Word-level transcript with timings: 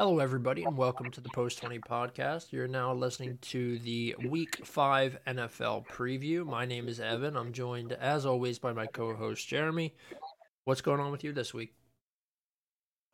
Hello, 0.00 0.20
everybody, 0.20 0.62
and 0.62 0.76
welcome 0.76 1.10
to 1.10 1.20
the 1.20 1.28
Post 1.30 1.58
20 1.58 1.80
podcast. 1.80 2.52
You're 2.52 2.68
now 2.68 2.94
listening 2.94 3.36
to 3.42 3.80
the 3.80 4.14
Week 4.28 4.64
5 4.64 5.18
NFL 5.26 5.88
preview. 5.88 6.46
My 6.46 6.64
name 6.64 6.86
is 6.86 7.00
Evan. 7.00 7.36
I'm 7.36 7.52
joined, 7.52 7.90
as 7.94 8.24
always, 8.24 8.60
by 8.60 8.72
my 8.72 8.86
co 8.86 9.16
host, 9.16 9.48
Jeremy. 9.48 9.92
What's 10.62 10.82
going 10.82 11.00
on 11.00 11.10
with 11.10 11.24
you 11.24 11.32
this 11.32 11.52
week? 11.52 11.74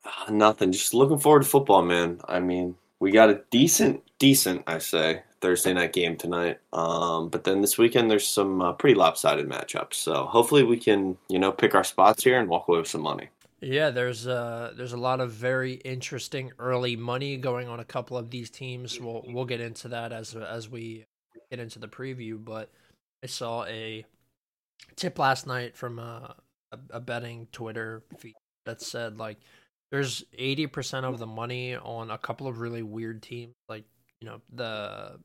Uh, 0.04 0.30
nothing. 0.30 0.72
Just 0.72 0.92
looking 0.92 1.16
forward 1.16 1.44
to 1.44 1.48
football, 1.48 1.80
man. 1.82 2.20
I 2.28 2.40
mean, 2.40 2.76
we 3.00 3.12
got 3.12 3.30
a 3.30 3.40
decent, 3.50 4.02
decent, 4.18 4.64
I 4.66 4.76
say, 4.76 5.22
Thursday 5.40 5.72
night 5.72 5.94
game 5.94 6.18
tonight. 6.18 6.58
Um, 6.74 7.30
but 7.30 7.44
then 7.44 7.62
this 7.62 7.78
weekend, 7.78 8.10
there's 8.10 8.26
some 8.28 8.60
uh, 8.60 8.74
pretty 8.74 8.94
lopsided 8.94 9.48
matchups. 9.48 9.94
So 9.94 10.26
hopefully 10.26 10.64
we 10.64 10.76
can, 10.76 11.16
you 11.30 11.38
know, 11.38 11.50
pick 11.50 11.74
our 11.74 11.82
spots 11.82 12.24
here 12.24 12.38
and 12.38 12.46
walk 12.46 12.68
away 12.68 12.80
with 12.80 12.88
some 12.88 13.00
money. 13.00 13.30
Yeah, 13.64 13.88
there's 13.90 14.26
uh 14.26 14.72
there's 14.76 14.92
a 14.92 14.98
lot 14.98 15.20
of 15.20 15.32
very 15.32 15.72
interesting 15.74 16.52
early 16.58 16.96
money 16.96 17.38
going 17.38 17.66
on 17.66 17.80
a 17.80 17.84
couple 17.84 18.18
of 18.18 18.28
these 18.30 18.50
teams. 18.50 19.00
We'll 19.00 19.24
we'll 19.26 19.46
get 19.46 19.62
into 19.62 19.88
that 19.88 20.12
as 20.12 20.34
as 20.34 20.68
we 20.68 21.06
get 21.50 21.60
into 21.60 21.78
the 21.78 21.88
preview. 21.88 22.44
But 22.44 22.70
I 23.22 23.26
saw 23.26 23.64
a 23.64 24.04
tip 24.96 25.18
last 25.18 25.46
night 25.46 25.76
from 25.76 25.98
a, 25.98 26.36
a, 26.72 26.78
a 26.90 27.00
betting 27.00 27.48
Twitter 27.52 28.02
feed 28.18 28.34
that 28.66 28.82
said 28.82 29.16
like 29.16 29.38
there's 29.90 30.24
eighty 30.36 30.66
percent 30.66 31.06
of 31.06 31.18
the 31.18 31.26
money 31.26 31.74
on 31.74 32.10
a 32.10 32.18
couple 32.18 32.46
of 32.46 32.60
really 32.60 32.82
weird 32.82 33.22
teams. 33.22 33.54
Like 33.66 33.84
you 34.20 34.28
know 34.28 34.42
the 34.52 35.18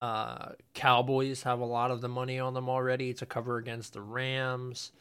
uh 0.00 0.52
Cowboys 0.72 1.42
have 1.42 1.60
a 1.60 1.66
lot 1.66 1.90
of 1.90 2.00
the 2.00 2.08
money 2.08 2.38
on 2.38 2.54
them 2.54 2.70
already 2.70 3.12
to 3.14 3.26
cover 3.26 3.58
against 3.58 3.92
the 3.92 4.00
Rams. 4.00 4.92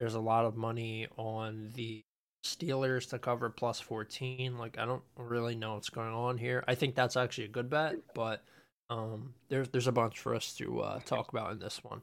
There's 0.00 0.14
a 0.14 0.20
lot 0.20 0.46
of 0.46 0.56
money 0.56 1.06
on 1.16 1.70
the 1.74 2.02
Steelers 2.44 3.08
to 3.10 3.18
cover 3.18 3.50
plus 3.50 3.80
14. 3.80 4.56
Like, 4.56 4.78
I 4.78 4.86
don't 4.86 5.02
really 5.16 5.54
know 5.54 5.74
what's 5.74 5.90
going 5.90 6.12
on 6.12 6.38
here. 6.38 6.64
I 6.66 6.74
think 6.74 6.94
that's 6.94 7.16
actually 7.16 7.44
a 7.44 7.48
good 7.48 7.68
bet, 7.68 7.96
but 8.14 8.42
um, 8.88 9.34
there's 9.48 9.68
there's 9.68 9.86
a 9.86 9.92
bunch 9.92 10.18
for 10.18 10.34
us 10.34 10.52
to 10.54 10.80
uh, 10.80 11.00
talk 11.00 11.30
about 11.32 11.52
in 11.52 11.58
this 11.58 11.84
one. 11.84 12.00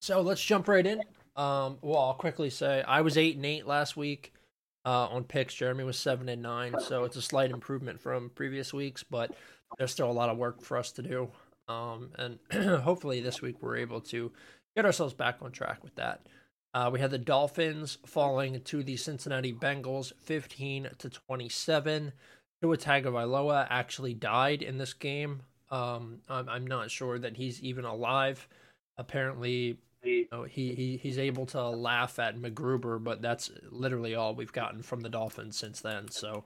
So 0.00 0.20
let's 0.20 0.42
jump 0.42 0.68
right 0.68 0.86
in. 0.86 1.00
Um, 1.36 1.78
well, 1.82 1.98
I'll 1.98 2.14
quickly 2.14 2.48
say 2.48 2.82
I 2.86 3.00
was 3.00 3.18
eight 3.18 3.36
and 3.36 3.44
eight 3.44 3.66
last 3.66 3.96
week 3.96 4.32
uh, 4.86 5.08
on 5.08 5.24
picks. 5.24 5.54
Jeremy 5.54 5.84
was 5.84 5.98
seven 5.98 6.28
and 6.28 6.42
nine, 6.42 6.74
so 6.80 7.04
it's 7.04 7.16
a 7.16 7.22
slight 7.22 7.50
improvement 7.50 8.00
from 8.00 8.30
previous 8.34 8.72
weeks, 8.72 9.02
but 9.02 9.34
there's 9.78 9.90
still 9.90 10.10
a 10.10 10.12
lot 10.12 10.30
of 10.30 10.38
work 10.38 10.62
for 10.62 10.76
us 10.76 10.92
to 10.92 11.02
do. 11.02 11.28
Um, 11.68 12.10
and 12.18 12.38
hopefully 12.82 13.20
this 13.20 13.42
week 13.42 13.56
we're 13.60 13.76
able 13.76 14.00
to 14.02 14.30
get 14.76 14.84
ourselves 14.84 15.14
back 15.14 15.38
on 15.42 15.52
track 15.52 15.82
with 15.82 15.94
that. 15.96 16.26
Uh, 16.74 16.90
we 16.92 16.98
had 16.98 17.12
the 17.12 17.18
Dolphins 17.18 17.98
falling 18.04 18.60
to 18.62 18.82
the 18.82 18.96
Cincinnati 18.96 19.52
Bengals 19.52 20.12
15 20.22 20.90
to 20.98 21.08
27. 21.08 22.12
Tua 22.60 22.76
Tagovailoa 22.76 23.68
actually 23.70 24.12
died 24.12 24.60
in 24.60 24.76
this 24.76 24.92
game. 24.92 25.42
Um, 25.70 26.18
I'm, 26.28 26.48
I'm 26.48 26.66
not 26.66 26.90
sure 26.90 27.18
that 27.20 27.36
he's 27.36 27.62
even 27.62 27.84
alive. 27.84 28.48
Apparently, 28.98 29.78
you 30.02 30.26
know, 30.32 30.42
he, 30.42 30.74
he 30.74 30.96
he's 30.96 31.18
able 31.18 31.46
to 31.46 31.62
laugh 31.68 32.18
at 32.18 32.36
McGruber, 32.36 33.02
but 33.02 33.22
that's 33.22 33.50
literally 33.70 34.16
all 34.16 34.34
we've 34.34 34.52
gotten 34.52 34.82
from 34.82 35.00
the 35.00 35.08
Dolphins 35.08 35.56
since 35.56 35.80
then. 35.80 36.10
So, 36.10 36.44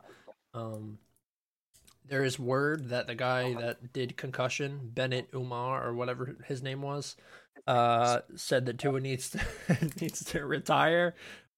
um, 0.52 0.98
there 2.08 2.24
is 2.24 2.38
word 2.38 2.88
that 2.90 3.06
the 3.06 3.14
guy 3.14 3.54
that 3.54 3.92
did 3.92 4.16
concussion, 4.16 4.90
Bennett 4.94 5.28
Umar 5.34 5.86
or 5.86 5.94
whatever 5.94 6.36
his 6.46 6.62
name 6.62 6.82
was, 6.82 7.16
uh, 7.66 8.20
said 8.34 8.66
that 8.66 8.78
Tua 8.78 9.00
needs 9.00 9.30
to 9.30 9.40
needs 10.00 10.24
to 10.24 10.44
retire. 10.44 11.14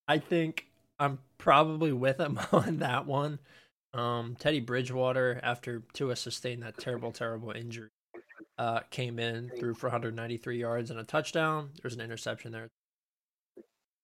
I 0.08 0.18
think 0.18 0.66
I'm 0.98 1.18
probably 1.38 1.92
with 1.92 2.18
him 2.18 2.38
on 2.52 2.78
that 2.78 3.06
one. 3.06 3.38
Um, 3.92 4.36
Teddy 4.38 4.60
Bridgewater, 4.60 5.40
after 5.42 5.82
Tua 5.92 6.14
sustained 6.16 6.62
that 6.62 6.78
terrible, 6.78 7.10
terrible 7.10 7.50
injury, 7.50 7.88
uh, 8.58 8.80
came 8.90 9.18
in, 9.18 9.50
threw 9.58 9.74
for 9.74 9.86
193 9.86 10.58
yards 10.58 10.90
and 10.90 11.00
a 11.00 11.04
touchdown. 11.04 11.70
There's 11.80 11.94
an 11.94 12.00
interception 12.00 12.52
there. 12.52 12.68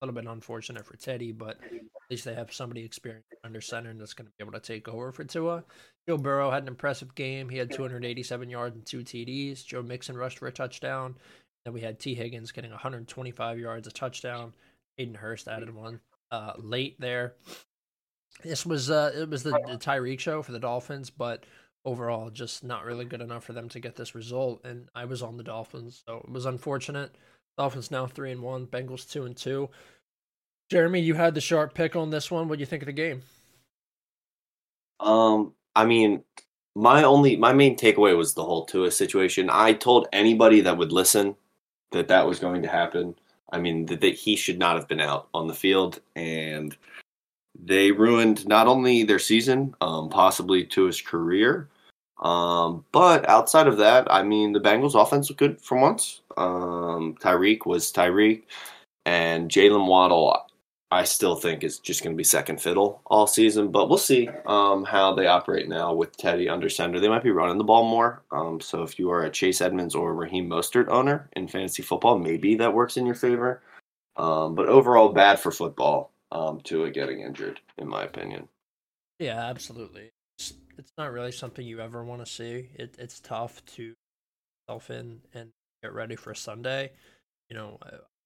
Little 0.01 0.13
bit 0.13 0.27
unfortunate 0.27 0.85
for 0.85 0.95
Teddy, 0.95 1.31
but 1.31 1.57
at 1.63 2.11
least 2.11 2.25
they 2.25 2.35
have 2.35 2.53
somebody 2.53 2.85
experienced 2.85 3.33
under 3.43 3.61
center 3.61 3.93
that's 3.93 4.13
going 4.13 4.27
to 4.27 4.31
be 4.37 4.43
able 4.43 4.53
to 4.53 4.59
take 4.59 4.87
over 4.87 5.11
for 5.11 5.23
Tua. 5.23 5.63
Joe 6.07 6.17
Burrow 6.17 6.51
had 6.51 6.63
an 6.63 6.69
impressive 6.69 7.15
game. 7.15 7.49
He 7.49 7.57
had 7.57 7.71
287 7.71 8.49
yards 8.49 8.75
and 8.75 8.85
two 8.85 8.99
TDs. 8.99 9.65
Joe 9.65 9.81
Mixon 9.81 10.15
rushed 10.15 10.37
for 10.37 10.47
a 10.47 10.51
touchdown. 10.51 11.15
Then 11.65 11.73
we 11.73 11.81
had 11.81 11.99
Tee 11.99 12.15
Higgins 12.15 12.51
getting 12.51 12.71
125 12.71 13.59
yards, 13.59 13.87
a 13.87 13.91
touchdown. 13.91 14.53
Hayden 14.97 15.15
Hurst 15.15 15.47
added 15.47 15.73
one 15.73 15.99
uh, 16.31 16.53
late 16.57 16.99
there. 16.99 17.33
This 18.43 18.65
was 18.65 18.91
uh, 18.91 19.11
it 19.15 19.29
was 19.29 19.43
the, 19.43 19.51
the 19.51 19.77
Tyreek 19.77 20.19
show 20.19 20.41
for 20.43 20.51
the 20.51 20.59
Dolphins, 20.59 21.09
but 21.09 21.43
overall, 21.85 22.29
just 22.29 22.63
not 22.63 22.85
really 22.85 23.05
good 23.05 23.21
enough 23.21 23.43
for 23.43 23.53
them 23.53 23.69
to 23.69 23.79
get 23.79 23.95
this 23.95 24.13
result. 24.13 24.61
And 24.63 24.89
I 24.93 25.05
was 25.05 25.21
on 25.21 25.37
the 25.37 25.43
Dolphins, 25.43 26.03
so 26.07 26.17
it 26.17 26.31
was 26.31 26.45
unfortunate. 26.45 27.15
Dolphins 27.57 27.91
now 27.91 28.05
three 28.05 28.31
and 28.31 28.41
one, 28.41 28.67
Bengals 28.67 29.09
two 29.09 29.25
and 29.25 29.35
two. 29.35 29.69
Jeremy, 30.69 30.99
you 30.99 31.13
had 31.13 31.33
the 31.33 31.41
sharp 31.41 31.73
pick 31.73 31.95
on 31.95 32.09
this 32.09 32.29
one. 32.29 32.47
What 32.47 32.57
do 32.57 32.59
you 32.59 32.65
think 32.65 32.83
of 32.83 32.87
the 32.87 32.93
game? 32.93 33.21
Um, 34.99 35.53
I 35.75 35.85
mean, 35.85 36.23
my 36.75 37.03
only 37.03 37.35
my 37.35 37.53
main 37.53 37.75
takeaway 37.75 38.15
was 38.15 38.33
the 38.33 38.43
whole 38.43 38.65
Tua 38.65 38.91
situation. 38.91 39.49
I 39.51 39.73
told 39.73 40.07
anybody 40.13 40.61
that 40.61 40.77
would 40.77 40.91
listen 40.91 41.35
that 41.91 42.07
that 42.09 42.27
was 42.27 42.39
going 42.39 42.61
to 42.61 42.67
happen. 42.67 43.15
I 43.51 43.59
mean, 43.59 43.85
that, 43.87 44.01
that 44.01 44.15
he 44.15 44.35
should 44.35 44.59
not 44.59 44.75
have 44.75 44.87
been 44.87 44.99
out 44.99 45.29
on 45.33 45.47
the 45.47 45.53
field, 45.53 46.01
and 46.15 46.75
they 47.57 47.91
ruined 47.91 48.47
not 48.47 48.67
only 48.67 49.03
their 49.03 49.19
season, 49.19 49.73
um, 49.81 50.09
possibly 50.09 50.67
his 50.69 51.01
career, 51.01 51.69
um, 52.19 52.83
but 52.91 53.27
outside 53.29 53.67
of 53.67 53.77
that, 53.77 54.11
I 54.11 54.23
mean, 54.23 54.53
the 54.53 54.59
Bengals' 54.59 54.99
offense 54.99 55.29
was 55.29 55.37
good 55.37 55.61
for 55.61 55.77
once. 55.77 56.21
Um, 56.35 57.15
Tyreek 57.21 57.65
was 57.65 57.91
Tyreek, 57.91 58.43
and 59.05 59.49
Jaylen 59.49 59.87
Waddle. 59.87 60.43
I 60.89 61.03
still 61.03 61.35
think 61.35 61.63
is 61.63 61.79
just 61.79 62.01
going 62.01 62.15
to 62.15 62.17
be 62.17 62.23
second 62.23 62.61
fiddle 62.61 63.01
all 63.07 63.27
season, 63.27 63.71
but 63.71 63.89
we'll 63.89 63.97
see 63.97 64.29
um, 64.45 64.85
how 64.85 65.13
they 65.13 65.27
operate 65.27 65.67
now 65.67 65.93
with 65.93 66.15
Teddy 66.15 66.47
under 66.47 66.69
center. 66.69 66.99
They 66.99 67.09
might 67.09 67.23
be 67.23 67.31
running 67.31 67.57
the 67.57 67.65
ball 67.65 67.83
more. 67.83 68.23
Um, 68.31 68.61
so 68.61 68.83
if 68.83 68.97
you 68.97 69.11
are 69.11 69.25
a 69.25 69.29
Chase 69.29 69.59
Edmonds 69.59 69.95
or 69.95 70.15
Raheem 70.15 70.49
Mostert 70.49 70.87
owner 70.87 71.29
in 71.33 71.49
fantasy 71.49 71.83
football, 71.83 72.17
maybe 72.17 72.55
that 72.55 72.73
works 72.73 72.95
in 72.95 73.05
your 73.05 73.15
favor. 73.15 73.61
Um, 74.15 74.55
but 74.55 74.69
overall, 74.69 75.09
bad 75.09 75.41
for 75.41 75.51
football. 75.51 76.11
Um, 76.31 76.61
Tua 76.61 76.89
getting 76.89 77.19
injured, 77.19 77.59
in 77.77 77.87
my 77.89 78.03
opinion. 78.03 78.47
Yeah, 79.19 79.39
absolutely. 79.39 80.11
It's, 80.77 80.91
not 80.97 81.11
really 81.11 81.31
something 81.31 81.65
you 81.65 81.79
ever 81.79 82.03
want 82.03 82.25
to 82.25 82.31
see. 82.31 82.69
It, 82.75 82.95
it's 82.97 83.19
tough 83.19 83.63
to 83.75 83.93
self 84.69 84.89
in 84.89 85.21
and 85.33 85.49
get 85.83 85.93
ready 85.93 86.15
for 86.15 86.33
Sunday. 86.33 86.91
You 87.49 87.55
know, 87.55 87.79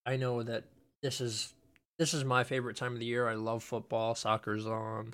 I 0.05 0.17
know 0.17 0.43
that 0.43 0.65
this 1.01 1.21
is 1.21 1.53
this 1.99 2.13
is 2.13 2.23
my 2.23 2.43
favorite 2.43 2.77
time 2.77 2.93
of 2.93 2.99
the 2.99 3.05
year. 3.05 3.27
I 3.27 3.35
love 3.35 3.63
football. 3.63 4.15
Soccer's 4.15 4.65
on. 4.65 5.13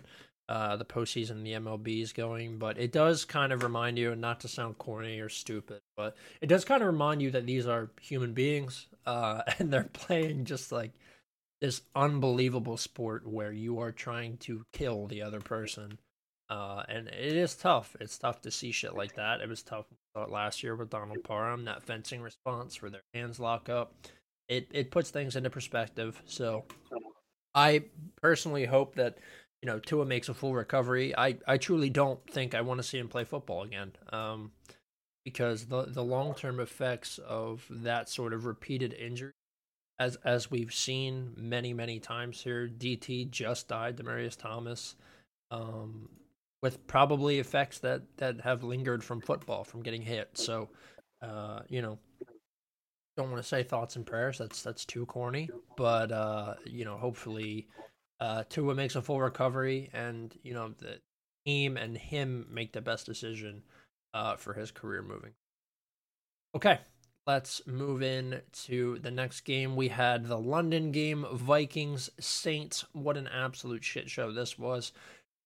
Uh, 0.50 0.78
the 0.78 0.86
postseason, 0.86 1.44
the 1.44 1.52
MLB 1.52 2.02
is 2.02 2.14
going, 2.14 2.58
but 2.58 2.78
it 2.78 2.94
does 2.94 3.26
kind 3.26 3.52
of 3.52 3.64
remind 3.64 4.00
you, 4.00 4.14
and 4.14 4.22
not 4.22 4.40
to 4.40 4.48
sound 4.48 4.78
corny 4.78 5.20
or 5.20 5.28
stupid, 5.28 5.82
but 5.98 6.16
it 6.40 6.48
does 6.48 6.64
kind 6.64 6.82
of 6.82 6.88
remind 6.88 7.22
you 7.22 7.30
that 7.32 7.46
these 7.46 7.68
are 7.68 7.90
human 8.00 8.32
beings, 8.34 8.88
uh, 9.06 9.42
and 9.60 9.74
they're 9.74 9.90
playing 9.92 10.46
just 10.46 10.72
like 10.72 10.94
this 11.60 11.82
unbelievable 11.98 12.78
sport 12.78 13.28
where 13.28 13.52
you 13.52 13.80
are 13.80 13.92
trying 13.92 14.38
to 14.38 14.64
kill 14.72 15.06
the 15.08 15.22
other 15.22 15.42
person. 15.42 15.98
Uh, 16.50 16.84
and 16.88 17.08
it 17.08 17.36
is 17.36 17.56
tough. 17.56 17.96
It's 18.00 18.18
tough 18.18 18.42
to 18.44 18.52
see 18.52 18.72
shit 18.72 18.96
like 18.96 19.16
that. 19.16 19.42
It 19.42 19.50
was 19.50 19.64
tough 19.64 19.86
last 20.30 20.64
year 20.64 20.76
with 20.76 20.90
Donald 20.90 21.24
Parham, 21.24 21.66
that 21.66 21.84
fencing 21.84 22.22
response 22.22 22.82
where 22.82 22.90
their 22.90 23.02
hands 23.14 23.40
lock 23.40 23.70
up 23.70 23.94
it 24.48 24.68
it 24.72 24.92
puts 24.92 25.10
things 25.10 25.36
into 25.36 25.50
perspective. 25.50 26.22
So 26.26 26.66
I 27.54 27.86
personally 28.22 28.66
hope 28.66 28.96
that 28.96 29.18
you 29.62 29.68
know 29.68 29.80
Tua 29.80 30.06
makes 30.06 30.30
a 30.30 30.34
full 30.34 30.54
recovery. 30.54 31.16
I 31.18 31.38
I 31.48 31.58
truly 31.58 31.90
don't 31.90 32.20
think 32.30 32.56
I 32.56 32.62
want 32.62 32.80
to 32.80 32.84
see 32.84 32.98
him 32.98 33.08
play 33.08 33.24
football 33.24 33.64
again. 33.64 33.92
Um, 34.12 34.52
because 35.26 35.66
the 35.66 35.84
the 35.84 36.04
long 36.04 36.34
term 36.34 36.60
effects 36.60 37.18
of 37.20 37.66
that 37.70 38.10
sort 38.10 38.34
of 38.34 38.46
repeated 38.46 38.94
injury, 38.94 39.34
as 40.00 40.16
as 40.24 40.50
we've 40.50 40.74
seen 40.74 41.34
many 41.36 41.74
many 41.74 42.00
times 42.00 42.42
here, 42.42 42.68
DT 42.68 43.30
just 43.30 43.68
died, 43.68 43.98
Demaryius 43.98 44.38
Thomas, 44.38 44.96
um, 45.52 46.10
with 46.62 46.86
probably 46.88 47.40
effects 47.40 47.80
that 47.80 48.02
that 48.18 48.42
have 48.42 48.64
lingered 48.64 49.04
from 49.04 49.22
football 49.22 49.64
from 49.64 49.84
getting 49.84 50.02
hit. 50.02 50.30
So, 50.34 50.70
uh, 51.22 51.62
you 51.70 51.82
know, 51.82 52.00
don't 53.16 53.32
want 53.32 53.42
to 53.42 53.48
say 53.48 53.64
thoughts 53.64 53.96
and 53.96 54.06
prayers. 54.06 54.38
That's 54.38 54.62
that's 54.62 54.86
too 54.86 55.06
corny. 55.06 55.50
But 55.76 56.12
uh, 56.12 56.56
you 56.66 56.86
know, 56.86 56.98
hopefully, 56.98 57.68
uh, 58.20 58.44
Tua 58.50 58.76
makes 58.76 58.96
a 58.96 59.02
full 59.02 59.20
recovery, 59.20 59.90
and 59.94 60.34
you 60.44 60.54
know 60.54 60.74
the 60.78 61.00
team 61.46 61.78
and 61.78 61.98
him 61.98 62.48
make 62.52 62.74
the 62.74 62.82
best 62.82 63.06
decision 63.06 63.64
uh, 64.14 64.36
for 64.36 64.54
his 64.54 64.72
career 64.72 65.02
moving. 65.02 65.32
Okay, 66.56 66.80
let's 67.26 67.62
move 67.68 68.02
in 68.02 68.42
to 68.66 69.00
the 69.00 69.12
next 69.12 69.42
game. 69.42 69.76
We 69.76 69.90
had 69.90 70.26
the 70.26 70.38
London 70.38 70.92
game, 70.92 71.26
Vikings 71.34 72.10
Saints. 72.20 72.86
What 72.94 73.18
an 73.18 73.28
absolute 73.28 73.84
shit 73.84 74.10
show 74.10 74.32
this 74.32 74.58
was. 74.58 74.92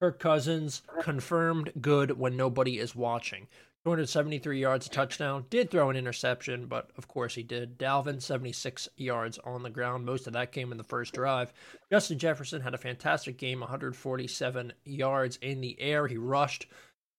Kirk 0.01 0.17
Cousins 0.17 0.81
confirmed 1.01 1.71
good 1.79 2.17
when 2.17 2.35
nobody 2.35 2.79
is 2.79 2.95
watching. 2.95 3.47
273 3.83 4.59
yards, 4.59 4.89
touchdown. 4.89 5.45
Did 5.51 5.69
throw 5.69 5.91
an 5.91 5.95
interception, 5.95 6.65
but 6.65 6.89
of 6.97 7.07
course 7.07 7.35
he 7.35 7.43
did. 7.43 7.77
Dalvin, 7.77 8.19
76 8.19 8.89
yards 8.97 9.37
on 9.43 9.61
the 9.61 9.69
ground. 9.69 10.05
Most 10.05 10.25
of 10.25 10.33
that 10.33 10.51
came 10.51 10.71
in 10.71 10.79
the 10.79 10.83
first 10.83 11.13
drive. 11.13 11.53
Justin 11.91 12.17
Jefferson 12.17 12.61
had 12.61 12.73
a 12.73 12.79
fantastic 12.79 13.37
game, 13.37 13.59
147 13.59 14.73
yards 14.85 15.37
in 15.37 15.61
the 15.61 15.79
air. 15.79 16.07
He 16.07 16.17
rushed 16.17 16.65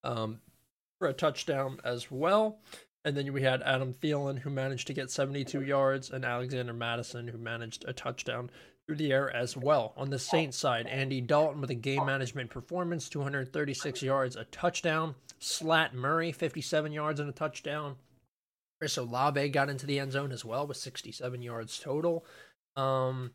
um, 0.03 0.41
for 0.99 1.07
a 1.07 1.13
touchdown 1.13 1.79
as 1.85 2.11
well. 2.11 2.59
And 3.05 3.17
then 3.17 3.33
we 3.33 3.43
had 3.43 3.63
Adam 3.63 3.95
Thielen, 3.95 4.39
who 4.39 4.51
managed 4.51 4.89
to 4.89 4.93
get 4.93 5.11
72 5.11 5.63
yards, 5.63 6.11
and 6.11 6.25
Alexander 6.25 6.73
Mattison, 6.73 7.29
who 7.29 7.39
managed 7.39 7.85
a 7.87 7.93
touchdown 7.93 8.51
the 8.99 9.13
air 9.13 9.35
as 9.35 9.57
well. 9.57 9.93
On 9.97 10.11
the 10.11 10.19
Saints 10.19 10.57
side, 10.57 10.87
Andy 10.87 11.21
Dalton 11.21 11.61
with 11.61 11.71
a 11.71 11.75
game 11.75 12.07
management 12.07 12.51
performance, 12.51 13.09
236 13.09 14.03
yards, 14.03 14.37
a 14.37 14.45
touchdown. 14.45 15.15
Slat 15.39 15.95
Murray, 15.95 16.31
57 16.31 16.93
yards 16.93 17.19
and 17.19 17.29
a 17.29 17.33
touchdown. 17.33 17.97
Chris 18.79 18.97
Olave 18.97 19.49
got 19.51 19.69
into 19.69 19.87
the 19.87 19.99
end 19.99 20.13
zone 20.13 20.33
as 20.33 20.45
well 20.45 20.67
with 20.67 20.77
67 20.77 21.43
yards 21.43 21.79
total. 21.79 22.25
Um, 22.77 23.33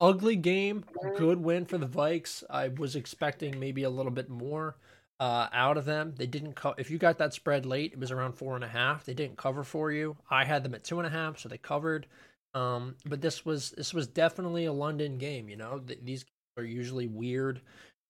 ugly 0.00 0.36
game, 0.36 0.84
good 1.16 1.42
win 1.42 1.64
for 1.64 1.78
the 1.78 1.86
Vikes. 1.86 2.44
I 2.50 2.68
was 2.68 2.96
expecting 2.96 3.58
maybe 3.58 3.82
a 3.82 3.90
little 3.90 4.12
bit 4.12 4.28
more 4.28 4.76
uh, 5.20 5.48
out 5.52 5.76
of 5.76 5.84
them. 5.84 6.14
They 6.16 6.26
didn't. 6.26 6.54
Co- 6.54 6.74
if 6.76 6.90
you 6.90 6.98
got 6.98 7.18
that 7.18 7.34
spread 7.34 7.66
late, 7.66 7.92
it 7.92 7.98
was 7.98 8.10
around 8.10 8.32
four 8.32 8.54
and 8.56 8.64
a 8.64 8.68
half. 8.68 9.04
They 9.04 9.14
didn't 9.14 9.36
cover 9.36 9.64
for 9.64 9.90
you. 9.90 10.16
I 10.30 10.44
had 10.44 10.62
them 10.64 10.74
at 10.74 10.84
two 10.84 10.98
and 10.98 11.06
a 11.06 11.10
half, 11.10 11.38
so 11.38 11.48
they 11.48 11.58
covered. 11.58 12.06
Um, 12.54 12.94
but 13.04 13.20
this 13.20 13.44
was 13.44 13.72
this 13.72 13.92
was 13.92 14.06
definitely 14.06 14.64
a 14.66 14.72
London 14.72 15.18
game. 15.18 15.48
You 15.48 15.56
know, 15.56 15.80
Th- 15.84 15.98
these 16.02 16.24
are 16.56 16.64
usually 16.64 17.08
weird. 17.08 17.60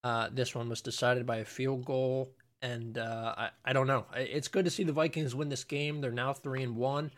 Uh, 0.03 0.29
this 0.33 0.55
one 0.55 0.69
was 0.69 0.83
decided 0.83 1.25
by 1.25 1.37
a 1.37 1.45
field 1.45 1.85
goal, 1.87 2.31
and 2.61 2.99
uh, 2.99 3.35
I 3.37 3.51
I 3.65 3.73
don't 3.73 3.87
know. 3.87 4.05
It's 4.15 4.49
good 4.49 4.67
to 4.67 4.71
see 4.71 4.85
the 4.85 4.93
Vikings 4.93 5.35
win 5.35 5.49
this 5.49 5.65
game. 5.65 6.01
They're 6.01 6.11
now 6.11 6.35
three 6.35 6.63
and 6.63 6.77
one. 6.77 7.11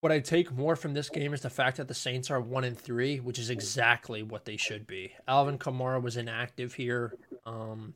What 0.00 0.10
I 0.10 0.18
take 0.18 0.50
more 0.50 0.74
from 0.74 0.94
this 0.94 1.10
game 1.10 1.32
is 1.32 1.42
the 1.42 1.50
fact 1.50 1.76
that 1.76 1.86
the 1.86 1.94
Saints 1.94 2.28
are 2.28 2.40
one 2.40 2.64
and 2.64 2.76
three, 2.76 3.20
which 3.20 3.38
is 3.38 3.50
exactly 3.50 4.24
what 4.24 4.46
they 4.46 4.56
should 4.56 4.84
be. 4.84 5.12
Alvin 5.28 5.58
Kamara 5.58 6.02
was 6.02 6.16
inactive 6.16 6.74
here. 6.74 7.14
Um, 7.46 7.94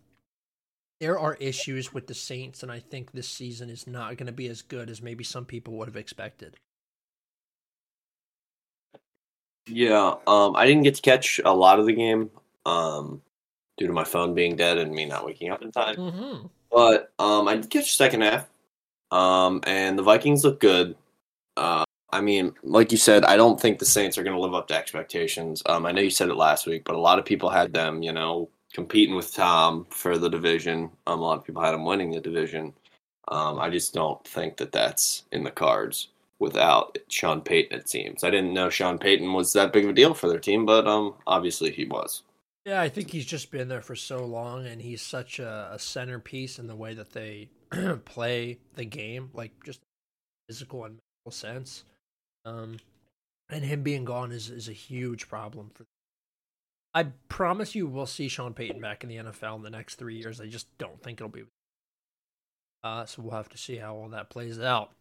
there 1.01 1.19
are 1.19 1.35
issues 1.41 1.93
with 1.93 2.07
the 2.07 2.15
Saints, 2.15 2.63
and 2.63 2.71
I 2.71 2.79
think 2.79 3.11
this 3.11 3.29
season 3.29 3.71
is 3.71 3.89
not 3.89 4.17
going 4.17 4.27
to 4.29 4.33
be 4.33 4.47
as 4.47 4.63
good 4.63 4.89
as 4.89 5.03
maybe 5.03 5.25
some 5.25 5.47
people 5.47 5.75
would 5.75 5.89
have 5.89 5.97
expected. 5.97 6.55
Yeah, 9.67 10.15
um, 10.27 10.55
I 10.57 10.67
didn't 10.67 10.85
get 10.85 10.95
to 10.97 11.03
catch 11.03 11.41
a 11.45 11.53
lot 11.53 11.81
of 11.81 11.87
the 11.87 11.93
game 11.93 12.31
um, 12.65 13.21
due 13.77 13.87
to 13.87 13.93
my 13.93 14.05
phone 14.05 14.35
being 14.35 14.57
dead 14.57 14.79
and 14.79 14.93
me 14.93 15.05
not 15.05 15.27
waking 15.27 15.51
up 15.51 15.63
in 15.63 15.73
time. 15.73 15.97
Mm-hmm. 15.97 16.47
But 16.71 17.13
um, 17.19 17.49
I 17.49 17.57
did 17.57 17.71
catch 17.71 17.85
the 17.85 18.05
second 18.05 18.23
half, 18.23 18.47
um, 19.11 19.61
and 19.67 19.99
the 19.99 20.03
Vikings 20.03 20.45
look 20.45 20.61
good. 20.61 20.97
Uh, 21.57 21.85
I 22.13 22.21
mean, 22.21 22.53
like 22.63 22.93
you 22.93 22.99
said, 22.99 23.25
I 23.25 23.37
don't 23.37 23.61
think 23.61 23.79
the 23.79 23.85
Saints 23.85 24.17
are 24.17 24.23
going 24.23 24.37
to 24.37 24.41
live 24.41 24.55
up 24.55 24.69
to 24.69 24.75
expectations. 24.75 25.63
Um, 25.67 25.87
I 25.87 25.93
know 25.93 26.01
you 26.01 26.11
said 26.11 26.29
it 26.29 26.37
last 26.37 26.67
week, 26.67 26.85
but 26.85 26.95
a 26.95 27.01
lot 27.01 27.19
of 27.19 27.25
people 27.25 27.51
had 27.51 27.73
them, 27.73 28.03
you 28.03 28.13
know, 28.13 28.49
competing 28.73 29.17
with 29.17 29.35
Tom 29.35 29.87
for 29.91 30.19
the 30.19 30.29
division. 30.29 30.91
Um, 31.07 31.21
a 31.21 31.23
lot 31.23 31.39
of 31.39 31.45
people 31.45 31.63
had 31.63 31.73
them 31.73 31.85
winning 31.85 32.11
the 32.11 32.21
division. 32.21 32.73
Um, 33.29 33.59
I 33.59 33.71
just 33.71 33.93
don't 33.93 34.23
think 34.25 34.57
that 34.59 34.71
that's 34.71 35.25
in 35.33 35.43
the 35.43 35.51
cards 35.51 36.09
without 36.39 36.99
Sean 37.09 37.41
Payton. 37.41 37.79
It 37.79 37.89
seems 37.89 38.25
I 38.25 38.31
didn't 38.31 38.55
know 38.55 38.69
Sean 38.69 38.99
Payton 38.99 39.33
was 39.33 39.53
that 39.53 39.73
big 39.73 39.85
of 39.85 39.91
a 39.91 39.95
deal 39.95 40.15
for 40.15 40.29
their 40.29 40.39
team, 40.39 40.67
but 40.67 40.87
um, 40.87 41.15
obviously 41.27 41.71
he 41.71 41.85
was. 41.85 42.23
Yeah, 42.65 42.81
I 42.81 42.89
think 42.89 43.11
he's 43.11 43.27
just 43.27 43.53
been 43.53 43.69
there 43.69 43.81
for 43.81 43.95
so 43.95 44.25
long, 44.25 44.67
and 44.67 44.83
he's 44.83 45.01
such 45.01 45.39
a, 45.39 45.71
a 45.73 45.79
centerpiece 45.79 46.59
in 46.59 46.67
the 46.67 46.75
way 46.75 46.95
that 46.95 47.13
they 47.13 47.49
play 48.05 48.59
the 48.75 48.85
game, 48.85 49.31
like 49.35 49.53
just 49.65 49.81
physical 50.49 50.85
and 50.85 50.99
mental 51.25 51.37
sense. 51.37 51.85
Um, 52.45 52.79
and 53.51 53.65
him 53.65 53.83
being 53.83 54.05
gone 54.05 54.33
is 54.33 54.51
is 54.51 54.69
a 54.69 54.73
huge 54.73 55.29
problem 55.29 55.71
for. 55.75 55.85
I 56.93 57.05
promise 57.29 57.75
you, 57.75 57.87
we'll 57.87 58.07
see 58.07 58.27
Sean 58.27 58.55
Payton 58.55 58.81
back 58.81 59.05
in 59.05 59.11
the 59.11 59.17
NFL 59.17 59.57
in 59.57 59.63
the 59.63 59.71
next 59.71 59.97
three 59.97 60.17
years. 60.17 60.41
I 60.41 60.47
just 60.47 60.67
don't 60.79 61.01
think 61.03 61.21
it'll 61.21 61.29
be. 61.29 61.45
Uh, 62.83 63.05
so 63.05 63.23
we'll 63.23 63.37
have 63.37 63.51
to 63.51 63.59
see 63.59 63.77
how 63.77 63.95
all 63.95 64.09
that 64.09 64.31
plays 64.31 64.59
out. 64.59 64.93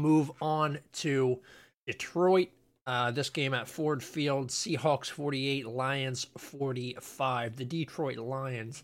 Move 0.00 0.30
on 0.40 0.78
to 0.92 1.38
Detroit. 1.86 2.48
Uh, 2.86 3.10
this 3.10 3.30
game 3.30 3.54
at 3.54 3.68
Ford 3.68 4.02
Field, 4.02 4.48
Seahawks 4.48 5.10
48, 5.10 5.66
Lions 5.66 6.26
45. 6.36 7.56
The 7.56 7.64
Detroit 7.64 8.16
Lions 8.16 8.82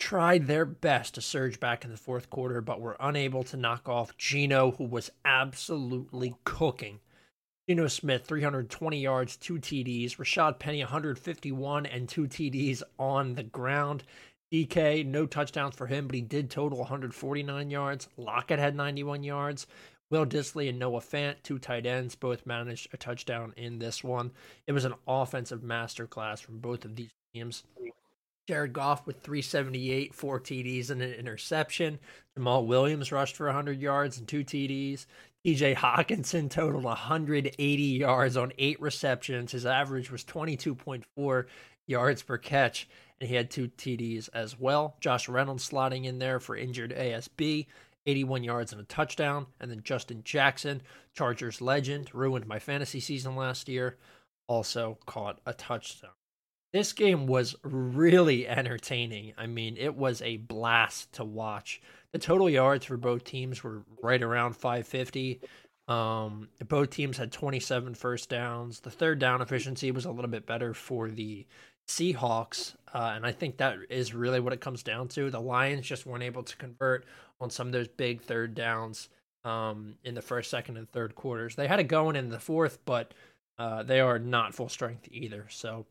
tried 0.00 0.46
their 0.46 0.64
best 0.64 1.14
to 1.14 1.20
surge 1.20 1.60
back 1.60 1.84
in 1.84 1.90
the 1.90 1.96
fourth 1.96 2.30
quarter, 2.30 2.60
but 2.60 2.80
were 2.80 2.96
unable 2.98 3.44
to 3.44 3.56
knock 3.56 3.88
off 3.88 4.16
Geno, 4.16 4.72
who 4.72 4.84
was 4.84 5.10
absolutely 5.24 6.34
cooking. 6.44 7.00
Geno 7.68 7.86
Smith, 7.86 8.26
320 8.26 9.00
yards, 9.00 9.36
two 9.36 9.58
TDs. 9.58 10.16
Rashaad 10.16 10.58
Penny, 10.58 10.80
151 10.80 11.86
and 11.86 12.08
two 12.08 12.26
TDs 12.26 12.82
on 12.98 13.34
the 13.34 13.42
ground. 13.42 14.02
DK, 14.52 15.06
no 15.06 15.26
touchdowns 15.26 15.74
for 15.74 15.86
him, 15.86 16.06
but 16.06 16.14
he 16.14 16.20
did 16.20 16.50
total 16.50 16.78
149 16.78 17.70
yards. 17.70 18.08
Lockett 18.16 18.58
had 18.58 18.76
91 18.76 19.22
yards. 19.22 19.66
Will 20.10 20.26
Dissly 20.26 20.68
and 20.68 20.78
Noah 20.78 21.00
Fant, 21.00 21.36
two 21.42 21.58
tight 21.58 21.86
ends, 21.86 22.14
both 22.14 22.46
managed 22.46 22.88
a 22.92 22.96
touchdown 22.96 23.52
in 23.56 23.78
this 23.78 24.04
one. 24.04 24.30
It 24.66 24.72
was 24.72 24.84
an 24.84 24.94
offensive 25.06 25.62
masterclass 25.62 26.40
from 26.40 26.58
both 26.58 26.84
of 26.84 26.96
these 26.96 27.10
teams. 27.32 27.64
Jared 28.46 28.74
Goff 28.74 29.06
with 29.06 29.22
378, 29.22 30.14
four 30.14 30.38
TDs 30.38 30.90
and 30.90 31.00
an 31.00 31.14
interception. 31.14 31.98
Jamaal 32.38 32.66
Williams 32.66 33.10
rushed 33.10 33.36
for 33.36 33.46
100 33.46 33.80
yards 33.80 34.18
and 34.18 34.28
two 34.28 34.44
TDs. 34.44 35.06
TJ 35.46 35.76
Hockenson 35.76 36.50
totaled 36.50 36.84
180 36.84 37.82
yards 37.82 38.36
on 38.36 38.52
eight 38.58 38.80
receptions. 38.80 39.52
His 39.52 39.64
average 39.64 40.10
was 40.10 40.24
22.4 40.24 41.46
yards 41.86 42.22
per 42.22 42.38
catch, 42.38 42.88
and 43.20 43.28
he 43.28 43.34
had 43.34 43.50
two 43.50 43.68
TDs 43.68 44.28
as 44.34 44.58
well. 44.58 44.96
Josh 45.00 45.28
Reynolds 45.28 45.68
slotting 45.68 46.04
in 46.04 46.18
there 46.18 46.40
for 46.40 46.56
injured 46.56 46.94
ASB. 46.96 47.66
81 48.06 48.44
yards 48.44 48.72
and 48.72 48.80
a 48.80 48.84
touchdown. 48.84 49.46
And 49.60 49.70
then 49.70 49.82
Justin 49.82 50.22
Jackson, 50.24 50.82
Chargers 51.14 51.60
legend, 51.60 52.14
ruined 52.14 52.46
my 52.46 52.58
fantasy 52.58 53.00
season 53.00 53.36
last 53.36 53.68
year, 53.68 53.96
also 54.46 54.98
caught 55.06 55.40
a 55.46 55.52
touchdown. 55.52 56.10
This 56.72 56.92
game 56.92 57.26
was 57.26 57.54
really 57.62 58.48
entertaining. 58.48 59.32
I 59.38 59.46
mean, 59.46 59.76
it 59.76 59.94
was 59.94 60.20
a 60.22 60.38
blast 60.38 61.12
to 61.12 61.24
watch. 61.24 61.80
The 62.12 62.18
total 62.18 62.50
yards 62.50 62.84
for 62.84 62.96
both 62.96 63.22
teams 63.22 63.62
were 63.62 63.84
right 64.02 64.20
around 64.20 64.54
550. 64.54 65.40
Um, 65.86 66.48
both 66.66 66.90
teams 66.90 67.16
had 67.16 67.30
27 67.30 67.94
first 67.94 68.28
downs. 68.28 68.80
The 68.80 68.90
third 68.90 69.18
down 69.18 69.40
efficiency 69.40 69.92
was 69.92 70.04
a 70.04 70.10
little 70.10 70.30
bit 70.30 70.46
better 70.46 70.74
for 70.74 71.10
the 71.10 71.46
Seahawks, 71.88 72.74
uh, 72.92 73.12
and 73.14 73.26
I 73.26 73.32
think 73.32 73.58
that 73.58 73.76
is 73.90 74.14
really 74.14 74.40
what 74.40 74.52
it 74.52 74.60
comes 74.60 74.82
down 74.82 75.08
to. 75.08 75.30
The 75.30 75.40
Lions 75.40 75.86
just 75.86 76.06
weren't 76.06 76.22
able 76.22 76.42
to 76.42 76.56
convert 76.56 77.04
on 77.40 77.50
some 77.50 77.66
of 77.66 77.72
those 77.72 77.88
big 77.88 78.22
third 78.22 78.54
downs 78.54 79.08
um, 79.44 79.96
in 80.04 80.14
the 80.14 80.22
first, 80.22 80.50
second, 80.50 80.76
and 80.76 80.90
third 80.90 81.14
quarters. 81.14 81.54
They 81.54 81.68
had 81.68 81.80
it 81.80 81.84
going 81.84 82.16
in 82.16 82.30
the 82.30 82.38
fourth, 82.38 82.78
but 82.84 83.12
uh, 83.58 83.82
they 83.82 84.00
are 84.00 84.18
not 84.18 84.54
full 84.54 84.68
strength 84.68 85.08
either. 85.10 85.46
So 85.50 85.86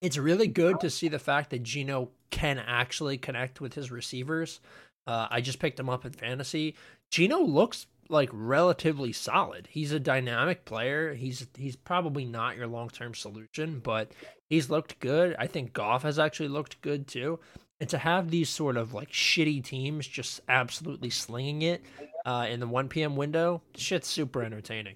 it's 0.00 0.18
really 0.18 0.48
good 0.48 0.80
to 0.80 0.90
see 0.90 1.08
the 1.08 1.18
fact 1.18 1.50
that 1.50 1.62
Geno 1.62 2.10
can 2.30 2.58
actually 2.58 3.18
connect 3.18 3.60
with 3.60 3.74
his 3.74 3.90
receivers. 3.90 4.60
Uh, 5.06 5.26
I 5.30 5.40
just 5.40 5.58
picked 5.58 5.78
him 5.78 5.90
up 5.90 6.04
in 6.04 6.12
fantasy. 6.12 6.74
Geno 7.10 7.40
looks 7.40 7.86
like 8.08 8.30
relatively 8.32 9.12
solid. 9.12 9.68
He's 9.70 9.92
a 9.92 10.00
dynamic 10.00 10.64
player. 10.64 11.14
He's 11.14 11.46
he's 11.56 11.76
probably 11.76 12.24
not 12.24 12.56
your 12.56 12.66
long 12.66 12.90
term 12.90 13.14
solution, 13.14 13.80
but 13.80 14.12
he's 14.48 14.70
looked 14.70 14.98
good. 15.00 15.36
I 15.38 15.46
think 15.46 15.72
Goff 15.72 16.02
has 16.02 16.18
actually 16.18 16.48
looked 16.48 16.80
good 16.82 17.06
too. 17.06 17.40
And 17.80 17.88
to 17.90 17.98
have 17.98 18.30
these 18.30 18.48
sort 18.48 18.76
of 18.76 18.94
like 18.94 19.10
shitty 19.10 19.64
teams 19.64 20.06
just 20.06 20.40
absolutely 20.48 21.10
slinging 21.10 21.62
it 21.62 21.82
uh, 22.24 22.46
in 22.48 22.60
the 22.60 22.68
1 22.68 22.88
p.m. 22.88 23.16
window, 23.16 23.60
shit's 23.74 24.06
super 24.06 24.44
entertaining. 24.44 24.94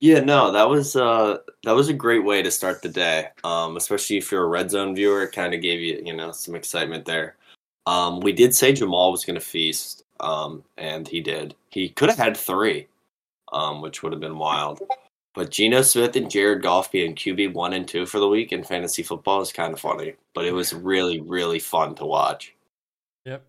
Yeah, 0.00 0.20
no, 0.20 0.52
that 0.52 0.68
was 0.68 0.94
uh 0.94 1.38
that 1.64 1.72
was 1.72 1.88
a 1.88 1.92
great 1.92 2.24
way 2.24 2.40
to 2.42 2.50
start 2.50 2.82
the 2.82 2.88
day. 2.88 3.28
Um, 3.42 3.76
especially 3.76 4.16
if 4.16 4.30
you're 4.30 4.44
a 4.44 4.48
red 4.48 4.70
zone 4.70 4.94
viewer, 4.94 5.24
it 5.24 5.32
kind 5.32 5.54
of 5.54 5.60
gave 5.60 5.80
you, 5.80 6.00
you 6.04 6.14
know, 6.14 6.30
some 6.30 6.54
excitement 6.54 7.04
there. 7.04 7.36
Um, 7.86 8.20
we 8.20 8.32
did 8.32 8.54
say 8.54 8.72
Jamaal 8.72 9.10
was 9.10 9.24
going 9.24 9.38
to 9.38 9.44
feast, 9.44 10.04
um, 10.20 10.64
and 10.76 11.06
he 11.06 11.20
did. 11.20 11.54
He 11.70 11.88
could 11.90 12.08
have 12.08 12.18
had 12.18 12.36
three, 12.36 12.88
um, 13.52 13.80
which 13.80 14.02
would 14.02 14.12
have 14.12 14.20
been 14.20 14.38
wild. 14.38 14.80
But 15.34 15.50
Geno 15.50 15.82
Smith 15.82 16.16
and 16.16 16.30
Jared 16.30 16.62
Goff 16.62 16.90
being 16.90 17.14
QB 17.14 17.52
one 17.52 17.72
and 17.72 17.86
two 17.86 18.06
for 18.06 18.18
the 18.18 18.28
week 18.28 18.52
in 18.52 18.64
fantasy 18.64 19.02
football 19.02 19.40
is 19.40 19.52
kind 19.52 19.72
of 19.72 19.80
funny. 19.80 20.14
But 20.34 20.44
it 20.44 20.52
was 20.52 20.72
really, 20.72 21.20
really 21.20 21.58
fun 21.58 21.94
to 21.96 22.04
watch. 22.04 22.54
Yep, 23.24 23.44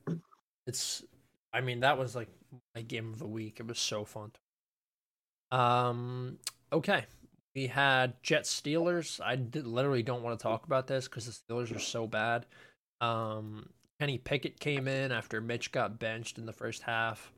it's. 0.68 1.04
I 1.52 1.62
mean, 1.62 1.80
that 1.80 1.98
was 1.98 2.16
like 2.16 2.28
my 2.76 2.82
game 2.82 3.12
of 3.12 3.20
the 3.20 3.28
week. 3.28 3.60
It 3.60 3.68
was 3.68 3.80
so 3.80 4.06
fun. 4.06 4.32
Um. 5.52 6.38
Okay, 6.72 7.06
we 7.56 7.68
had 7.68 8.22
Jets 8.22 8.62
Steelers. 8.62 9.20
I 9.24 9.36
did, 9.36 9.66
literally 9.66 10.04
don't 10.04 10.22
want 10.22 10.38
to 10.38 10.44
talk 10.44 10.66
about 10.66 10.86
this 10.86 11.08
because 11.08 11.26
the 11.26 11.54
Steelers 11.54 11.76
are 11.76 11.80
so 11.80 12.06
bad. 12.06 12.46
Um, 13.02 13.70
Kenny 14.00 14.18
Pickett 14.18 14.60
came 14.60 14.88
in 14.88 15.12
after 15.12 15.42
Mitch 15.42 15.72
got 15.72 16.00
benched 16.00 16.38
in 16.38 16.46
the 16.46 16.54
first 16.54 16.84
half. 16.84 17.32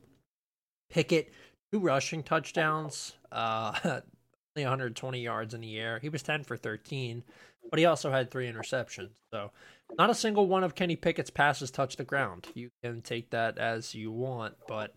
Pickett, 0.90 1.32
two 1.72 1.80
rushing 1.80 2.22
touchdowns, 2.22 3.16
uh, 3.32 3.72
only 3.84 4.64
120 4.64 5.20
yards 5.20 5.54
in 5.54 5.60
the 5.60 5.78
air. 5.78 5.98
He 5.98 6.08
was 6.08 6.22
10 6.22 6.44
for 6.44 6.56
13, 6.56 7.24
but 7.70 7.78
he 7.78 7.84
also 7.84 8.10
had 8.10 8.30
three 8.30 8.50
interceptions. 8.50 9.10
So, 9.32 9.50
not 9.98 10.10
a 10.10 10.14
single 10.14 10.46
one 10.46 10.62
of 10.62 10.74
Kenny 10.74 10.96
Pickett's 10.96 11.30
passes 11.30 11.70
touched 11.70 11.98
the 11.98 12.04
ground. 12.04 12.46
You 12.54 12.68
can 12.82 13.02
take 13.02 13.30
that 13.30 13.58
as 13.58 13.94
you 13.94 14.12
want, 14.12 14.54
but 14.68 14.94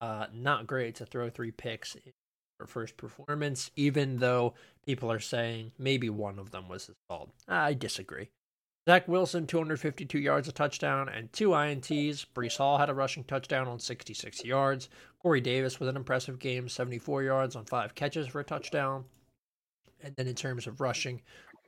uh, 0.00 0.26
not 0.32 0.66
great 0.66 0.94
to 0.96 1.06
throw 1.06 1.28
three 1.30 1.50
picks 1.50 1.94
in 1.96 2.12
your 2.60 2.66
first 2.66 2.96
performance, 2.96 3.70
even 3.76 4.18
though 4.18 4.54
people 4.86 5.10
are 5.10 5.18
saying 5.18 5.72
maybe 5.78 6.08
one 6.10 6.38
of 6.38 6.50
them 6.50 6.68
was 6.68 6.86
his 6.86 6.96
fault. 7.08 7.30
I 7.48 7.74
disagree. 7.74 8.28
Zach 8.88 9.06
Wilson, 9.06 9.46
252 9.46 10.18
yards, 10.18 10.48
a 10.48 10.52
touchdown, 10.52 11.10
and 11.10 11.30
two 11.30 11.50
INTs. 11.50 12.24
Breece 12.34 12.56
Hall 12.56 12.78
had 12.78 12.88
a 12.88 12.94
rushing 12.94 13.22
touchdown 13.22 13.68
on 13.68 13.78
66 13.78 14.42
yards. 14.46 14.88
Corey 15.20 15.42
Davis 15.42 15.78
with 15.78 15.90
an 15.90 15.96
impressive 15.96 16.38
game, 16.38 16.70
74 16.70 17.22
yards 17.22 17.54
on 17.54 17.66
five 17.66 17.94
catches 17.94 18.28
for 18.28 18.40
a 18.40 18.44
touchdown. 18.44 19.04
And 20.02 20.16
then 20.16 20.26
in 20.26 20.34
terms 20.34 20.66
of 20.66 20.80
rushing 20.80 21.20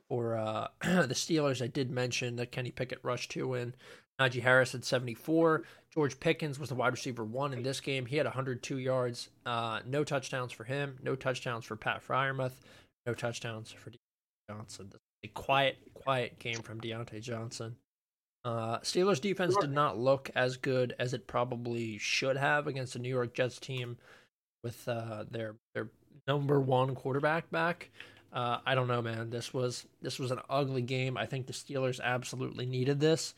for 0.09 0.35
uh, 0.35 0.69
the 0.81 1.13
Steelers, 1.13 1.61
I 1.61 1.67
did 1.67 1.91
mention 1.91 2.37
that 2.37 2.51
Kenny 2.51 2.71
Pickett 2.71 2.97
rushed 3.03 3.29
two 3.29 3.53
in. 3.53 3.75
Najee 4.19 4.41
Harris 4.41 4.71
had 4.71 4.83
74. 4.83 5.61
George 5.93 6.19
Pickens 6.19 6.57
was 6.57 6.69
the 6.69 6.75
wide 6.75 6.93
receiver 6.93 7.23
one 7.23 7.53
in 7.53 7.61
this 7.61 7.81
game. 7.81 8.07
He 8.07 8.17
had 8.17 8.25
102 8.25 8.79
yards. 8.79 9.29
Uh, 9.45 9.81
no 9.85 10.03
touchdowns 10.03 10.53
for 10.53 10.63
him. 10.63 10.97
No 11.03 11.15
touchdowns 11.15 11.65
for 11.65 11.75
Pat 11.75 12.01
Freiermuth. 12.03 12.55
No 13.05 13.13
touchdowns 13.13 13.71
for 13.71 13.91
Johnson 14.49 14.91
a 15.23 15.27
quiet, 15.29 15.77
quiet 15.93 16.39
game 16.39 16.61
from 16.61 16.81
Diontae 16.81 17.21
Johnson. 17.21 17.75
Uh, 18.43 18.79
Steelers 18.79 19.21
defense 19.21 19.55
did 19.57 19.71
not 19.71 19.99
look 19.99 20.31
as 20.35 20.57
good 20.57 20.95
as 20.97 21.13
it 21.13 21.27
probably 21.27 21.97
should 21.99 22.37
have 22.37 22.65
against 22.65 22.93
the 22.93 22.99
New 22.99 23.09
York 23.09 23.33
Jets 23.33 23.59
team 23.59 23.97
with 24.63 24.87
uh, 24.87 25.25
their 25.29 25.55
their 25.75 25.89
number 26.27 26.59
one 26.59 26.95
quarterback 26.95 27.49
back. 27.51 27.91
Uh, 28.33 28.57
I 28.65 28.75
don't 28.75 28.87
know, 28.87 29.01
man. 29.01 29.29
This 29.29 29.53
was 29.53 29.85
this 30.01 30.17
was 30.17 30.31
an 30.31 30.39
ugly 30.49 30.81
game. 30.81 31.17
I 31.17 31.25
think 31.25 31.45
the 31.45 31.53
Steelers 31.53 31.99
absolutely 32.01 32.65
needed 32.65 32.99
this. 32.99 33.35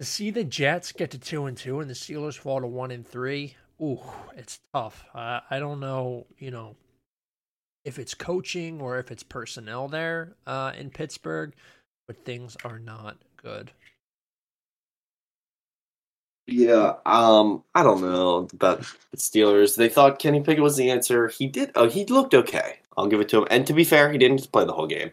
To 0.00 0.04
see 0.04 0.30
the 0.30 0.44
Jets 0.44 0.92
get 0.92 1.10
to 1.12 1.18
two 1.18 1.46
and 1.46 1.56
two 1.56 1.80
and 1.80 1.88
the 1.88 1.94
Steelers 1.94 2.36
fall 2.36 2.60
to 2.60 2.66
one 2.66 2.90
and 2.90 3.06
three, 3.06 3.56
ooh, 3.80 4.00
it's 4.36 4.60
tough. 4.74 5.04
I 5.14 5.58
don't 5.58 5.80
know, 5.80 6.26
you 6.38 6.50
know, 6.50 6.76
if 7.88 7.98
it's 7.98 8.12
coaching 8.12 8.82
or 8.82 8.98
if 8.98 9.10
it's 9.10 9.22
personnel 9.22 9.88
there 9.88 10.34
uh, 10.46 10.72
in 10.78 10.90
Pittsburgh, 10.90 11.54
but 12.06 12.22
things 12.24 12.54
are 12.62 12.78
not 12.78 13.16
good. 13.42 13.72
Yeah, 16.46 16.94
um, 17.06 17.64
I 17.74 17.82
don't 17.82 18.02
know 18.02 18.48
about 18.52 18.80
the 19.10 19.16
Steelers. 19.16 19.76
They 19.76 19.88
thought 19.88 20.18
Kenny 20.18 20.40
Pickett 20.40 20.62
was 20.62 20.76
the 20.76 20.90
answer. 20.90 21.28
He 21.28 21.46
did. 21.46 21.70
Oh, 21.74 21.88
he 21.88 22.04
looked 22.06 22.34
okay. 22.34 22.78
I'll 22.96 23.06
give 23.06 23.20
it 23.20 23.28
to 23.30 23.38
him. 23.38 23.48
And 23.50 23.66
to 23.66 23.72
be 23.72 23.84
fair, 23.84 24.12
he 24.12 24.18
didn't 24.18 24.50
play 24.52 24.64
the 24.64 24.72
whole 24.72 24.86
game. 24.86 25.10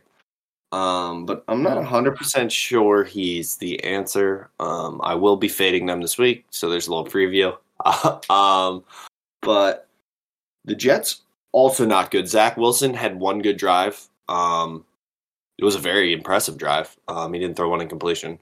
Um, 0.72 1.26
but 1.26 1.46
I'm 1.48 1.64
not 1.64 1.78
100% 1.78 2.52
sure 2.52 3.06
he's 3.06 3.56
the 3.58 3.82
answer. 3.84 4.50
Um, 4.60 5.00
I 5.04 5.16
will 5.16 5.38
be 5.38 5.48
fading 5.48 5.86
them 5.86 6.02
this 6.02 6.18
week, 6.18 6.46
so 6.50 6.70
there's 6.70 6.88
a 6.88 6.94
little 6.94 7.06
preview. 7.06 7.56
um, 8.30 8.84
but 9.42 9.88
the 10.66 10.76
Jets 10.76 11.22
also 11.56 11.86
not 11.86 12.12
good. 12.12 12.28
Zach 12.28 12.58
Wilson 12.58 12.94
had 12.94 13.18
one 13.18 13.40
good 13.40 13.56
drive. 13.58 14.10
Um, 14.28 14.84
it 15.58 15.64
was 15.64 15.76
a 15.76 15.80
very 15.80 16.12
impressive 16.12 16.58
drive. 16.58 16.96
Um, 17.08 17.34
he 17.34 17.40
didn't 17.40 17.56
throw 17.56 17.70
one 17.70 17.80
in 17.80 17.88
completion, 17.88 18.40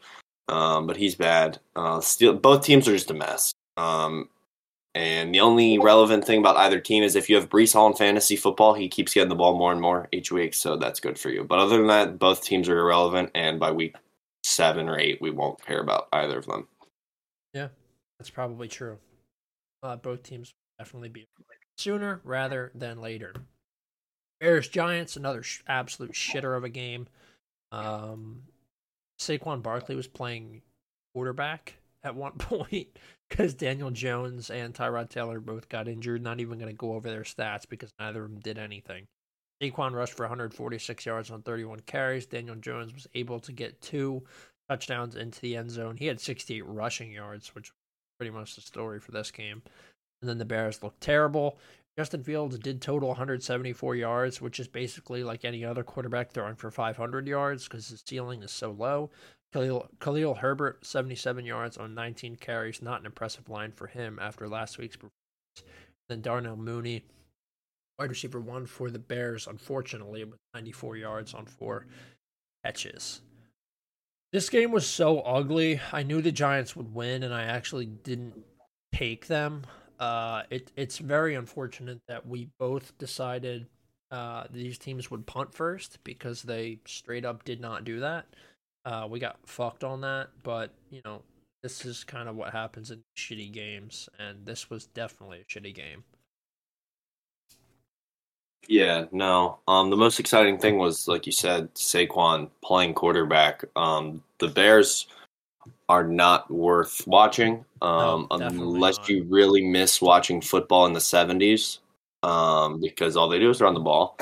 um, 0.49 0.87
but 0.87 0.97
he's 0.97 1.13
bad. 1.13 1.59
Uh, 1.75 2.01
still, 2.01 2.33
both 2.33 2.63
teams 2.65 2.87
are 2.87 2.93
just 2.93 3.11
a 3.11 3.13
mess. 3.13 3.53
Um, 3.77 4.29
and 4.95 5.33
the 5.33 5.41
only 5.41 5.77
relevant 5.77 6.25
thing 6.25 6.39
about 6.39 6.57
either 6.57 6.79
team 6.79 7.03
is 7.03 7.15
if 7.15 7.29
you 7.29 7.35
have 7.35 7.49
Breece 7.49 7.73
Hall 7.73 7.87
in 7.87 7.93
fantasy 7.93 8.35
football, 8.35 8.73
he 8.73 8.89
keeps 8.89 9.13
getting 9.13 9.29
the 9.29 9.35
ball 9.35 9.57
more 9.57 9.71
and 9.71 9.81
more 9.81 10.07
each 10.11 10.31
week, 10.31 10.55
so 10.55 10.75
that's 10.75 10.99
good 10.99 11.19
for 11.19 11.29
you. 11.29 11.43
But 11.43 11.59
other 11.59 11.77
than 11.77 11.87
that, 11.87 12.17
both 12.17 12.43
teams 12.43 12.67
are 12.67 12.79
irrelevant, 12.79 13.29
and 13.35 13.59
by 13.59 13.71
week 13.71 13.95
seven 14.43 14.89
or 14.89 14.97
eight, 14.97 15.21
we 15.21 15.29
won't 15.29 15.63
care 15.63 15.81
about 15.81 16.07
either 16.13 16.39
of 16.39 16.47
them. 16.47 16.67
Yeah, 17.53 17.67
that's 18.17 18.31
probably 18.31 18.67
true. 18.67 18.97
Uh, 19.83 19.97
both 19.97 20.23
teams 20.23 20.53
definitely 20.79 21.09
be 21.09 21.27
sooner 21.77 22.21
rather 22.23 22.71
than 22.75 23.01
later. 23.01 23.33
Bears 24.39 24.67
Giants, 24.67 25.15
another 25.15 25.43
sh- 25.43 25.61
absolute 25.67 26.11
shitter 26.11 26.57
of 26.57 26.63
a 26.63 26.69
game. 26.69 27.07
Um, 27.71 28.43
Saquon 29.19 29.63
Barkley 29.63 29.95
was 29.95 30.07
playing 30.07 30.61
quarterback 31.13 31.75
at 32.03 32.15
one 32.15 32.33
point 32.37 32.87
because 33.29 33.53
Daniel 33.53 33.89
Jones 33.89 34.49
and 34.49 34.73
Tyrod 34.73 35.09
Taylor 35.09 35.39
both 35.39 35.69
got 35.69 35.87
injured. 35.87 36.21
Not 36.21 36.39
even 36.39 36.59
going 36.59 36.71
to 36.71 36.77
go 36.77 36.93
over 36.93 37.09
their 37.09 37.21
stats 37.21 37.67
because 37.67 37.93
neither 37.99 38.25
of 38.25 38.31
them 38.31 38.41
did 38.41 38.57
anything. 38.57 39.05
Saquon 39.61 39.93
rushed 39.93 40.17
for 40.17 40.23
146 40.23 41.05
yards 41.05 41.31
on 41.31 41.41
31 41.41 41.79
carries. 41.81 42.25
Daniel 42.25 42.55
Jones 42.55 42.93
was 42.93 43.07
able 43.13 43.39
to 43.39 43.53
get 43.53 43.81
two 43.81 44.23
touchdowns 44.69 45.15
into 45.15 45.39
the 45.39 45.55
end 45.55 45.71
zone. 45.71 45.95
He 45.95 46.07
had 46.07 46.19
68 46.19 46.65
rushing 46.65 47.11
yards, 47.11 47.55
which 47.55 47.71
was 47.71 47.77
pretty 48.19 48.31
much 48.31 48.55
the 48.55 48.61
story 48.61 48.99
for 48.99 49.11
this 49.11 49.31
game 49.31 49.61
and 50.23 50.29
then 50.29 50.37
the 50.37 50.45
Bears 50.45 50.81
looked 50.81 51.01
terrible. 51.01 51.57
Justin 51.97 52.23
Fields 52.23 52.57
did 52.57 52.81
total 52.81 53.09
174 53.09 53.95
yards, 53.95 54.41
which 54.41 54.57
is 54.57 54.69
basically 54.69 55.21
like 55.21 55.43
any 55.43 55.65
other 55.65 55.83
quarterback 55.83 56.31
throwing 56.31 56.55
for 56.55 56.71
500 56.71 57.27
yards 57.27 57.65
because 57.65 57.89
his 57.89 58.01
ceiling 58.07 58.41
is 58.41 58.49
so 58.49 58.71
low. 58.71 59.11
Khalil, 59.51 59.89
Khalil 59.99 60.35
Herbert, 60.35 60.85
77 60.85 61.43
yards 61.43 61.75
on 61.77 61.93
19 61.93 62.37
carries, 62.37 62.81
not 62.81 63.01
an 63.01 63.05
impressive 63.05 63.49
line 63.49 63.73
for 63.73 63.87
him 63.87 64.17
after 64.21 64.47
last 64.47 64.77
week's 64.77 64.95
performance. 64.95 65.75
Then 66.07 66.21
Darnell 66.21 66.55
Mooney, 66.55 67.03
wide 67.99 68.09
receiver 68.09 68.39
one 68.39 68.65
for 68.65 68.89
the 68.89 68.97
Bears, 68.97 69.45
unfortunately, 69.45 70.23
with 70.23 70.39
94 70.53 70.95
yards 70.95 71.33
on 71.33 71.45
four 71.45 71.85
catches. 72.63 73.19
This 74.31 74.49
game 74.49 74.71
was 74.71 74.87
so 74.87 75.19
ugly. 75.19 75.81
I 75.91 76.03
knew 76.03 76.21
the 76.21 76.31
Giants 76.31 76.77
would 76.77 76.95
win, 76.95 77.23
and 77.23 77.33
I 77.33 77.43
actually 77.43 77.87
didn't 77.87 78.33
take 78.93 79.27
them 79.27 79.63
uh, 79.99 80.43
it 80.49 80.71
it's 80.75 80.97
very 80.97 81.35
unfortunate 81.35 82.01
that 82.07 82.25
we 82.25 82.49
both 82.59 82.97
decided 82.97 83.67
uh, 84.11 84.43
these 84.51 84.77
teams 84.77 85.09
would 85.09 85.25
punt 85.25 85.53
first 85.53 85.97
because 86.03 86.43
they 86.43 86.79
straight 86.85 87.25
up 87.25 87.43
did 87.43 87.59
not 87.59 87.83
do 87.83 87.99
that. 87.99 88.25
Uh, 88.85 89.07
we 89.09 89.19
got 89.19 89.37
fucked 89.45 89.83
on 89.83 90.01
that, 90.01 90.29
but 90.43 90.71
you 90.89 91.01
know 91.05 91.21
this 91.61 91.85
is 91.85 92.03
kind 92.03 92.27
of 92.27 92.35
what 92.35 92.51
happens 92.51 92.91
in 92.91 93.01
shitty 93.17 93.51
games, 93.51 94.09
and 94.19 94.45
this 94.45 94.69
was 94.69 94.85
definitely 94.87 95.39
a 95.39 95.45
shitty 95.45 95.73
game. 95.73 96.03
Yeah, 98.67 99.05
no. 99.11 99.59
Um, 99.67 99.89
the 99.89 99.97
most 99.97 100.19
exciting 100.19 100.57
thing 100.57 100.77
was, 100.77 101.07
like 101.07 101.25
you 101.25 101.31
said, 101.31 101.73
Saquon 101.73 102.49
playing 102.63 102.93
quarterback. 102.93 103.65
Um, 103.75 104.23
the 104.39 104.47
Bears 104.47 105.07
are 105.89 106.03
not 106.03 106.49
worth 106.49 107.05
watching 107.07 107.65
um, 107.81 108.27
no, 108.31 108.47
unless 108.47 108.97
not. 108.97 109.09
you 109.09 109.23
really 109.25 109.63
miss 109.63 110.01
watching 110.01 110.41
football 110.41 110.85
in 110.85 110.93
the 110.93 110.99
70s 110.99 111.79
um, 112.23 112.79
because 112.79 113.15
all 113.15 113.29
they 113.29 113.39
do 113.39 113.49
is 113.49 113.61
run 113.61 113.73
the 113.73 113.79
ball. 113.79 114.17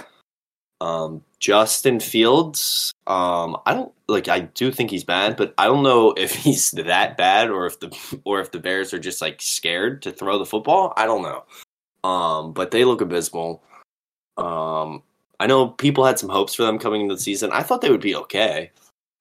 Um, 0.81 1.23
Justin 1.39 1.99
Fields, 1.99 2.91
um, 3.05 3.55
I 3.65 3.73
don't 3.73 3.93
like. 4.07 4.27
I 4.27 4.41
do 4.41 4.71
think 4.71 4.89
he's 4.89 5.03
bad, 5.03 5.37
but 5.37 5.53
I 5.57 5.65
don't 5.65 5.83
know 5.83 6.13
if 6.17 6.33
he's 6.43 6.71
that 6.71 7.17
bad 7.17 7.51
or 7.51 7.67
if 7.67 7.79
the 7.79 7.95
or 8.25 8.39
if 8.41 8.51
the 8.51 8.59
Bears 8.59 8.93
are 8.93 8.99
just 8.99 9.21
like 9.21 9.41
scared 9.41 10.01
to 10.01 10.11
throw 10.11 10.39
the 10.39 10.45
football. 10.45 10.93
I 10.97 11.05
don't 11.05 11.21
know. 11.21 11.43
Um, 12.03 12.53
but 12.53 12.71
they 12.71 12.83
look 12.83 13.01
abysmal. 13.01 13.61
Um, 14.37 15.03
I 15.39 15.45
know 15.45 15.67
people 15.67 16.03
had 16.03 16.17
some 16.17 16.29
hopes 16.29 16.55
for 16.55 16.63
them 16.63 16.79
coming 16.79 17.01
into 17.01 17.15
the 17.15 17.21
season. 17.21 17.51
I 17.51 17.61
thought 17.61 17.81
they 17.81 17.91
would 17.91 18.01
be 18.01 18.15
okay. 18.15 18.71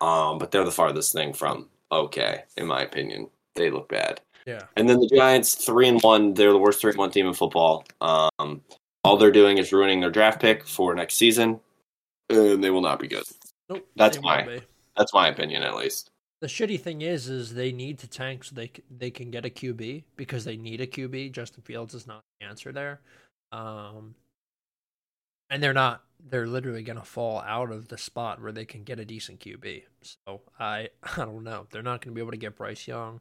Um, 0.01 0.39
but 0.39 0.51
they're 0.51 0.65
the 0.65 0.71
farthest 0.71 1.13
thing 1.13 1.35
from 1.35 1.69
okay, 1.91 2.45
in 2.57 2.67
my 2.67 2.83
opinion. 2.83 3.29
They 3.55 3.71
look 3.71 3.89
bad. 3.89 4.21
Yeah. 4.47 4.63
And 4.77 4.89
then 4.89 5.01
the 5.01 5.11
Giants, 5.15 5.55
three 5.55 5.89
and 5.89 6.01
one. 6.03 6.35
They're 6.35 6.53
the 6.53 6.59
worst 6.59 6.81
three 6.81 6.91
and 6.91 6.99
one 6.99 7.11
team 7.11 7.27
in 7.27 7.35
football. 7.35 7.85
Um, 8.01 8.63
all 9.05 9.17
they're 9.17 9.31
doing 9.31 9.59
is 9.59 9.73
ruining 9.73 10.01
their 10.01 10.11
draft 10.11 10.41
pick 10.41 10.67
for 10.67 10.95
next 10.95 11.15
season, 11.15 11.61
and 12.29 12.63
they 12.63 12.71
will 12.71 12.81
not 12.81 12.99
be 12.99 13.09
good. 13.09 13.25
Nope. 13.69 13.87
That's 13.97 14.21
my 14.21 14.61
that's 14.97 15.15
my 15.15 15.29
opinion, 15.29 15.63
at 15.63 15.77
least. 15.77 16.11
The 16.41 16.47
shitty 16.47 16.81
thing 16.81 17.03
is, 17.03 17.29
is 17.29 17.55
they 17.55 17.71
need 17.71 17.99
to 17.99 18.09
tank 18.09 18.45
so 18.45 18.55
they 18.55 18.71
they 18.91 19.11
can 19.11 19.31
get 19.31 19.45
a 19.45 19.51
QB 19.51 20.05
because 20.17 20.45
they 20.45 20.57
need 20.57 20.81
a 20.81 20.87
QB. 20.87 21.33
Justin 21.33 21.63
Fields 21.63 21.95
is 21.95 22.07
not 22.07 22.23
the 22.41 22.47
answer 22.47 22.73
there, 22.73 23.01
um, 23.53 24.15
and 25.51 25.63
they're 25.63 25.75
not 25.75 26.03
they're 26.29 26.47
literally 26.47 26.83
going 26.83 26.99
to 26.99 27.05
fall 27.05 27.41
out 27.41 27.71
of 27.71 27.89
the 27.89 27.99
spot 27.99 28.41
where 28.41 28.53
they 28.53 28.65
can 28.65 28.85
get 28.85 29.01
a 29.01 29.05
decent 29.05 29.41
QB. 29.41 29.85
So 30.03 30.43
I 30.59 30.91
I 31.03 31.25
don't 31.25 31.45
know. 31.45 31.67
They're 31.71 31.83
not 31.83 32.01
going 32.01 32.13
to 32.13 32.15
be 32.15 32.21
able 32.21 32.33
to 32.33 32.37
get 32.37 32.57
Bryce 32.57 32.87
Young. 32.87 33.21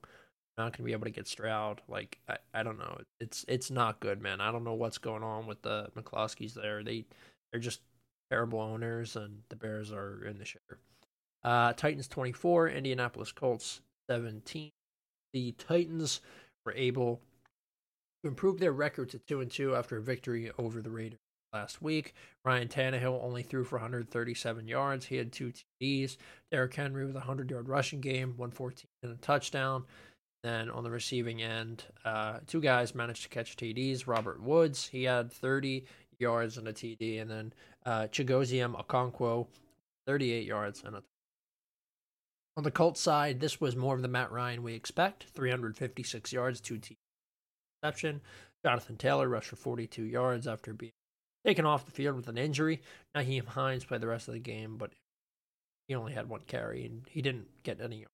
Not 0.58 0.74
going 0.74 0.84
to 0.84 0.84
be 0.84 0.91
able 0.91 1.06
to 1.06 1.12
get 1.12 1.27
Stroud. 1.27 1.82
Like 1.88 2.20
I, 2.27 2.38
I 2.53 2.63
don't 2.63 2.77
know. 2.77 3.00
It's 3.20 3.46
it's 3.48 3.72
not 3.72 4.00
good, 4.00 4.22
man. 4.22 4.41
I 4.41 4.51
don't 4.51 4.63
know 4.63 4.74
what's 4.74 4.98
going 4.98 5.24
on 5.24 5.48
with 5.48 5.62
the 5.62 5.89
McCaskeys 5.96 6.53
there. 6.53 6.84
They 6.84 7.06
they're 7.51 7.62
just 7.62 7.82
terrible 8.29 8.60
owners, 8.60 9.15
and 9.15 9.41
the 9.50 9.56
Bears 9.56 9.91
are 9.91 10.25
in 10.25 10.38
the 10.38 10.44
shitter. 10.44 10.77
Uh, 11.44 11.74
Titans 11.74 12.08
24, 12.08 12.70
Indianapolis 12.70 13.32
Colts 13.32 13.82
17. 14.10 14.72
The 15.32 15.53
Titans 15.53 16.20
were 16.65 16.74
able 16.74 17.22
to 18.22 18.27
improve 18.27 18.60
their 18.60 18.74
record 18.74 19.10
to 19.12 19.20
2 19.20 19.39
and 19.39 19.50
2 19.50 19.75
after 19.75 19.98
a 19.98 20.01
victory 20.01 20.51
over 20.58 20.82
the 20.82 20.89
Raiders 20.89 21.20
last 21.53 21.82
week. 21.82 22.13
Ryan 22.46 22.68
Tannehill 22.68 23.24
only 23.24 23.44
threw 23.44 23.63
for 23.63 23.77
137 23.77 24.68
yards. 24.68 25.06
He 25.06 25.18
had 25.18 25.32
two 25.32 25.51
TDs. 25.82 26.18
Derrick 26.51 26.74
Henry 26.74 27.06
with 27.06 27.15
a 27.15 27.20
100 27.20 27.50
yard 27.50 27.68
rushing 27.68 28.01
game, 28.01 28.34
114 28.38 28.86
and 29.03 29.13
a 29.13 29.15
touchdown. 29.18 29.86
Then 30.44 30.70
on 30.70 30.84
the 30.84 30.91
receiving 30.91 31.41
end, 31.41 31.84
uh, 32.06 32.39
two 32.48 32.62
guys 32.62 32.96
managed 32.96 33.24
to 33.24 33.29
catch 33.29 33.58
TDs. 33.58 34.08
Robert 34.08 34.41
Woods, 34.41 34.88
he 34.88 35.03
had 35.03 35.32
30 35.32 35.86
yards 36.18 36.58
and 36.58 36.68
a 36.68 36.74
TD. 36.74 37.22
And 37.22 37.29
then 37.29 37.53
uh, 37.86 38.03
Chigoziem 38.03 38.82
Okonkwo, 38.82 39.48
38 40.08 40.46
yards 40.46 40.84
and 40.86 40.96
a 40.96 41.03
on 42.58 42.63
the 42.63 42.72
Colts 42.72 43.00
side, 43.00 43.39
this 43.39 43.62
was 43.62 43.77
more 43.77 43.96
of 43.96 44.01
the 44.01 44.10
Matt 44.10 44.34
Ryan 44.34 44.63
we 44.63 44.74
expect 44.74 45.27
356 45.34 46.34
yards, 46.34 46.60
two 46.60 46.75
TD 46.75 46.98
reception. 47.82 48.20
Jonathan 48.65 48.98
Taylor 48.98 49.29
rushed 49.29 49.48
for 49.48 49.56
42 49.56 50.03
yards 50.03 50.46
after 50.46 50.74
being 50.74 50.91
taken 51.46 51.65
off 51.65 51.86
the 51.86 51.91
field 51.91 52.15
with 52.15 52.27
an 52.27 52.38
injury. 52.38 52.81
Nyheim 53.15 53.46
Hines 53.46 53.86
played 53.86 54.01
the 54.01 54.08
rest 54.08 54.27
of 54.27 54.34
the 54.34 54.39
game, 54.39 54.77
but 54.77 54.91
he 55.88 55.96
only 55.96 56.13
had 56.13 56.29
one 56.29 56.41
carry 56.48 56.86
and 56.86 57.03
he 57.10 57.22
didn't 57.22 57.48
get 57.63 57.81
any. 57.81 58.05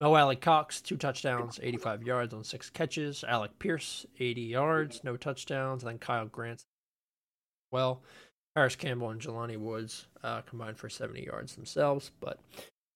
Mo 0.00 0.14
Alie-Cox, 0.14 0.80
two 0.80 0.96
touchdowns, 0.96 1.60
85 1.62 2.02
yards 2.02 2.34
on 2.34 2.44
six 2.44 2.68
catches. 2.68 3.24
Alec 3.24 3.58
Pierce, 3.58 4.04
80 4.18 4.40
yards, 4.42 5.02
no 5.04 5.16
touchdowns. 5.16 5.82
And 5.82 5.90
then 5.90 5.98
Kyle 5.98 6.26
Grant, 6.26 6.64
well. 7.70 8.02
Parris 8.54 8.76
Campbell 8.76 9.10
and 9.10 9.20
Jelani 9.20 9.56
Woods 9.56 10.06
uh, 10.22 10.42
combined 10.42 10.78
for 10.78 10.88
70 10.88 11.24
yards 11.24 11.56
themselves, 11.56 12.12
but 12.20 12.38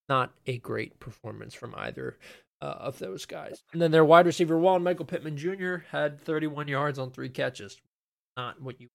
not 0.08 0.32
a 0.46 0.58
great 0.58 1.00
performance 1.00 1.52
from 1.52 1.74
either 1.76 2.16
uh, 2.62 2.66
of 2.78 2.98
those 2.98 3.26
guys. 3.26 3.62
And 3.72 3.82
then 3.82 3.90
their 3.90 4.04
wide 4.04 4.26
receiver 4.26 4.56
one, 4.56 4.82
Michael 4.84 5.04
Pittman 5.04 5.36
Jr., 5.36 5.78
had 5.90 6.20
31 6.20 6.68
yards 6.68 6.98
on 6.98 7.10
three 7.10 7.28
catches. 7.28 7.76
Not 8.36 8.62
what 8.62 8.80
you 8.80 8.88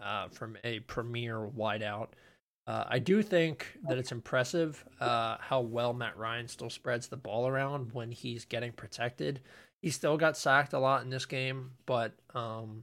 uh, 0.00 0.28
from 0.28 0.56
a 0.64 0.80
premier 0.80 1.48
wideout. 1.56 2.08
Uh, 2.66 2.84
I 2.88 2.98
do 2.98 3.22
think 3.22 3.78
that 3.88 3.96
it's 3.96 4.10
impressive 4.10 4.84
uh, 5.00 5.36
how 5.38 5.60
well 5.60 5.92
Matt 5.92 6.16
Ryan 6.16 6.48
still 6.48 6.70
spreads 6.70 7.06
the 7.06 7.16
ball 7.16 7.46
around 7.46 7.92
when 7.92 8.10
he's 8.10 8.44
getting 8.44 8.72
protected. 8.72 9.40
He 9.82 9.90
still 9.90 10.16
got 10.16 10.36
sacked 10.36 10.72
a 10.72 10.78
lot 10.78 11.02
in 11.02 11.10
this 11.10 11.26
game, 11.26 11.72
but 11.86 12.12
um, 12.34 12.82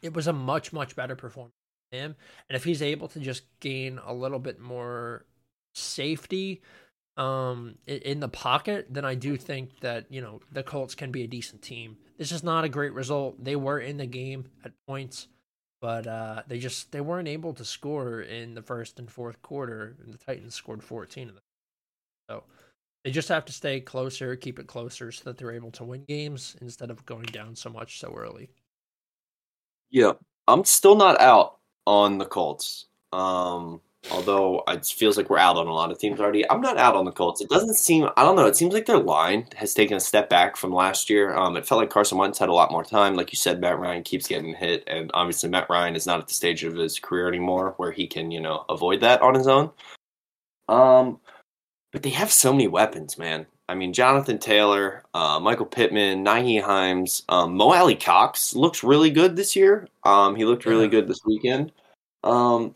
it 0.00 0.14
was 0.14 0.28
a 0.28 0.32
much, 0.32 0.72
much 0.72 0.94
better 0.94 1.16
performance 1.16 1.54
him. 1.90 2.14
And 2.48 2.56
if 2.56 2.64
he's 2.64 2.82
able 2.82 3.08
to 3.08 3.20
just 3.20 3.44
gain 3.60 3.98
a 4.04 4.12
little 4.12 4.38
bit 4.38 4.60
more 4.60 5.24
safety 5.74 6.62
um, 7.16 7.76
in 7.86 8.20
the 8.20 8.28
pocket, 8.28 8.86
then 8.90 9.04
I 9.04 9.14
do 9.14 9.36
think 9.36 9.80
that, 9.80 10.06
you 10.10 10.20
know, 10.20 10.40
the 10.52 10.62
Colts 10.62 10.94
can 10.94 11.10
be 11.10 11.24
a 11.24 11.26
decent 11.26 11.62
team. 11.62 11.96
This 12.16 12.32
is 12.32 12.42
not 12.42 12.64
a 12.64 12.68
great 12.68 12.92
result. 12.92 13.42
They 13.42 13.56
were 13.56 13.80
in 13.80 13.96
the 13.96 14.06
game 14.06 14.46
at 14.64 14.72
points 14.86 15.28
but 15.80 16.06
uh, 16.06 16.42
they 16.46 16.58
just 16.58 16.92
they 16.92 17.00
weren't 17.00 17.28
able 17.28 17.52
to 17.54 17.64
score 17.64 18.20
in 18.20 18.54
the 18.54 18.62
first 18.62 18.98
and 18.98 19.10
fourth 19.10 19.40
quarter. 19.42 19.96
And 20.02 20.12
the 20.12 20.18
Titans 20.18 20.54
scored 20.54 20.82
14 20.82 21.28
of 21.28 21.34
them. 21.34 21.44
So 22.30 22.44
they 23.04 23.10
just 23.10 23.28
have 23.28 23.44
to 23.46 23.52
stay 23.52 23.80
closer, 23.80 24.36
keep 24.36 24.58
it 24.58 24.66
closer, 24.66 25.12
so 25.12 25.24
that 25.24 25.38
they're 25.38 25.52
able 25.52 25.70
to 25.72 25.84
win 25.84 26.04
games 26.04 26.56
instead 26.60 26.90
of 26.90 27.06
going 27.06 27.26
down 27.26 27.54
so 27.54 27.70
much 27.70 28.00
so 28.00 28.12
early. 28.16 28.50
Yeah, 29.90 30.12
I'm 30.46 30.64
still 30.64 30.96
not 30.96 31.20
out 31.20 31.58
on 31.86 32.18
the 32.18 32.26
Colts. 32.26 32.86
Um, 33.12 33.80
although 34.10 34.62
it 34.68 34.86
feels 34.86 35.16
like 35.16 35.28
we're 35.28 35.38
out 35.38 35.56
on 35.56 35.66
a 35.66 35.72
lot 35.72 35.90
of 35.90 35.98
teams 35.98 36.20
already. 36.20 36.48
I'm 36.50 36.60
not 36.60 36.78
out 36.78 36.94
on 36.94 37.04
the 37.04 37.12
Colts. 37.12 37.40
It 37.40 37.48
doesn't 37.48 37.74
seem, 37.74 38.08
I 38.16 38.22
don't 38.22 38.36
know, 38.36 38.46
it 38.46 38.56
seems 38.56 38.72
like 38.72 38.86
their 38.86 38.98
line 38.98 39.46
has 39.56 39.74
taken 39.74 39.96
a 39.96 40.00
step 40.00 40.28
back 40.28 40.56
from 40.56 40.72
last 40.72 41.10
year. 41.10 41.34
Um, 41.34 41.56
it 41.56 41.66
felt 41.66 41.80
like 41.80 41.90
Carson 41.90 42.18
Wentz 42.18 42.38
had 42.38 42.48
a 42.48 42.54
lot 42.54 42.70
more 42.70 42.84
time. 42.84 43.16
Like 43.16 43.32
you 43.32 43.36
said, 43.36 43.60
Matt 43.60 43.78
Ryan 43.78 44.02
keeps 44.02 44.28
getting 44.28 44.54
hit, 44.54 44.84
and 44.86 45.10
obviously 45.14 45.50
Matt 45.50 45.68
Ryan 45.68 45.96
is 45.96 46.06
not 46.06 46.20
at 46.20 46.28
the 46.28 46.34
stage 46.34 46.64
of 46.64 46.74
his 46.74 46.98
career 46.98 47.28
anymore 47.28 47.74
where 47.76 47.92
he 47.92 48.06
can, 48.06 48.30
you 48.30 48.40
know, 48.40 48.64
avoid 48.68 49.00
that 49.00 49.20
on 49.20 49.34
his 49.34 49.48
own. 49.48 49.70
Um, 50.68 51.20
but 51.92 52.02
they 52.02 52.10
have 52.10 52.30
so 52.30 52.52
many 52.52 52.68
weapons, 52.68 53.18
man. 53.18 53.46
I 53.70 53.74
mean, 53.74 53.92
Jonathan 53.92 54.38
Taylor, 54.38 55.02
uh, 55.12 55.38
Michael 55.40 55.66
Pittman, 55.66 56.24
Nyheim 56.24 56.62
Hines, 56.62 57.22
um, 57.28 57.54
Mo 57.54 57.72
Alie-Cox 57.72 58.54
looks 58.54 58.82
really 58.82 59.10
good 59.10 59.36
this 59.36 59.54
year. 59.54 59.86
Um, 60.04 60.34
he 60.36 60.46
looked 60.46 60.64
really 60.64 60.88
good 60.88 61.06
this 61.06 61.20
weekend. 61.26 61.72
Um, 62.24 62.74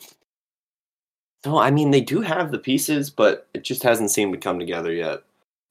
so 1.45 1.59
I 1.59 1.71
mean, 1.71 1.91
they 1.91 2.01
do 2.01 2.21
have 2.21 2.51
the 2.51 2.59
pieces, 2.59 3.11
but 3.11 3.49
it 3.55 3.65
just 3.65 3.83
hasn't 3.83 4.11
seemed 4.11 4.33
to 4.33 4.39
come 4.39 4.59
together 4.59 4.93
yet. 4.93 5.23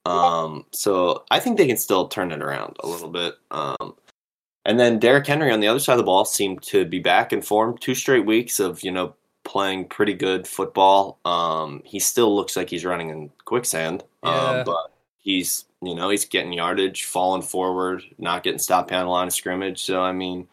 Um, 0.06 0.66
so 0.72 1.24
I 1.32 1.40
think 1.40 1.58
they 1.58 1.68
can 1.68 1.78
still 1.78 2.08
turn 2.08 2.32
it 2.32 2.42
around 2.42 2.76
a 2.80 2.88
little 2.88 3.10
bit. 3.10 3.36
Um, 3.52 3.96
and 4.66 4.80
then 4.80 5.00
Derrick 5.00 5.26
Henry 5.26 5.52
on 5.52 5.60
the 5.60 5.68
other 5.68 5.80
side 5.80 5.94
of 5.94 6.00
the 6.00 6.04
ball 6.04 6.26
seemed 6.26 6.62
to 6.64 6.86
be 6.86 7.00
back 7.00 7.34
in 7.34 7.42
form. 7.42 7.78
Two 7.78 7.96
straight 7.96 8.26
weeks 8.26 8.60
of 8.60 8.84
you 8.84 8.92
know 8.92 9.16
playing 9.44 9.86
pretty 9.86 10.14
good 10.14 10.48
football. 10.48 11.20
Um, 11.26 11.82
he 11.86 12.00
still 12.00 12.36
looks 12.36 12.56
like 12.56 12.70
he's 12.70 12.86
running 12.86 13.10
in 13.10 13.32
quicksand, 13.46 14.04
um, 14.24 14.34
yeah. 14.34 14.64
but 14.64 14.92
he's 15.18 15.66
you 15.82 15.96
know 15.96 16.10
he's 16.10 16.26
getting 16.26 16.54
yardage, 16.54 17.06
falling 17.06 17.42
forward, 17.42 18.04
not 18.18 18.44
getting 18.44 18.60
stopped 18.60 18.92
on 18.92 19.06
the 19.06 19.10
line 19.10 19.28
of 19.28 19.34
scrimmage. 19.34 19.84
So 19.84 20.02
I 20.02 20.12
mean, 20.12 20.48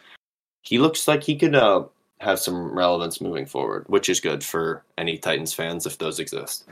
he 0.63 0.79
looks 0.79 1.09
like 1.09 1.23
he 1.23 1.37
could 1.37 1.55
uh, 1.55 1.85
have 2.21 2.39
some 2.39 2.73
relevance 2.73 3.21
moving 3.21 3.47
forward, 3.47 3.85
which 3.89 4.09
is 4.09 4.21
good 4.21 4.43
for 4.43 4.85
any 4.97 5.19
Titans 5.19 5.55
fans 5.55 5.87
if 5.87 5.99
those 5.99 6.19
exist. 6.19 6.69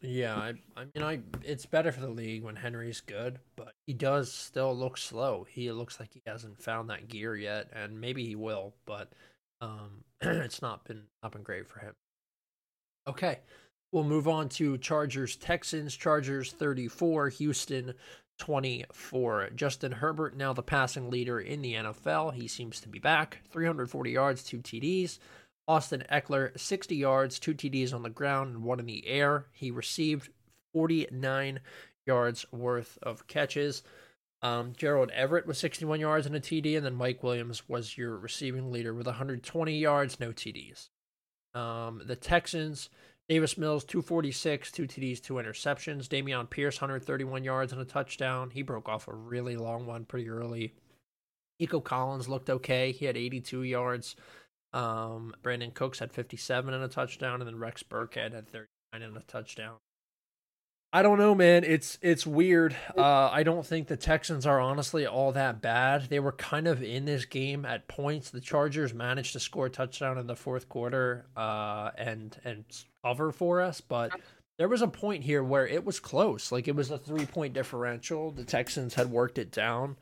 Yeah, 0.00 0.34
I, 0.34 0.54
I 0.76 0.84
mean, 0.94 1.04
I 1.04 1.20
it's 1.44 1.64
better 1.64 1.92
for 1.92 2.00
the 2.00 2.08
league 2.08 2.42
when 2.42 2.56
Henry's 2.56 3.00
good, 3.00 3.38
but 3.54 3.74
he 3.86 3.92
does 3.92 4.32
still 4.32 4.76
look 4.76 4.98
slow. 4.98 5.46
He 5.48 5.70
looks 5.70 6.00
like 6.00 6.12
he 6.12 6.22
hasn't 6.26 6.60
found 6.60 6.90
that 6.90 7.06
gear 7.06 7.36
yet, 7.36 7.70
and 7.72 8.00
maybe 8.00 8.26
he 8.26 8.34
will, 8.34 8.74
but 8.84 9.12
um, 9.60 10.02
it's 10.20 10.60
not 10.60 10.84
been 10.84 11.04
not 11.22 11.30
been 11.30 11.44
great 11.44 11.68
for 11.68 11.78
him. 11.78 11.92
Okay, 13.06 13.38
we'll 13.92 14.02
move 14.02 14.26
on 14.26 14.48
to 14.50 14.76
Chargers 14.78 15.36
Texans. 15.36 15.94
Chargers 15.96 16.50
thirty 16.50 16.88
four, 16.88 17.28
Houston 17.28 17.94
24. 18.38 19.50
Justin 19.54 19.92
Herbert, 19.92 20.36
now 20.36 20.52
the 20.52 20.62
passing 20.62 21.10
leader 21.10 21.40
in 21.40 21.62
the 21.62 21.74
NFL. 21.74 22.34
He 22.34 22.48
seems 22.48 22.80
to 22.80 22.88
be 22.88 22.98
back. 22.98 23.42
340 23.50 24.10
yards, 24.10 24.42
two 24.42 24.58
TDs. 24.58 25.18
Austin 25.68 26.04
Ekeler, 26.10 26.58
60 26.58 26.96
yards, 26.96 27.38
two 27.38 27.54
TDs 27.54 27.94
on 27.94 28.02
the 28.02 28.10
ground, 28.10 28.54
and 28.54 28.64
one 28.64 28.80
in 28.80 28.86
the 28.86 29.06
air. 29.06 29.46
He 29.52 29.70
received 29.70 30.30
49 30.72 31.60
yards 32.06 32.44
worth 32.50 32.98
of 33.02 33.26
catches. 33.26 33.82
Um, 34.42 34.72
Gerald 34.76 35.10
Everett 35.12 35.46
was 35.46 35.58
61 35.58 36.00
yards 36.00 36.26
and 36.26 36.34
a 36.34 36.40
TD, 36.40 36.76
and 36.76 36.84
then 36.84 36.96
Mike 36.96 37.22
Williams 37.22 37.68
was 37.68 37.96
your 37.96 38.16
receiving 38.16 38.72
leader 38.72 38.92
with 38.92 39.06
120 39.06 39.78
yards, 39.78 40.18
no 40.18 40.32
TDs. 40.32 40.88
Um, 41.54 42.02
the 42.04 42.16
Texans, 42.16 42.90
Davis 43.28 43.56
Mills, 43.56 43.84
246, 43.84 44.72
two 44.72 44.86
TDs, 44.86 45.22
two 45.22 45.34
interceptions. 45.34 46.08
Dameon 46.08 46.50
Pierce, 46.50 46.80
131 46.80 47.44
yards 47.44 47.72
and 47.72 47.80
a 47.80 47.84
touchdown. 47.84 48.50
He 48.50 48.62
broke 48.62 48.88
off 48.88 49.08
a 49.08 49.14
really 49.14 49.56
long 49.56 49.86
one 49.86 50.04
pretty 50.04 50.28
early. 50.28 50.74
Nico 51.60 51.80
Collins 51.80 52.28
looked 52.28 52.50
okay. 52.50 52.92
He 52.92 53.04
had 53.04 53.16
82 53.16 53.62
yards. 53.62 54.16
Um, 54.72 55.34
Brandin 55.42 55.74
Cooks 55.74 55.98
had 55.98 56.12
57 56.12 56.72
and 56.74 56.82
a 56.82 56.88
touchdown, 56.88 57.40
and 57.40 57.46
then 57.46 57.58
Rex 57.58 57.82
Burkhead 57.82 58.32
had 58.32 58.48
39 58.48 58.66
and 58.92 59.16
a 59.16 59.20
touchdown. 59.20 59.76
I 60.94 61.02
don't 61.02 61.18
know, 61.18 61.34
man. 61.34 61.64
It's 61.64 61.98
it's 62.02 62.26
weird. 62.26 62.76
Uh, 62.94 63.30
I 63.32 63.44
don't 63.44 63.64
think 63.64 63.88
the 63.88 63.96
Texans 63.96 64.44
are 64.44 64.60
honestly 64.60 65.06
all 65.06 65.32
that 65.32 65.62
bad. 65.62 66.10
They 66.10 66.20
were 66.20 66.32
kind 66.32 66.68
of 66.68 66.82
in 66.82 67.06
this 67.06 67.24
game 67.24 67.64
at 67.64 67.88
points. 67.88 68.28
The 68.28 68.42
Chargers 68.42 68.92
managed 68.92 69.32
to 69.32 69.40
score 69.40 69.66
a 69.66 69.70
touchdown 69.70 70.18
in 70.18 70.26
the 70.26 70.36
fourth 70.36 70.68
quarter 70.68 71.24
uh, 71.34 71.92
and 71.96 72.36
and 72.44 72.64
cover 73.04 73.32
for 73.32 73.60
us, 73.60 73.80
but 73.80 74.12
there 74.58 74.68
was 74.68 74.82
a 74.82 74.88
point 74.88 75.24
here 75.24 75.42
where 75.42 75.66
it 75.66 75.84
was 75.84 76.00
close. 76.00 76.52
Like 76.52 76.68
it 76.68 76.76
was 76.76 76.90
a 76.90 76.98
three 76.98 77.26
point 77.26 77.54
differential. 77.54 78.30
The 78.30 78.44
Texans 78.44 78.94
had 78.94 79.10
worked 79.10 79.38
it 79.38 79.50
down, 79.50 79.96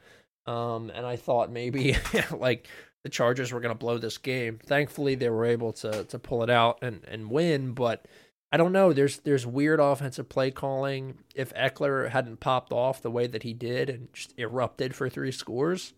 um, 0.47 0.91
and 0.95 1.07
I 1.07 1.17
thought 1.17 1.51
maybe 1.51 1.97
like 2.31 2.69
the 3.03 3.11
Chargers 3.11 3.53
were 3.53 3.61
going 3.61 3.75
to 3.75 3.79
blow 3.79 3.99
this 3.99 4.19
game. 4.19 4.59
Thankfully, 4.65 5.15
they 5.15 5.31
were 5.31 5.47
able 5.47 5.73
to 5.75 6.05
to 6.05 6.19
pull 6.19 6.43
it 6.43 6.51
out 6.51 6.79
and 6.83 7.03
and 7.09 7.31
win, 7.31 7.73
but 7.73 8.07
I 8.53 8.57
don't 8.57 8.73
know. 8.73 8.93
There's 8.93 9.19
there's 9.19 9.47
weird 9.47 9.81
offensive 9.81 10.29
play 10.29 10.51
calling. 10.51 11.19
If 11.35 11.55
Ekeler 11.55 12.11
hadn't 12.11 12.41
popped 12.41 12.73
off 12.73 13.03
the 13.03 13.11
way 13.11 13.27
that 13.27 13.45
he 13.45 13.55
did 13.55 13.89
and 13.89 14.13
just 14.13 14.35
erupted 14.37 14.95
for 14.95 15.09
three 15.09 15.33
scores, 15.33 15.95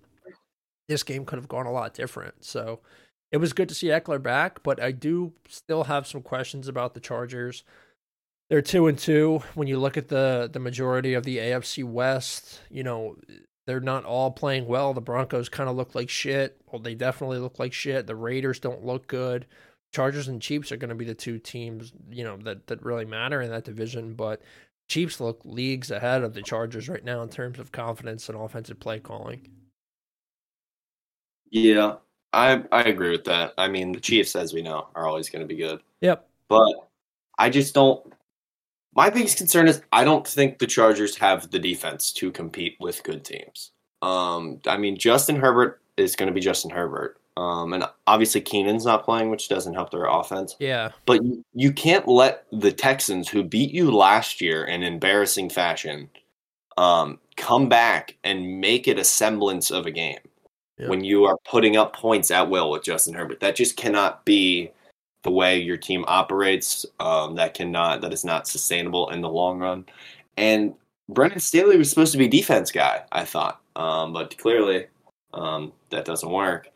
this 0.89 1.03
game 1.03 1.25
could 1.25 1.39
have 1.39 1.49
gone 1.49 1.67
a 1.67 1.73
lot 1.73 1.95
different. 1.95 2.45
So 2.45 2.81
it 3.33 3.39
was 3.39 3.55
good 3.55 3.69
to 3.71 3.75
see 3.75 3.89
Ekeler 3.89 4.23
back, 4.23 4.63
but 4.63 4.81
I 4.81 4.93
do 4.93 5.33
still 5.49 5.85
have 5.85 6.07
some 6.07 6.21
questions 6.21 6.69
about 6.69 6.93
the 6.93 7.01
Chargers. 7.01 7.65
They're 8.51 8.61
two 8.61 8.87
and 8.87 8.99
two. 8.99 9.43
When 9.55 9.67
you 9.67 9.79
look 9.79 9.97
at 9.97 10.09
the 10.09 10.51
the 10.53 10.61
majority 10.61 11.15
of 11.15 11.25
the 11.25 11.39
AFC 11.39 11.83
West, 11.83 12.61
you 12.71 12.83
know 12.83 13.17
they're 13.67 13.81
not 13.81 14.05
all 14.05 14.31
playing 14.31 14.67
well. 14.67 14.93
The 14.93 15.01
Broncos 15.01 15.49
kind 15.49 15.71
of 15.71 15.77
look 15.77 15.95
like 15.95 16.11
shit. 16.11 16.61
Well, 16.71 16.83
they 16.83 16.95
definitely 16.95 17.39
look 17.39 17.59
like 17.59 17.73
shit. 17.73 18.07
The 18.07 18.15
Raiders 18.17 18.61
don't 18.61 18.85
look 18.85 19.07
good. 19.07 19.47
Chargers 19.95 20.29
and 20.29 20.43
Chiefs 20.43 20.73
are 20.73 20.77
going 20.77 20.89
to 20.91 20.95
be 20.95 21.05
the 21.05 21.15
two 21.15 21.39
teams, 21.39 21.93
you 22.11 22.25
know, 22.25 22.37
that 22.39 22.67
that 22.67 22.85
really 22.85 23.07
matter 23.07 23.41
in 23.41 23.51
that 23.51 23.65
division. 23.65 24.13
But 24.13 24.43
Chiefs 24.89 25.21
look 25.21 25.41
leagues 25.45 25.91
ahead 25.91 26.23
of 26.23 26.35
the 26.35 26.43
Chargers 26.43 26.89
right 26.89 27.05
now 27.05 27.23
in 27.23 27.31
terms 27.31 27.59
of 27.59 27.73
confidence 27.73 28.29
and 28.29 28.37
offensive 28.37 28.79
play 28.79 29.01
calling. 29.01 29.49
Yeah, 31.51 31.97
I 32.33 32.63
I 32.73 32.83
agree 32.83 33.11
with 33.11 33.25
that. 33.25 33.55
I 33.59 33.69
mean, 33.69 33.93
the 33.93 34.01
Chiefs, 34.01 34.37
as 34.37 34.53
we 34.53 34.63
know, 34.63 34.89
are 34.95 35.07
always 35.07 35.29
going 35.29 35.43
to 35.43 35.47
be 35.47 35.57
good. 35.57 35.81
Yep. 36.01 36.27
But 36.49 36.73
I 37.39 37.51
just 37.51 37.75
don't. 37.75 38.13
My 38.95 39.09
biggest 39.09 39.39
concern 39.39 39.69
is 39.69 39.83
I 39.93 40.05
don't 40.05 40.27
think 40.27 40.59
the 40.59 40.67
Chargers 40.67 41.17
have 41.17 41.51
the 41.51 41.59
defense 41.59 42.13
to 42.13 42.31
compete 42.31 42.77
with 42.79 43.03
good 43.05 43.25
teams. 43.25 43.71
Um, 44.03 44.61
I 44.67 44.77
mean, 44.77 44.99
Justin 44.99 45.37
Herbert 45.37 45.81
is 45.97 46.17
going 46.17 46.27
to 46.27 46.35
be 46.35 46.41
Justin 46.41 46.71
Herbert. 46.71 47.19
Um, 47.37 47.73
and 47.73 47.85
obviously 48.07 48.43
Keenan's 48.43 48.85
not 48.85 49.05
playing, 49.05 49.31
which 49.31 49.49
doesn't 49.49 49.73
help 49.73 49.91
their 49.91 50.05
offense. 50.05 50.57
Yeah. 50.59 50.91
But 51.07 51.25
you, 51.25 51.43
you 51.55 51.73
can't 51.73 52.07
let 52.07 52.45
the 52.53 52.73
Texans, 52.73 53.29
who 53.29 53.43
beat 53.43 53.71
you 53.71 53.91
last 53.91 54.43
year 54.43 54.65
in 54.65 54.83
embarrassing 54.83 55.49
fashion, 55.49 56.11
um, 56.77 57.19
come 57.37 57.71
back 57.71 58.19
and 58.25 58.61
make 58.61 58.87
it 58.87 58.99
a 58.99 59.05
semblance 59.05 59.71
of 59.71 59.87
a 59.87 59.91
game 59.91 60.19
When 60.79 61.05
you 61.05 61.25
are 61.25 61.39
putting 61.49 61.77
up 61.77 61.95
points 61.95 62.31
at 62.31 62.49
will 62.49 62.71
with 62.71 62.83
Justin 62.83 63.15
Herbert. 63.15 63.41
That 63.41 63.57
just 63.57 63.77
cannot 63.77 64.25
be 64.25 64.71
the 65.23 65.31
way 65.31 65.59
your 65.61 65.77
team 65.77 66.05
operates. 66.09 66.85
Um, 66.99 67.37
that 67.37 67.55
cannot 67.55 68.01
that 68.01 68.13
is 68.13 68.25
not 68.25 68.49
sustainable 68.49 69.11
in 69.11 69.21
the 69.21 69.29
long 69.29 69.59
run. 69.59 69.85
And 70.37 70.75
Brandon 71.09 71.41
Staley 71.41 71.77
was 71.77 71.91
supposed 71.91 72.13
to 72.13 72.19
be 72.19 72.29
defense 72.29 72.71
guy, 72.71 73.05
I 73.13 73.25
thought, 73.25 73.61
um, 73.77 74.13
but 74.13 74.37
clearly 74.39 74.87
um, 75.35 75.73
that 75.91 76.05
doesn't 76.05 76.31
work. 76.31 76.69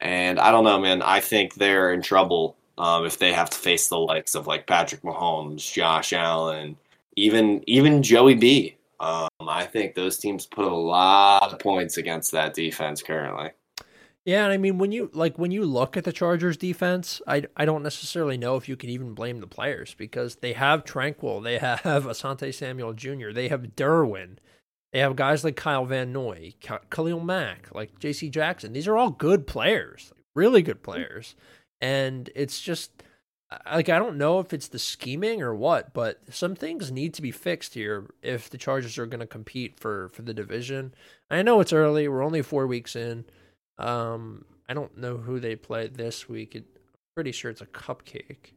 And 0.00 0.38
I 0.38 0.50
don't 0.50 0.64
know, 0.64 0.80
man. 0.80 1.02
I 1.02 1.20
think 1.20 1.54
they're 1.54 1.92
in 1.92 2.02
trouble 2.02 2.56
um, 2.78 3.06
if 3.06 3.18
they 3.18 3.32
have 3.32 3.50
to 3.50 3.58
face 3.58 3.88
the 3.88 3.98
likes 3.98 4.34
of 4.34 4.46
like 4.46 4.66
Patrick 4.66 5.02
Mahomes, 5.02 5.70
Josh 5.72 6.12
Allen, 6.12 6.76
even 7.16 7.62
even 7.66 8.02
Joey 8.02 8.34
B. 8.34 8.75
Um, 8.98 9.28
I 9.40 9.64
think 9.64 9.94
those 9.94 10.18
teams 10.18 10.46
put 10.46 10.64
a 10.64 10.74
lot 10.74 11.52
of 11.52 11.58
points 11.58 11.98
against 11.98 12.32
that 12.32 12.54
defense 12.54 13.02
currently. 13.02 13.50
Yeah, 14.24 14.42
and 14.42 14.52
I 14.52 14.56
mean 14.56 14.78
when 14.78 14.90
you 14.90 15.08
like 15.14 15.38
when 15.38 15.52
you 15.52 15.64
look 15.64 15.96
at 15.96 16.02
the 16.02 16.12
Chargers 16.12 16.56
defense, 16.56 17.22
I 17.28 17.44
I 17.56 17.64
don't 17.64 17.84
necessarily 17.84 18.36
know 18.36 18.56
if 18.56 18.68
you 18.68 18.76
can 18.76 18.90
even 18.90 19.14
blame 19.14 19.38
the 19.38 19.46
players 19.46 19.94
because 19.94 20.36
they 20.36 20.52
have 20.54 20.84
Tranquill, 20.84 21.44
they 21.44 21.58
have 21.58 21.80
Asante 21.84 22.52
Samuel 22.52 22.92
Jr., 22.92 23.30
they 23.32 23.46
have 23.48 23.76
Derwin, 23.76 24.38
they 24.92 24.98
have 24.98 25.14
guys 25.14 25.44
like 25.44 25.54
Kyle 25.54 25.84
Van 25.84 26.12
Noy, 26.12 26.54
Khalil 26.90 27.20
Mack, 27.20 27.68
like 27.72 28.00
J.C. 28.00 28.28
Jackson. 28.28 28.72
These 28.72 28.88
are 28.88 28.96
all 28.96 29.10
good 29.10 29.46
players, 29.46 30.12
really 30.34 30.62
good 30.62 30.82
players, 30.82 31.36
and 31.80 32.28
it's 32.34 32.60
just 32.60 33.04
like 33.70 33.88
I 33.88 33.98
don't 33.98 34.16
know 34.18 34.40
if 34.40 34.52
it's 34.52 34.68
the 34.68 34.78
scheming 34.78 35.40
or 35.42 35.54
what, 35.54 35.92
but 35.94 36.20
some 36.30 36.54
things 36.54 36.90
need 36.90 37.14
to 37.14 37.22
be 37.22 37.30
fixed 37.30 37.74
here 37.74 38.10
if 38.22 38.50
the 38.50 38.58
Chargers 38.58 38.98
are 38.98 39.06
going 39.06 39.20
to 39.20 39.26
compete 39.26 39.78
for 39.78 40.08
for 40.10 40.22
the 40.22 40.34
division. 40.34 40.94
I 41.30 41.42
know 41.42 41.60
it's 41.60 41.72
early; 41.72 42.08
we're 42.08 42.24
only 42.24 42.42
four 42.42 42.66
weeks 42.66 42.96
in. 42.96 43.24
Um, 43.78 44.44
I 44.68 44.74
don't 44.74 44.96
know 44.98 45.16
who 45.16 45.38
they 45.38 45.54
play 45.56 45.86
this 45.88 46.28
week. 46.28 46.54
It, 46.56 46.64
I'm 46.76 46.80
pretty 47.14 47.32
sure 47.32 47.50
it's 47.50 47.60
a 47.60 47.66
cupcake. 47.66 48.52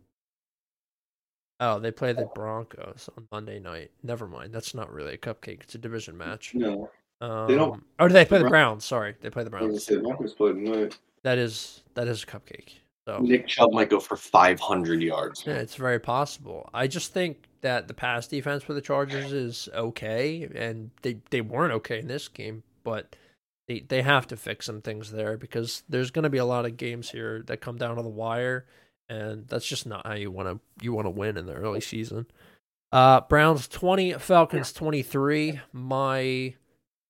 Oh, 1.59 1.77
they 1.79 1.91
play 1.91 2.13
the 2.13 2.25
Broncos 2.33 3.09
on 3.17 3.27
Monday 3.31 3.59
night. 3.59 3.91
Never 4.01 4.27
mind. 4.27 4.53
That's 4.53 4.73
not 4.73 4.91
really 4.93 5.13
a 5.15 5.17
cupcake. 5.17 5.61
It's 5.63 5.75
a 5.75 5.77
division 5.77 6.17
match. 6.17 6.55
No, 6.55 6.89
Um, 7.19 7.47
They 7.49 7.55
don't- 7.55 7.83
Oh, 7.99 8.07
do 8.07 8.13
they 8.13 8.23
play 8.23 8.39
the 8.41 8.47
Browns. 8.47 8.85
Sorry, 8.85 9.15
they 9.19 9.29
play 9.29 9.43
the 9.43 9.49
Browns. 9.49 9.85
Broncos 9.85 10.33
played 10.35 10.55
tonight. 10.55 10.97
That 11.23 11.37
is 11.37 11.83
that 11.95 12.07
is 12.07 12.23
a 12.23 12.25
cupcake. 12.25 12.75
So 13.09 13.17
Nick 13.21 13.47
Chubb 13.47 13.73
might 13.73 13.89
go 13.89 13.99
for 13.99 14.15
500 14.15 15.01
yards. 15.01 15.43
Yeah, 15.45 15.55
it's 15.55 15.73
very 15.73 15.99
possible. 15.99 16.69
I 16.75 16.85
just 16.85 17.11
think 17.11 17.47
that 17.61 17.87
the 17.87 17.95
pass 17.95 18.27
defense 18.27 18.61
for 18.61 18.75
the 18.75 18.81
Chargers 18.81 19.33
is 19.33 19.67
okay, 19.73 20.47
and 20.53 20.91
they, 21.01 21.17
they 21.31 21.41
weren't 21.41 21.73
okay 21.73 21.99
in 21.99 22.07
this 22.07 22.27
game, 22.27 22.61
but 22.83 23.15
they 23.67 23.79
they 23.79 24.03
have 24.03 24.27
to 24.27 24.37
fix 24.37 24.67
some 24.67 24.81
things 24.81 25.11
there 25.11 25.37
because 25.37 25.81
there's 25.89 26.11
going 26.11 26.23
to 26.23 26.29
be 26.29 26.37
a 26.37 26.45
lot 26.45 26.65
of 26.65 26.77
games 26.77 27.09
here 27.09 27.41
that 27.47 27.61
come 27.61 27.77
down 27.77 27.95
to 27.95 28.03
the 28.03 28.09
wire, 28.09 28.67
and 29.09 29.47
that's 29.47 29.67
just 29.67 29.87
not 29.87 30.05
how 30.05 30.13
you 30.13 30.29
want 30.29 30.47
to 30.47 30.59
you 30.83 30.93
want 30.93 31.07
to 31.07 31.11
win 31.11 31.35
in 31.35 31.47
the 31.47 31.55
early 31.55 31.81
season. 31.81 32.27
Uh, 32.91 33.21
Browns 33.21 33.67
twenty, 33.67 34.13
Falcons 34.13 34.71
twenty 34.71 35.01
three. 35.01 35.59
My 35.73 36.53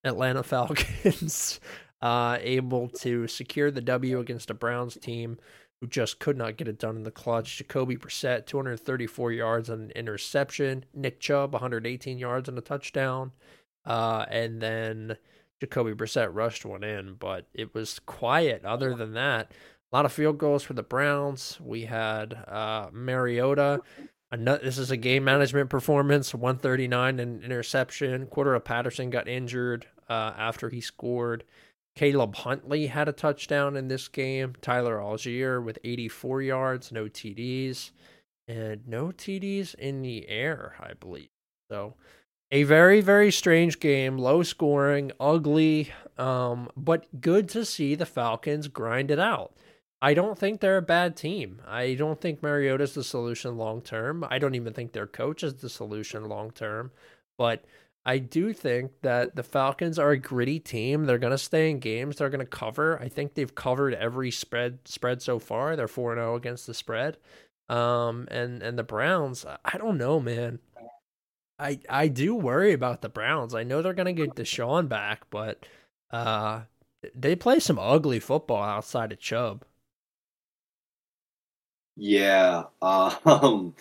Atlanta 0.06 0.44
Falcons 0.44 1.60
uh, 2.02 2.38
able 2.40 2.88
to 2.88 3.28
secure 3.28 3.70
the 3.70 3.82
W 3.82 4.20
against 4.20 4.50
a 4.50 4.54
Browns 4.54 4.98
team 5.02 5.38
who 5.82 5.88
just 5.88 6.20
could 6.20 6.38
not 6.38 6.58
get 6.58 6.68
it 6.68 6.78
done 6.80 6.96
in 6.98 7.04
the 7.04 7.12
clutch. 7.12 7.58
Jacoby 7.58 7.96
Brissett, 7.96 8.46
234 8.46 9.32
yards 9.32 9.70
and 9.70 9.84
an 9.86 9.92
interception. 9.92 10.86
Nick 10.94 11.20
Chubb, 11.20 11.54
118 11.54 12.18
yards 12.18 12.50
and 12.50 12.58
a 12.58 12.62
touchdown. 12.62 13.32
Uh, 13.86 14.26
and 14.30 14.62
then 14.62 15.18
Jacoby 15.62 15.94
Brissett 15.94 16.30
rushed 16.34 16.65
one 16.65 16.84
in, 16.84 17.13
but 17.15 17.46
it 17.54 17.74
was 17.74 18.00
quiet 18.00 18.65
other 18.65 18.94
than 18.94 19.13
that. 19.13 19.52
A 19.92 19.96
lot 19.96 20.06
of 20.06 20.12
field 20.12 20.38
goals 20.38 20.63
for 20.63 20.74
the 20.74 20.84
Browns. 20.84 21.58
We 21.62 21.86
had 21.86 22.34
uh, 22.34 22.89
Mariota. 22.92 23.82
Ano- 24.32 24.60
This 24.62 24.78
is 24.78 24.92
a 24.92 24.98
game 24.98 25.24
management 25.24 25.70
performance, 25.70 26.34
139 26.36 27.20
and 27.20 27.44
interception. 27.44 28.28
Cordarrelle 28.28 28.63
Patterson 28.63 29.10
got 29.10 29.28
injured 29.28 29.88
uh, 30.10 30.34
after 30.38 30.70
he 30.70 30.82
scored. 30.82 31.44
Caleb 32.00 32.34
Huntley 32.34 32.88
had 32.88 33.10
a 33.10 33.12
touchdown 33.12 33.76
in 33.76 33.90
this 33.90 34.08
game. 34.08 34.54
Tyler 34.62 35.00
Allgeier 35.00 35.62
with 35.62 35.78
84 35.84 36.42
yards, 36.44 36.94
no 36.94 37.10
TDs, 37.10 37.92
and 38.48 38.88
no 38.88 39.08
TDs 39.08 39.76
in 39.76 40.02
the 40.02 40.30
air, 40.30 40.76
I 40.80 40.94
believe. 40.94 41.28
So, 41.70 41.96
a 42.52 42.64
very, 42.64 43.02
very 43.02 43.34
strange 43.34 43.82
game, 43.82 44.18
low 44.18 44.44
scoring, 44.44 45.12
ugly, 45.20 45.92
um, 46.18 46.70
but 46.78 47.20
good 47.20 47.50
to 47.50 47.66
see 47.66 47.96
the 47.96 48.06
Falcons 48.06 48.70
grind 48.70 49.12
it 49.12 49.20
out. 49.20 49.52
I 50.02 50.14
don't 50.14 50.40
think 50.40 50.62
they're 50.62 50.78
a 50.78 50.82
bad 50.82 51.18
team. 51.18 51.62
I 51.68 51.96
don't 51.96 52.22
think 52.22 52.42
Mariota's 52.42 52.94
the 52.94 53.04
solution 53.04 53.58
long 53.58 53.82
term. 53.82 54.26
I 54.30 54.40
don't 54.40 54.56
even 54.56 54.72
think 54.72 54.94
their 54.94 55.06
coach 55.06 55.44
is 55.44 55.56
the 55.56 55.70
solution 55.70 56.30
long 56.30 56.52
term. 56.52 56.92
But 57.38 57.66
I 58.06 58.18
do 58.18 58.54
think 58.54 58.92
that 59.02 59.36
the 59.36 59.44
Falcons 59.44 60.00
are 60.00 60.12
a 60.12 60.18
gritty 60.18 60.60
team. 60.60 61.06
They're 61.06 61.18
going 61.18 61.32
to 61.32 61.38
stay 61.38 61.70
in 61.70 61.80
games. 61.80 62.18
They're 62.18 62.30
going 62.30 62.40
to 62.40 62.46
cover. 62.46 63.00
I 63.00 63.10
think 63.10 63.34
they've 63.34 63.54
covered 63.54 63.94
every 63.94 64.32
spread 64.32 64.80
spread 64.86 65.22
so 65.22 65.38
far. 65.40 65.76
They're 65.76 65.88
4 65.88 66.16
0 66.16 66.36
against 66.36 66.68
the 66.68 66.74
spread. 66.74 67.18
Um 67.68 68.28
and 68.32 68.64
and 68.64 68.80
the 68.80 68.84
Browns, 68.84 69.46
I 69.64 69.78
don't 69.78 69.98
know, 69.98 70.20
man. 70.20 70.60
I 71.60 71.80
I 71.88 72.08
do 72.08 72.34
worry 72.36 72.74
about 72.74 73.02
the 73.02 73.10
Browns. 73.10 73.54
I 73.54 73.64
know 73.64 73.82
they're 73.82 73.94
going 73.94 74.14
to 74.16 74.28
get 74.28 74.36
Deshaun 74.36 74.90
back, 74.90 75.30
but 75.30 75.66
uh 76.12 76.62
they 77.16 77.36
play 77.36 77.60
some 77.60 77.80
ugly 77.80 78.20
football 78.20 78.64
outside 78.64 79.12
of 79.12 79.20
Chubb. 79.20 79.66
Yeah. 81.96 82.64
Um, 82.82 83.76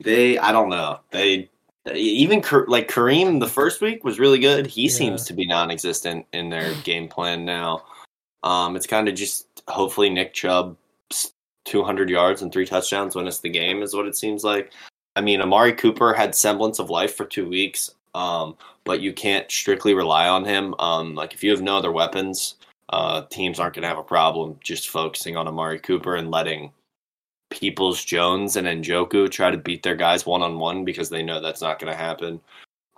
they, 0.00 0.38
I 0.38 0.52
don't 0.52 0.70
know. 0.70 1.00
They, 1.10 1.50
even 1.94 2.42
like 2.68 2.88
Kareem 2.90 3.40
the 3.40 3.48
first 3.48 3.80
week 3.80 4.04
was 4.04 4.18
really 4.18 4.38
good. 4.38 4.66
He 4.66 4.82
Yeah. 4.84 4.90
seems 4.90 5.24
to 5.26 5.32
be 5.34 5.46
non 5.46 5.70
existent 5.70 6.26
in 6.32 6.50
their 6.50 6.74
game 6.84 7.08
plan 7.08 7.44
now. 7.44 7.82
Um, 8.42 8.76
it's 8.76 8.86
kind 8.86 9.08
of 9.08 9.14
just 9.14 9.46
hopefully 9.68 10.10
Nick 10.10 10.32
Chubb 10.34 10.76
200 11.66 12.08
yards 12.10 12.42
and 12.42 12.52
three 12.52 12.66
touchdowns 12.66 13.14
win 13.14 13.26
us 13.28 13.38
the 13.38 13.48
game, 13.48 13.82
is 13.82 13.94
what 13.94 14.06
it 14.06 14.16
seems 14.16 14.44
like. 14.44 14.72
I 15.16 15.20
mean, 15.20 15.40
Amari 15.42 15.72
Cooper 15.72 16.12
had 16.14 16.34
semblance 16.34 16.78
of 16.78 16.88
life 16.90 17.14
for 17.14 17.24
two 17.26 17.48
weeks, 17.48 17.90
um, 18.14 18.56
but 18.84 19.00
you 19.00 19.12
can't 19.12 19.50
strictly 19.50 19.92
rely 19.94 20.28
on 20.28 20.44
him. 20.44 20.74
Um, 20.78 21.14
like 21.14 21.34
if 21.34 21.44
you 21.44 21.50
have 21.50 21.62
no 21.62 21.76
other 21.76 21.92
weapons, 21.92 22.54
uh, 22.90 23.22
teams 23.30 23.60
aren't 23.60 23.74
going 23.74 23.82
to 23.82 23.88
have 23.88 23.98
a 23.98 24.02
problem 24.02 24.58
just 24.62 24.88
focusing 24.88 25.36
on 25.36 25.46
Amari 25.46 25.78
Cooper 25.78 26.16
and 26.16 26.30
letting 26.30 26.72
Peoples 27.50 28.04
Jones 28.04 28.56
and 28.56 28.66
Njoku 28.66 29.30
try 29.30 29.50
to 29.50 29.58
beat 29.58 29.82
their 29.82 29.96
guys 29.96 30.24
one 30.24 30.42
on 30.42 30.58
one 30.58 30.84
because 30.84 31.10
they 31.10 31.22
know 31.22 31.40
that's 31.40 31.60
not 31.60 31.78
going 31.78 31.92
to 31.92 31.98
happen. 31.98 32.40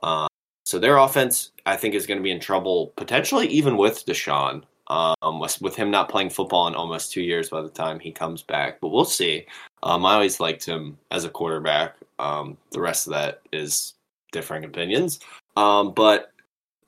Uh, 0.03 0.27
so 0.65 0.79
their 0.79 0.99
offense, 0.99 1.53
I 1.67 1.77
think, 1.77 1.95
is 1.95 2.07
going 2.07 2.19
to 2.19 2.23
be 2.23 2.31
in 2.31 2.41
trouble 2.41 2.93
potentially 2.97 3.47
even 3.49 3.77
with 3.77 4.07
Deshaun. 4.07 4.63
Um, 4.89 5.41
with, 5.41 5.75
him 5.75 5.91
not 5.91 6.11
playing 6.11 6.29
football 6.29 6.69
in 6.69 6.75
almost 6.75 7.13
two 7.13 7.23
years 7.23 7.49
by 7.49 7.63
the 7.63 7.71
time 7.71 7.99
he 7.99 8.13
comes 8.13 8.43
back, 8.43 8.79
but 8.79 8.89
we'll 8.89 9.07
see. 9.07 9.47
Um, 9.83 10.05
I 10.05 10.15
always 10.15 10.39
liked 10.39 10.67
him 10.67 10.99
as 11.11 11.25
a 11.25 11.31
quarterback. 11.31 11.97
Um, 12.19 12.59
the 12.73 12.81
rest 12.81 13.07
of 13.07 13.15
that 13.15 13.41
is 13.53 13.95
differing 14.33 14.65
opinions. 14.65 15.21
Um, 15.57 15.93
but 15.93 16.33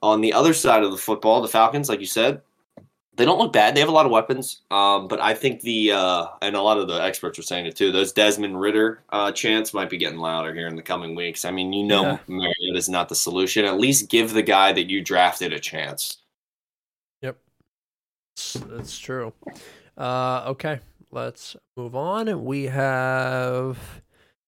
on 0.02 0.20
the 0.20 0.34
other 0.34 0.52
side 0.52 0.82
of 0.82 0.90
the 0.90 0.98
football, 0.98 1.40
the 1.40 1.48
Falcons, 1.48 1.88
like 1.88 2.00
you 2.00 2.06
said, 2.06 2.42
they 3.16 3.24
don't 3.24 3.38
look 3.38 3.52
bad. 3.52 3.74
They 3.74 3.80
have 3.80 3.88
a 3.88 3.92
lot 3.92 4.06
of 4.06 4.12
weapons, 4.12 4.62
um, 4.70 5.06
but 5.08 5.20
I 5.20 5.34
think 5.34 5.60
the 5.60 5.92
uh, 5.92 6.26
and 6.42 6.56
a 6.56 6.62
lot 6.62 6.78
of 6.78 6.88
the 6.88 6.94
experts 7.02 7.38
are 7.38 7.42
saying 7.42 7.66
it 7.66 7.76
too. 7.76 7.92
Those 7.92 8.12
Desmond 8.12 8.60
Ridder 8.60 9.02
uh, 9.10 9.30
chants 9.32 9.72
might 9.72 9.88
be 9.90 9.96
getting 9.96 10.18
louder 10.18 10.52
here 10.52 10.66
in 10.66 10.76
the 10.76 10.82
coming 10.82 11.14
weeks. 11.14 11.44
I 11.44 11.50
mean, 11.50 11.72
you 11.72 11.84
know, 11.84 12.02
Yeah. 12.02 12.18
Mariota 12.26 12.76
is 12.76 12.88
not 12.88 13.08
the 13.08 13.14
solution. 13.14 13.64
At 13.64 13.78
least 13.78 14.08
give 14.10 14.32
the 14.32 14.42
guy 14.42 14.72
that 14.72 14.90
you 14.90 15.00
drafted 15.02 15.52
a 15.52 15.60
chance. 15.60 16.18
Yep. 17.22 17.36
That's, 18.36 18.52
that's 18.54 18.98
true. 18.98 19.32
Uh, 19.96 20.44
okay. 20.48 20.80
let's 21.12 21.56
move 21.76 21.94
on. 21.94 22.44
We 22.44 22.64
have 22.64 23.78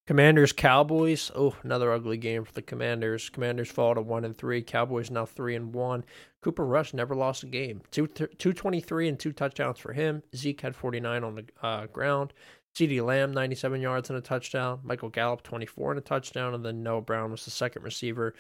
Commanders 0.07 0.53
Cowboys. 0.53 1.33
Oh, 1.35 1.57
another 1.65 1.93
ugly 1.93 2.17
game 2.17 2.45
for 2.45 2.53
the 2.53 2.63
Commanders. 2.63 3.29
Commanders 3.29 3.71
fall 3.71 3.95
to 3.95 4.01
one 4.01 4.25
and 4.25 4.37
three. 4.37 4.63
Cowboys 4.63 5.11
now 5.11 5.27
three 5.27 5.57
and 5.57 5.75
one. 5.75 6.05
Cooper 6.43 6.65
Rush 6.65 6.95
never 6.95 7.17
lost 7.17 7.43
a 7.43 7.47
game. 7.47 7.83
Two 7.91 8.07
two 8.07 8.53
twenty 8.53 8.81
three 8.81 9.09
and 9.09 9.19
two 9.19 9.33
touchdowns 9.33 9.79
for 9.79 9.93
him. 9.93 10.23
Zeke 10.35 10.61
had 10.61 10.77
forty 10.77 11.01
nine 11.01 11.25
on 11.25 11.35
the 11.35 11.45
uh, 11.61 11.87
ground. 11.87 12.33
CeeDee 12.77 13.05
Lamb 13.05 13.33
ninety 13.33 13.57
seven 13.57 13.81
yards 13.81 14.09
and 14.09 14.19
a 14.19 14.23
touchdown. 14.23 14.79
Michael 14.85 15.09
Gallup 15.09 15.43
twenty 15.43 15.67
four 15.67 15.91
and 15.91 15.99
a 15.99 16.03
touchdown, 16.03 16.55
and 16.55 16.65
then 16.65 16.85
Noah 16.85 17.03
Brown 17.03 17.33
was 17.33 17.45
the 17.45 17.51
second 17.51 17.83
receiver, 17.83 18.33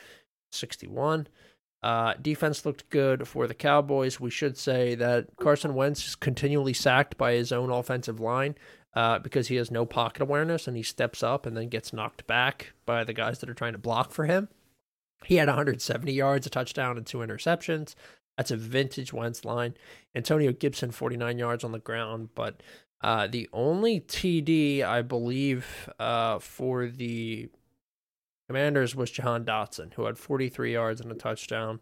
sixty 0.52 0.86
one. 0.86 1.26
Uh, 1.82 2.14
defense 2.22 2.64
looked 2.64 2.88
good 2.90 3.26
for 3.26 3.46
the 3.46 3.54
Cowboys. 3.54 4.20
We 4.20 4.30
should 4.30 4.56
say 4.56 4.94
that 4.96 5.28
Carson 5.36 5.74
Wentz 5.74 6.06
is 6.06 6.14
continually 6.14 6.72
sacked 6.72 7.16
by 7.16 7.32
his 7.32 7.52
own 7.52 7.70
offensive 7.70 8.20
line 8.20 8.54
uh, 8.96 9.18
because 9.18 9.48
he 9.48 9.56
has 9.56 9.70
no 9.70 9.84
pocket 9.84 10.22
awareness 10.22 10.66
and 10.66 10.76
he 10.76 10.82
steps 10.82 11.22
up 11.22 11.44
and 11.44 11.54
then 11.54 11.68
gets 11.68 11.92
knocked 11.92 12.26
back 12.26 12.72
by 12.86 13.04
the 13.04 13.12
guys 13.12 13.38
that 13.38 13.50
are 13.50 13.54
trying 13.54 13.74
to 13.74 13.78
block 13.78 14.10
for 14.10 14.24
him. 14.24 14.48
He 15.24 15.36
had 15.36 15.48
170 15.48 16.12
yards, 16.12 16.46
a 16.46 16.50
touchdown, 16.50 16.96
and 16.96 17.06
two 17.06 17.18
interceptions. 17.18 17.94
That's 18.38 18.50
a 18.50 18.56
vintage 18.56 19.12
Wentz 19.12 19.44
line. 19.44 19.74
Antonio 20.14 20.52
Gibson, 20.52 20.90
49 20.90 21.38
yards 21.38 21.62
on 21.62 21.72
the 21.72 21.78
ground, 21.78 22.30
but 22.34 22.62
uh, 23.02 23.26
the 23.26 23.48
only 23.52 24.00
TD 24.00 24.82
I 24.82 25.02
believe 25.02 25.90
uh, 25.98 26.38
for 26.38 26.86
the 26.86 27.50
Commanders 28.48 28.94
was 28.94 29.10
Jahan 29.10 29.44
Dotson, 29.44 29.92
who 29.94 30.06
had 30.06 30.16
43 30.16 30.72
yards 30.72 31.00
and 31.02 31.12
a 31.12 31.16
touchdown. 31.16 31.80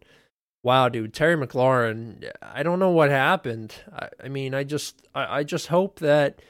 Wow, 0.64 0.88
dude, 0.88 1.14
Terry 1.14 1.37
McLaurin. 1.37 2.29
I 2.42 2.62
don't 2.62 2.79
know 2.79 2.90
what 2.90 3.11
happened. 3.11 3.74
I, 3.92 4.09
I 4.24 4.29
mean, 4.29 4.55
I 4.55 4.64
just, 4.64 5.07
I, 5.14 5.40
I 5.40 5.42
just 5.44 5.68
hope 5.68 6.00
that 6.00 6.40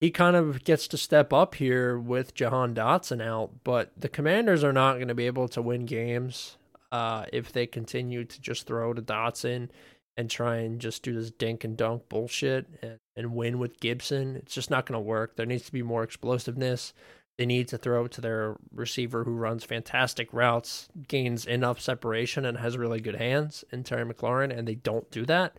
he 0.00 0.10
kind 0.10 0.34
of 0.34 0.64
gets 0.64 0.88
to 0.88 0.96
step 0.96 1.32
up 1.32 1.56
here 1.56 1.98
with 1.98 2.34
Jahan 2.34 2.74
Dotson 2.74 3.22
out, 3.22 3.50
but 3.64 3.92
the 3.96 4.08
Commanders 4.08 4.64
are 4.64 4.72
not 4.72 4.94
going 4.94 5.08
to 5.08 5.14
be 5.14 5.26
able 5.26 5.48
to 5.48 5.60
win 5.60 5.84
games 5.84 6.56
uh, 6.90 7.26
if 7.32 7.52
they 7.52 7.66
continue 7.66 8.24
to 8.24 8.40
just 8.40 8.66
throw 8.66 8.94
to 8.94 9.02
Dotson 9.02 9.68
and 10.16 10.30
try 10.30 10.56
and 10.56 10.80
just 10.80 11.02
do 11.02 11.12
this 11.14 11.30
dink 11.30 11.64
and 11.64 11.76
dunk 11.76 12.08
bullshit 12.08 12.66
and, 12.82 12.98
and 13.14 13.34
win 13.34 13.58
with 13.58 13.78
Gibson. 13.80 14.36
It's 14.36 14.54
just 14.54 14.70
not 14.70 14.86
going 14.86 14.96
to 14.96 15.06
work. 15.06 15.36
There 15.36 15.46
needs 15.46 15.66
to 15.66 15.72
be 15.72 15.82
more 15.82 16.02
explosiveness. 16.02 16.94
They 17.38 17.46
need 17.46 17.68
to 17.68 17.78
throw 17.78 18.06
to 18.06 18.20
their 18.20 18.56
receiver 18.74 19.24
who 19.24 19.32
runs 19.32 19.64
fantastic 19.64 20.32
routes, 20.32 20.88
gains 21.08 21.46
enough 21.46 21.80
separation, 21.80 22.44
and 22.44 22.58
has 22.58 22.76
really 22.76 23.00
good 23.00 23.16
hands 23.16 23.64
in 23.70 23.82
Terry 23.82 24.04
McLaurin, 24.04 24.54
and 24.56 24.66
they 24.66 24.74
don't 24.74 25.10
do 25.10 25.24
that. 25.26 25.56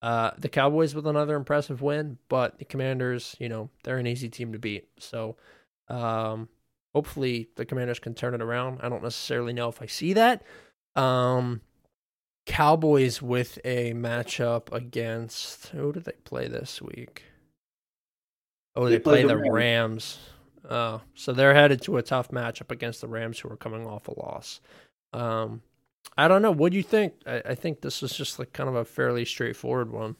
Uh, 0.00 0.30
the 0.38 0.48
Cowboys 0.48 0.94
with 0.94 1.06
another 1.06 1.34
impressive 1.34 1.82
win, 1.82 2.18
but 2.28 2.58
the 2.58 2.64
Commanders, 2.64 3.34
you 3.40 3.48
know, 3.48 3.68
they're 3.82 3.98
an 3.98 4.06
easy 4.06 4.28
team 4.28 4.52
to 4.52 4.58
beat. 4.58 4.88
So, 4.98 5.36
um, 5.88 6.48
hopefully 6.94 7.48
the 7.56 7.64
Commanders 7.64 7.98
can 7.98 8.14
turn 8.14 8.34
it 8.34 8.42
around. 8.42 8.80
I 8.82 8.88
don't 8.88 9.02
necessarily 9.02 9.52
know 9.52 9.68
if 9.68 9.82
I 9.82 9.86
see 9.86 10.12
that. 10.12 10.44
Um, 10.94 11.62
Cowboys 12.46 13.20
with 13.20 13.58
a 13.64 13.92
matchup 13.92 14.72
against 14.72 15.68
who 15.68 15.92
did 15.92 16.04
they 16.04 16.12
play 16.24 16.48
this 16.48 16.80
week? 16.80 17.24
Oh, 18.74 18.84
they, 18.84 18.92
they 18.92 18.98
play 19.00 19.24
the 19.24 19.36
Rams. 19.36 19.52
Rams. 19.52 20.18
Oh, 20.70 21.00
so 21.14 21.32
they're 21.32 21.54
headed 21.54 21.82
to 21.82 21.96
a 21.96 22.02
tough 22.02 22.30
matchup 22.30 22.70
against 22.70 23.00
the 23.00 23.08
Rams, 23.08 23.38
who 23.38 23.50
are 23.50 23.56
coming 23.56 23.86
off 23.86 24.08
a 24.08 24.18
loss. 24.18 24.60
Um, 25.12 25.62
I 26.16 26.28
don't 26.28 26.42
know. 26.42 26.50
What 26.50 26.72
do 26.72 26.76
you 26.76 26.82
think? 26.82 27.14
I, 27.26 27.42
I 27.46 27.54
think 27.54 27.80
this 27.80 28.02
is 28.02 28.12
just 28.16 28.38
like 28.38 28.52
kind 28.52 28.68
of 28.68 28.74
a 28.74 28.84
fairly 28.84 29.24
straightforward 29.24 29.92
one. 29.92 30.16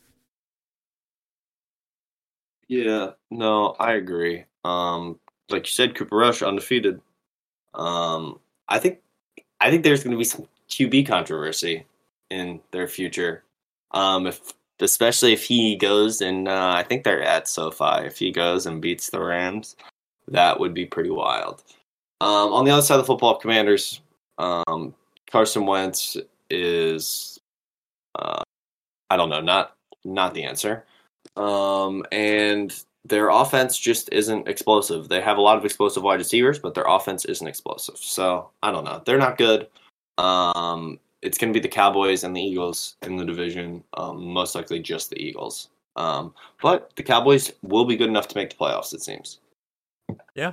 Yeah, 2.69 3.13
no, 3.31 3.75
I 3.81 3.95
agree. 3.95 4.45
Um, 4.65 5.19
like 5.49 5.67
you 5.67 5.73
said, 5.73 5.95
Cooper 5.95 6.17
Rush 6.17 6.43
undefeated. 6.43 7.01
Um, 7.75 8.39
I 8.69 8.79
think 8.79 9.01
I 9.61 9.71
think 9.71 9.83
there's 9.83 10.05
going 10.05 10.13
to 10.13 10.19
be 10.19 10.25
some 10.25 10.47
QB 10.69 11.07
controversy 11.07 11.87
in 12.31 12.61
their 12.71 12.87
future. 12.87 13.43
Um, 13.93 14.27
if 14.27 14.53
especially 14.81 15.33
if 15.33 15.43
he 15.43 15.77
goes 15.77 16.21
and 16.21 16.47
uh, 16.49 16.75
I 16.77 16.83
think 16.83 17.05
they're 17.05 17.23
at 17.23 17.49
SoFi. 17.49 18.07
If 18.07 18.19
he 18.19 18.31
goes 18.31 18.67
and 18.67 18.81
beats 18.81 19.11
the 19.11 19.21
Rams, 19.21 19.77
that 20.29 20.61
would 20.61 20.75
be 20.75 20.87
pretty 20.87 21.11
wild. 21.11 21.65
Um, 22.21 22.53
on 22.53 22.65
the 22.65 22.71
other 22.71 22.83
side 22.83 22.95
of 22.95 23.01
the 23.01 23.07
football, 23.07 23.39
Commanders. 23.39 24.01
Um, 24.39 24.95
Carson 25.31 25.67
Wentz 25.67 26.17
is, 26.51 27.39
uh, 28.15 28.43
I 29.11 29.17
don't 29.17 29.31
know, 29.31 29.41
not 29.41 29.77
not 30.05 30.35
the 30.35 30.45
answer. 30.45 30.85
Um, 31.37 32.05
and 32.13 32.75
their 33.05 33.31
offense 33.31 33.79
just 33.79 34.09
isn't 34.13 34.49
explosive. 34.49 35.09
They 35.09 35.21
have 35.21 35.39
a 35.39 35.43
lot 35.43 35.57
of 35.57 35.65
explosive 35.65 36.03
wide 36.03 36.19
receivers, 36.19 36.59
but 36.59 36.75
their 36.75 36.87
offense 36.87 37.25
isn't 37.25 37.47
explosive. 37.47 37.97
So 37.99 38.51
I 38.63 38.71
don't 38.71 38.85
know. 38.85 39.03
They're 39.05 39.19
not 39.19 39.39
good. 39.39 39.69
Um, 40.19 40.99
it's 41.23 41.39
going 41.39 41.53
to 41.53 41.59
be 41.59 41.63
the 41.63 41.69
Cowboys 41.73 42.25
and 42.25 42.35
the 42.35 42.41
Eagles 42.41 42.97
in 43.03 43.17
the 43.17 43.25
division. 43.25 43.83
Um, 43.97 44.25
most 44.25 44.55
likely 44.55 44.81
just 44.81 45.11
the 45.11 45.21
Eagles. 45.21 45.69
Um, 45.97 46.35
but 46.63 46.93
the 46.97 47.03
Cowboys 47.03 47.53
will 47.63 47.85
be 47.85 47.97
good 47.97 48.09
enough 48.09 48.29
to 48.29 48.37
make 48.37 48.51
the 48.51 48.57
playoffs. 48.57 48.95
It 48.95 49.03
seems. 49.03 49.41
Yeah, 50.35 50.53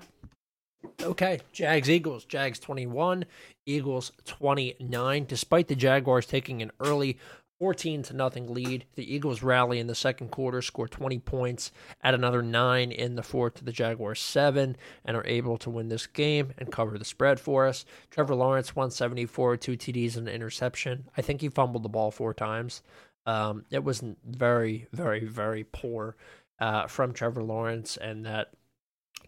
Okay, 1.02 1.40
Jags 1.52 1.90
Eagles. 1.90 2.26
Jags 2.26 2.60
21, 2.60 3.26
Eagles 3.66 4.12
29. 4.26 5.26
Despite 5.26 5.68
the 5.68 5.76
Jaguars 5.76 6.26
taking 6.26 6.62
an 6.62 6.72
early 6.80 7.18
14 7.60 8.04
to 8.04 8.14
nothing 8.14 8.54
lead, 8.54 8.86
the 8.96 9.14
Eagles 9.14 9.42
rally 9.42 9.80
in 9.80 9.88
the 9.88 9.96
second 9.96 10.30
quarter, 10.30 10.62
score 10.62 10.88
20 10.88 11.20
points, 11.20 11.72
add 12.04 12.14
another 12.14 12.42
9 12.42 12.92
in 12.92 13.16
the 13.16 13.24
fourth 13.24 13.56
to 13.56 13.64
the 13.64 13.72
Jaguars 13.72 14.20
7 14.20 14.76
and 15.06 15.18
are 15.18 15.26
able 15.26 15.58
to 15.60 15.70
win 15.70 15.88
this 15.88 16.06
game 16.06 16.54
and 16.58 16.72
cover 16.72 16.98
the 16.98 17.06
spread 17.06 17.40
for 17.40 17.66
us. 17.66 17.86
Trevor 18.12 18.36
Lawrence 18.36 18.76
174, 18.76 19.58
two 19.58 19.78
TDs 19.78 20.18
and 20.18 20.28
an 20.28 20.36
interception. 20.36 21.06
I 21.16 21.22
think 21.22 21.42
he 21.42 21.50
fumbled 21.50 21.84
the 21.84 21.90
ball 21.90 22.12
four 22.12 22.34
times. 22.34 22.82
Um, 23.26 23.66
it 23.72 23.84
was 23.84 24.04
very, 24.26 24.88
very, 24.92 25.26
very 25.26 25.64
poor 25.64 26.18
uh, 26.60 26.88
from 26.88 27.14
Trevor 27.14 27.44
Lawrence, 27.44 27.98
and 27.98 28.26
that 28.26 28.52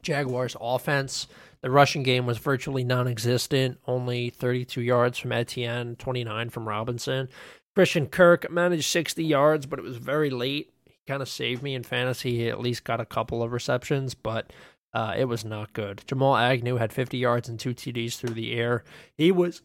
Jaguars 0.02 0.56
offense 0.60 1.28
the 1.62 1.72
rushing 1.72 2.04
game 2.04 2.26
was 2.26 2.38
virtually 2.38 2.84
non 2.84 3.08
existent, 3.08 3.80
only 3.88 4.30
32 4.30 4.82
yards 4.82 5.18
from 5.18 5.32
Etienne, 5.32 5.96
29 5.96 6.50
from 6.50 6.68
Robinson. 6.68 7.30
Christian 7.76 8.08
Kirk 8.08 8.50
managed 8.52 8.86
60 8.86 9.24
yards, 9.24 9.66
but 9.66 9.80
it 9.80 9.84
was 9.84 9.98
very 9.98 10.30
late. 10.30 10.72
He 10.86 10.96
kind 11.08 11.22
of 11.22 11.30
saved 11.30 11.64
me 11.64 11.76
in 11.76 11.84
fantasy. 11.84 12.38
He 12.38 12.50
at 12.50 12.60
least 12.60 12.84
got 12.84 13.00
a 13.00 13.06
couple 13.06 13.42
of 13.42 13.52
receptions, 13.52 14.14
but 14.14 14.52
uh, 14.94 15.14
it 15.18 15.26
was 15.26 15.46
not 15.46 15.74
good. 15.74 16.04
Jamal 16.08 16.36
Agnew 16.36 16.78
had 16.78 16.94
50 16.94 17.18
yards 17.18 17.50
and 17.50 17.60
two 17.60 17.74
TDs 17.74 18.16
through 18.18 18.34
the 18.34 18.54
air. 18.54 18.84
He 19.16 19.32
was 19.32 19.62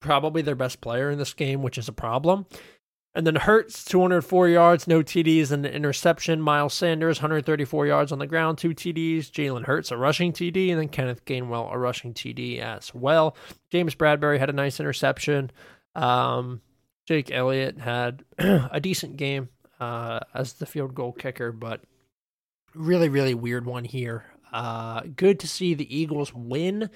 probably 0.00 0.42
their 0.42 0.54
best 0.54 0.80
player 0.80 1.10
in 1.10 1.18
this 1.18 1.34
game, 1.34 1.62
which 1.62 1.78
is 1.78 1.88
a 1.88 1.92
problem. 1.92 2.46
And 3.16 3.24
then 3.24 3.36
Hurts, 3.36 3.84
204 3.84 4.48
yards, 4.48 4.88
no 4.88 5.00
TDs, 5.00 5.52
and 5.52 5.64
an 5.64 5.72
interception. 5.72 6.40
Miles 6.40 6.74
Sanders, 6.74 7.18
134 7.18 7.86
yards 7.86 8.10
on 8.10 8.18
the 8.18 8.26
ground, 8.26 8.58
two 8.58 8.70
TDs. 8.70 9.30
Jalen 9.30 9.66
Hurts, 9.66 9.92
a 9.92 9.96
rushing 9.96 10.32
TD, 10.32 10.70
and 10.70 10.80
then 10.80 10.88
Kenneth 10.88 11.24
Gainwell, 11.24 11.72
a 11.72 11.78
rushing 11.78 12.12
TD 12.12 12.58
as 12.58 12.92
well. 12.92 13.36
James 13.70 13.94
Bradberry 13.94 14.40
had 14.40 14.50
a 14.50 14.54
nice 14.54 14.80
interception. 14.80 15.52
Um, 15.94 16.60
Jake 17.06 17.30
Elliott 17.30 17.78
had 17.78 18.24
a 18.38 18.80
decent 18.80 19.16
game 19.16 19.48
uh, 19.78 20.20
as 20.34 20.54
the 20.54 20.66
field 20.66 20.94
goal 20.94 21.12
kicker, 21.12 21.52
but 21.52 21.82
really, 22.74 23.08
really 23.08 23.34
weird 23.34 23.64
one 23.64 23.84
here. 23.84 24.24
Uh, 24.52 25.02
good 25.16 25.40
to 25.40 25.48
see 25.48 25.74
the 25.74 25.96
Eagles 25.96 26.32
win, 26.32 26.90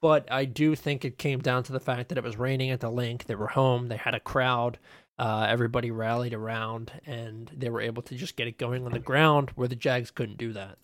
but 0.00 0.30
I 0.30 0.44
do 0.44 0.74
think 0.74 1.04
it 1.04 1.18
came 1.18 1.40
down 1.40 1.62
to 1.64 1.72
the 1.72 1.80
fact 1.80 2.08
that 2.08 2.18
it 2.18 2.24
was 2.24 2.36
raining 2.36 2.70
at 2.70 2.80
the 2.80 2.90
Linc. 2.90 3.24
They 3.24 3.34
were 3.34 3.48
home. 3.48 3.88
They 3.88 3.96
had 3.96 4.14
a 4.14 4.20
crowd. 4.20 4.78
Uh, 5.18 5.46
everybody 5.48 5.90
rallied 5.90 6.34
around 6.34 6.90
and 7.06 7.50
they 7.56 7.70
were 7.70 7.80
able 7.80 8.02
to 8.02 8.14
just 8.14 8.36
get 8.36 8.48
it 8.48 8.58
going 8.58 8.84
on 8.84 8.92
the 8.92 8.98
ground 8.98 9.50
where 9.54 9.68
the 9.68 9.76
Jags 9.76 10.10
couldn't 10.10 10.38
do 10.38 10.52
that. 10.52 10.78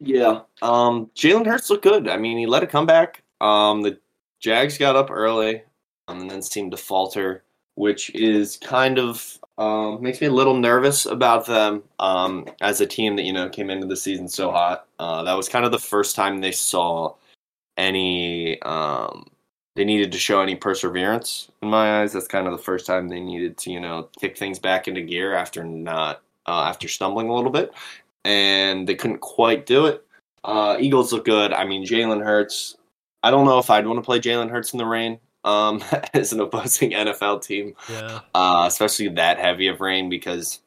Yeah. 0.00 0.40
Um, 0.60 1.10
Jalen 1.14 1.46
Hurts 1.46 1.70
looked 1.70 1.84
good. 1.84 2.08
I 2.08 2.16
mean, 2.16 2.36
he 2.36 2.46
led 2.46 2.64
a 2.64 2.66
comeback. 2.66 3.22
Um, 3.40 3.82
the 3.82 3.98
Jags 4.40 4.76
got 4.76 4.96
up 4.96 5.10
early 5.10 5.62
um, 6.08 6.22
and 6.22 6.30
then 6.30 6.42
seemed 6.42 6.72
to 6.72 6.76
falter, 6.76 7.44
which 7.76 8.10
is 8.14 8.56
kind 8.56 8.98
of 8.98 9.38
um, 9.58 10.02
makes 10.02 10.20
me 10.20 10.26
a 10.26 10.32
little 10.32 10.56
nervous 10.56 11.06
about 11.06 11.46
them 11.46 11.82
um, 12.00 12.46
as 12.60 12.80
a 12.80 12.86
team 12.86 13.14
that 13.16 13.22
you 13.22 13.32
know 13.32 13.48
came 13.48 13.70
into 13.70 13.86
the 13.86 13.96
season 13.96 14.28
so 14.28 14.50
hot. 14.50 14.86
Uh, 14.98 15.22
that 15.22 15.34
was 15.34 15.48
kind 15.48 15.64
of 15.64 15.70
the 15.70 15.78
first 15.78 16.16
time 16.16 16.40
they 16.40 16.52
saw 16.52 17.14
any 17.76 18.60
um, 18.62 19.26
they 19.74 19.84
needed 19.84 20.12
to 20.12 20.18
show 20.18 20.40
any 20.40 20.54
perseverance 20.54 21.50
in 21.62 21.68
my 21.68 22.02
eyes. 22.02 22.12
That's 22.12 22.28
kind 22.28 22.46
of 22.46 22.52
the 22.52 22.62
first 22.62 22.86
time 22.86 23.08
they 23.08 23.20
needed 23.20 23.56
to, 23.58 23.70
you 23.70 23.80
know, 23.80 24.08
kick 24.20 24.36
things 24.36 24.58
back 24.58 24.86
into 24.86 25.00
gear 25.00 25.34
after 25.34 25.64
not 25.64 26.22
uh, 26.46 26.64
after 26.64 26.88
stumbling 26.88 27.28
a 27.28 27.34
little 27.34 27.50
bit, 27.50 27.72
and 28.24 28.86
they 28.86 28.94
couldn't 28.94 29.20
quite 29.20 29.66
do 29.66 29.86
it. 29.86 30.04
Uh, 30.44 30.76
Eagles 30.78 31.12
look 31.12 31.24
good. 31.24 31.52
I 31.52 31.64
mean, 31.64 31.86
Jalen 31.86 32.24
Hurts. 32.24 32.76
I 33.22 33.30
don't 33.30 33.46
know 33.46 33.58
if 33.58 33.70
I'd 33.70 33.86
want 33.86 33.98
to 33.98 34.04
play 34.04 34.18
Jalen 34.18 34.50
Hurts 34.50 34.72
in 34.72 34.78
the 34.78 34.86
rain 34.86 35.20
um, 35.44 35.82
as 36.14 36.32
an 36.32 36.40
opposing 36.40 36.90
NFL 36.92 37.42
team, 37.42 37.74
yeah. 37.88 38.20
uh, 38.34 38.64
especially 38.66 39.08
that 39.08 39.38
heavy 39.38 39.68
of 39.68 39.80
rain 39.80 40.08
because 40.08 40.60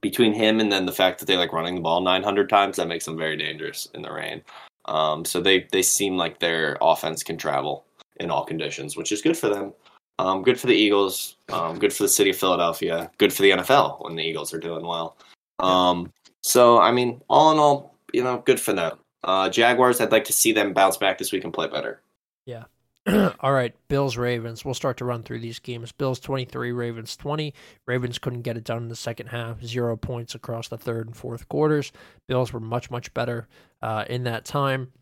between 0.00 0.32
him 0.32 0.60
and 0.60 0.70
then 0.70 0.86
the 0.86 0.92
fact 0.92 1.18
that 1.18 1.26
they 1.26 1.36
like 1.36 1.52
running 1.52 1.74
the 1.74 1.80
ball 1.80 2.00
900 2.00 2.48
times, 2.48 2.76
that 2.76 2.88
makes 2.88 3.04
them 3.04 3.18
very 3.18 3.36
dangerous 3.36 3.88
in 3.94 4.02
the 4.02 4.12
rain. 4.12 4.42
Um, 4.86 5.24
so 5.24 5.40
they 5.40 5.66
they 5.72 5.82
seem 5.82 6.16
like 6.16 6.38
their 6.38 6.78
offense 6.80 7.22
can 7.22 7.36
travel 7.36 7.84
in 8.20 8.30
all 8.30 8.44
conditions, 8.44 8.96
which 8.96 9.10
is 9.10 9.22
good 9.22 9.36
for 9.36 9.48
them. 9.48 9.72
Um, 10.18 10.42
good 10.42 10.60
for 10.60 10.66
the 10.66 10.74
Eagles. 10.74 11.36
Um, 11.48 11.78
good 11.78 11.92
for 11.92 12.02
the 12.02 12.08
city 12.08 12.30
of 12.30 12.36
Philadelphia. 12.36 13.10
Good 13.18 13.32
for 13.32 13.42
the 13.42 13.50
NFL 13.50 14.04
when 14.04 14.14
the 14.14 14.22
Eagles 14.22 14.52
are 14.52 14.58
doing 14.58 14.86
well. 14.86 15.16
Um, 15.58 16.12
so 16.42 16.78
I 16.78 16.92
mean, 16.92 17.20
all 17.28 17.50
in 17.52 17.58
all, 17.58 17.96
you 18.12 18.22
know, 18.22 18.38
good 18.44 18.60
for 18.60 18.72
them. 18.72 18.98
Uh, 19.24 19.48
Jaguars, 19.50 20.00
I'd 20.00 20.12
like 20.12 20.24
to 20.24 20.32
see 20.32 20.52
them 20.52 20.72
bounce 20.72 20.96
back 20.96 21.18
this 21.18 21.32
week 21.32 21.44
and 21.44 21.52
play 21.52 21.68
better. 21.68 22.00
Yeah. 22.46 22.64
All 23.40 23.52
right, 23.52 23.74
Bills 23.88 24.16
Ravens. 24.16 24.64
We'll 24.64 24.74
start 24.74 24.98
to 24.98 25.04
run 25.04 25.22
through 25.22 25.40
these 25.40 25.58
games. 25.58 25.90
Bills 25.90 26.20
23, 26.20 26.72
Ravens 26.72 27.16
20. 27.16 27.54
Ravens 27.86 28.18
couldn't 28.18 28.42
get 28.42 28.56
it 28.56 28.64
done 28.64 28.82
in 28.82 28.88
the 28.88 28.96
second 28.96 29.28
half. 29.28 29.62
Zero 29.64 29.96
points 29.96 30.34
across 30.34 30.68
the 30.68 30.76
third 30.76 31.06
and 31.06 31.16
fourth 31.16 31.48
quarters. 31.48 31.92
Bills 32.28 32.52
were 32.52 32.60
much, 32.60 32.90
much 32.90 33.12
better 33.14 33.48
uh, 33.82 34.04
in 34.08 34.24
that 34.24 34.44
time. 34.44 34.92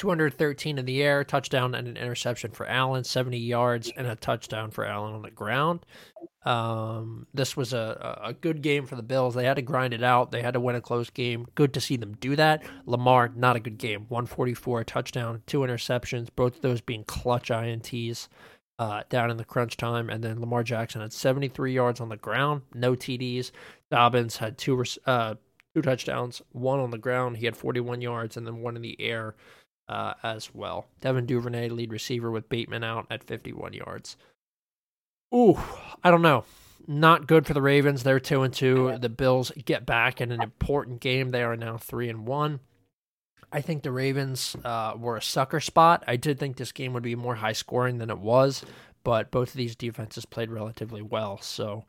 213 0.00 0.78
in 0.78 0.86
the 0.86 1.02
air, 1.02 1.22
touchdown 1.24 1.74
and 1.74 1.86
an 1.86 1.98
interception 1.98 2.50
for 2.52 2.66
Allen, 2.66 3.04
70 3.04 3.36
yards 3.36 3.92
and 3.94 4.06
a 4.06 4.16
touchdown 4.16 4.70
for 4.70 4.86
Allen 4.86 5.12
on 5.12 5.20
the 5.20 5.30
ground. 5.30 5.84
Um, 6.46 7.26
this 7.34 7.54
was 7.54 7.74
a, 7.74 8.18
a 8.24 8.32
good 8.32 8.62
game 8.62 8.86
for 8.86 8.96
the 8.96 9.02
Bills. 9.02 9.34
They 9.34 9.44
had 9.44 9.56
to 9.56 9.62
grind 9.62 9.92
it 9.92 10.02
out. 10.02 10.30
They 10.30 10.40
had 10.40 10.54
to 10.54 10.60
win 10.60 10.74
a 10.74 10.80
close 10.80 11.10
game. 11.10 11.46
Good 11.54 11.74
to 11.74 11.82
see 11.82 11.98
them 11.98 12.16
do 12.18 12.34
that. 12.36 12.62
Lamar, 12.86 13.30
not 13.36 13.56
a 13.56 13.60
good 13.60 13.76
game. 13.76 14.06
144 14.08 14.84
touchdown, 14.84 15.42
two 15.44 15.58
interceptions, 15.58 16.28
both 16.34 16.56
of 16.56 16.62
those 16.62 16.80
being 16.80 17.04
clutch 17.04 17.50
ints 17.50 18.28
uh, 18.78 19.02
down 19.10 19.30
in 19.30 19.36
the 19.36 19.44
crunch 19.44 19.76
time. 19.76 20.08
And 20.08 20.24
then 20.24 20.40
Lamar 20.40 20.62
Jackson 20.62 21.02
had 21.02 21.12
73 21.12 21.74
yards 21.74 22.00
on 22.00 22.08
the 22.08 22.16
ground, 22.16 22.62
no 22.72 22.96
TDs. 22.96 23.50
Dobbins 23.90 24.38
had 24.38 24.56
two 24.56 24.82
uh, 25.04 25.34
two 25.74 25.82
touchdowns, 25.82 26.40
one 26.52 26.80
on 26.80 26.90
the 26.90 26.96
ground. 26.96 27.36
He 27.36 27.44
had 27.44 27.54
41 27.54 28.00
yards, 28.00 28.38
and 28.38 28.46
then 28.46 28.62
one 28.62 28.76
in 28.76 28.82
the 28.82 28.98
air 28.98 29.34
uh, 29.90 30.14
as 30.22 30.54
well. 30.54 30.86
Devin 31.00 31.26
Duvernay, 31.26 31.68
lead 31.68 31.92
receiver, 31.92 32.30
with 32.30 32.48
Bateman 32.48 32.84
out 32.84 33.06
at 33.10 33.24
51 33.24 33.72
yards. 33.72 34.16
Ooh, 35.34 35.58
I 36.02 36.10
don't 36.10 36.22
know. 36.22 36.44
Not 36.86 37.26
good 37.26 37.44
for 37.46 37.54
the 37.54 37.60
Ravens. 37.60 38.04
They're 38.04 38.20
two 38.20 38.42
and 38.42 38.54
two. 38.54 38.96
The 38.98 39.08
Bills 39.08 39.50
get 39.64 39.84
back 39.84 40.20
in 40.20 40.30
an 40.30 40.40
important 40.40 41.00
game. 41.00 41.30
They 41.30 41.42
are 41.42 41.56
now 41.56 41.76
three 41.76 42.08
and 42.08 42.26
one. 42.26 42.60
I 43.52 43.60
think 43.60 43.82
the 43.82 43.90
Ravens 43.90 44.56
uh, 44.64 44.94
were 44.96 45.16
a 45.16 45.22
sucker 45.22 45.58
spot. 45.60 46.04
I 46.06 46.14
did 46.16 46.38
think 46.38 46.56
this 46.56 46.72
game 46.72 46.92
would 46.92 47.02
be 47.02 47.16
more 47.16 47.34
high 47.34 47.52
scoring 47.52 47.98
than 47.98 48.10
it 48.10 48.18
was, 48.18 48.64
but 49.02 49.32
both 49.32 49.48
of 49.48 49.56
these 49.56 49.74
defenses 49.74 50.24
played 50.24 50.52
relatively 50.52 51.02
well. 51.02 51.38
So, 51.38 51.84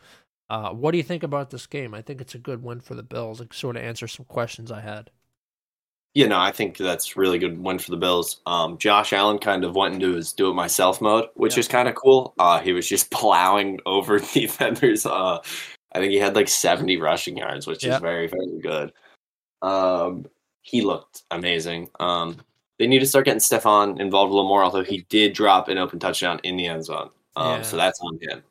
uh, 0.50 0.72
what 0.72 0.92
do 0.92 0.98
you 0.98 1.04
think 1.04 1.22
about 1.22 1.52
this 1.52 1.68
game? 1.68 1.94
I 1.94 2.02
think 2.02 2.20
it's 2.20 2.36
a 2.36 2.40
good 2.40 2.64
win 2.64 2.82
for 2.82 2.96
the 2.96 3.04
Bills. 3.04 3.40
It 3.42 3.54
sort 3.54 3.76
of 3.76 3.84
answers 3.84 4.14
some 4.14 4.26
questions 4.26 4.72
I 4.72 4.82
had. 4.82 5.12
You 6.14 6.28
know, 6.28 6.40
I 6.40 6.52
think 6.52 6.78
that's 6.78 7.16
really 7.16 7.40
good 7.40 7.58
win 7.58 7.80
for 7.80 7.92
the 7.92 7.98
Bills. 7.98 8.42
Um, 8.46 8.78
Josh 8.78 9.14
Allen 9.14 9.38
kind 9.38 9.64
of 9.64 9.76
went 9.76 9.94
into 9.94 10.14
his 10.14 10.34
do 10.34 10.50
it 10.50 10.54
myself 10.54 11.00
mode, 11.00 11.30
which 11.36 11.58
is 11.58 11.70
kind 11.70 11.88
of 11.88 11.96
cool. 11.96 12.34
Uh, 12.38 12.60
he 12.60 12.74
was 12.74 12.88
just 12.88 13.12
plowing 13.12 13.80
over 13.86 14.20
the 14.20 14.42
defenders. 14.42 15.06
Uh, 15.06 15.40
I 15.94 16.00
think 16.00 16.12
he 16.12 16.18
had 16.18 16.36
like 16.36 16.50
70 16.50 16.98
rushing 16.98 17.38
yards, 17.38 17.66
which 17.68 17.86
is 17.86 17.98
very, 18.00 18.28
very 18.28 18.60
good. 18.62 18.94
Um, 19.62 20.26
he 20.62 20.82
looked 20.82 21.24
amazing. 21.32 21.90
Um, 22.00 22.38
they 22.80 22.88
need 22.88 23.00
to 23.00 23.06
start 23.06 23.26
getting 23.26 23.40
Stefon 23.40 24.00
involved 24.00 24.32
a 24.32 24.36
little 24.36 24.48
more, 24.48 24.64
although 24.64 24.84
he 24.84 25.06
did 25.10 25.34
drop 25.34 25.68
an 25.68 25.78
open 25.78 26.00
touchdown 26.00 26.40
in 26.44 26.58
the 26.58 26.68
end 26.68 26.86
zone. 26.86 27.10
Um, 27.36 27.58
yeah. 27.58 27.62
So 27.62 27.78
that's 27.78 28.00
on 28.02 28.18
him. 28.22 28.44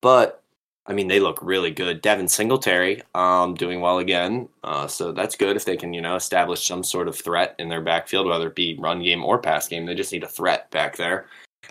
But 0.00 0.41
I 0.86 0.92
mean, 0.92 1.06
they 1.06 1.20
look 1.20 1.38
really 1.40 1.70
good. 1.70 2.02
Devin 2.02 2.26
Singletary, 2.26 3.02
um, 3.14 3.54
doing 3.54 3.80
well 3.80 3.98
again. 3.98 4.48
Uh, 4.64 4.88
so 4.88 5.12
that's 5.12 5.36
good 5.36 5.56
if 5.56 5.64
they 5.64 5.76
can, 5.76 5.94
you 5.94 6.00
know, 6.00 6.16
establish 6.16 6.66
some 6.66 6.82
sort 6.82 7.06
of 7.06 7.16
threat 7.16 7.54
in 7.58 7.68
their 7.68 7.80
backfield, 7.80 8.26
whether 8.26 8.48
it 8.48 8.56
be 8.56 8.76
run 8.80 9.00
game 9.00 9.24
or 9.24 9.38
pass 9.38 9.68
game. 9.68 9.86
They 9.86 9.94
just 9.94 10.12
need 10.12 10.24
a 10.24 10.28
threat 10.28 10.70
back 10.70 10.96
there. 10.96 11.26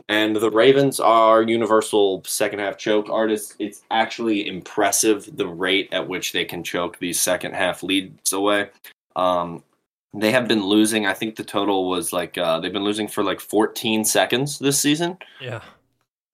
And 0.07 0.33
the 0.33 0.49
Ravens 0.49 1.01
are 1.01 1.41
universal 1.41 2.23
second 2.25 2.59
half 2.59 2.77
choke 2.77 3.09
artists. 3.09 3.55
It's 3.59 3.83
actually 3.91 4.47
impressive 4.47 5.35
the 5.35 5.47
rate 5.47 5.89
at 5.91 6.07
which 6.07 6.31
they 6.31 6.45
can 6.45 6.63
choke 6.63 6.97
these 6.99 7.19
second 7.19 7.53
half 7.53 7.83
leads 7.83 8.31
away. 8.31 8.69
Um, 9.17 9.61
they 10.13 10.31
have 10.31 10.47
been 10.47 10.65
losing. 10.65 11.05
I 11.05 11.13
think 11.13 11.35
the 11.35 11.43
total 11.43 11.89
was 11.89 12.13
like 12.13 12.37
uh, 12.37 12.59
they've 12.59 12.71
been 12.71 12.83
losing 12.83 13.07
for 13.07 13.23
like 13.23 13.39
14 13.39 14.05
seconds 14.05 14.59
this 14.59 14.79
season. 14.79 15.17
Yeah, 15.41 15.61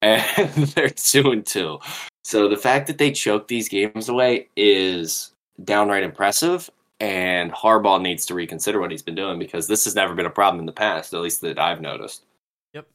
and 0.02 0.54
they're 0.76 0.90
two 0.90 1.32
and 1.32 1.46
two. 1.46 1.80
So 2.28 2.50
the 2.50 2.58
fact 2.58 2.88
that 2.88 2.98
they 2.98 3.14
choke 3.14 3.48
these 3.48 3.70
games 3.70 4.10
away 4.10 4.50
is 4.58 5.32
downright 5.64 6.04
impressive. 6.04 6.70
And 7.00 7.54
Harbaugh 7.54 8.02
needs 8.02 8.26
to 8.26 8.34
reconsider 8.34 8.82
what 8.82 8.92
he's 8.92 9.02
been 9.02 9.16
doing 9.16 9.40
because 9.40 9.66
this 9.66 9.86
has 9.86 9.96
never 9.96 10.14
been 10.14 10.26
a 10.26 10.30
problem 10.30 10.60
in 10.60 10.66
the 10.66 10.74
past, 10.74 11.14
at 11.14 11.22
least 11.22 11.40
that 11.40 11.58
I've 11.58 11.80
noticed. 11.80 12.26
Yep. 12.74 12.86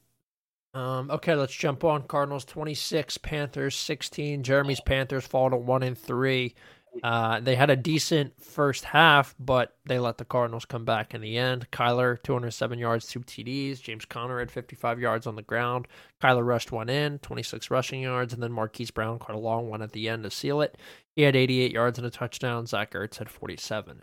Um, 0.75 1.09
okay, 1.09 1.33
let's 1.33 1.55
jump 1.55 1.83
on. 1.83 2.03
Cardinals 2.03 2.45
26, 2.45 3.17
Panthers 3.17 3.75
16. 3.75 4.43
Jeremy's 4.43 4.81
Panthers 4.81 5.25
fall 5.25 5.49
to 5.49 5.57
1 5.57 5.81
and 5.81 5.97
3. 5.97 6.53
Uh, 7.01 7.39
they 7.39 7.55
had 7.55 7.69
a 7.69 7.75
decent 7.75 8.39
first 8.41 8.83
half, 8.85 9.33
but 9.39 9.75
they 9.85 9.97
let 9.97 10.17
the 10.17 10.25
Cardinals 10.25 10.65
come 10.65 10.85
back 10.85 11.13
in 11.13 11.21
the 11.21 11.37
end. 11.37 11.71
Kyler, 11.71 12.21
207 12.21 12.77
yards, 12.77 13.07
two 13.07 13.21
TDs. 13.21 13.81
James 13.81 14.05
Conner 14.05 14.39
had 14.39 14.51
55 14.51 14.99
yards 14.99 15.25
on 15.25 15.35
the 15.35 15.41
ground. 15.41 15.87
Kyler 16.21 16.45
rushed 16.45 16.71
one 16.71 16.89
in, 16.89 17.19
26 17.19 17.71
rushing 17.71 18.01
yards, 18.01 18.33
and 18.33 18.43
then 18.43 18.51
Marquise 18.51 18.91
Brown 18.91 19.17
caught 19.17 19.35
a 19.35 19.39
long 19.39 19.69
one 19.69 19.81
at 19.81 19.93
the 19.93 20.07
end 20.07 20.23
to 20.23 20.29
seal 20.29 20.61
it. 20.61 20.77
He 21.15 21.23
had 21.23 21.35
88 21.35 21.71
yards 21.71 21.97
and 21.97 22.05
a 22.05 22.11
touchdown. 22.11 22.67
Zach 22.67 22.91
Ertz 22.91 23.17
had 23.17 23.29
47. 23.29 24.01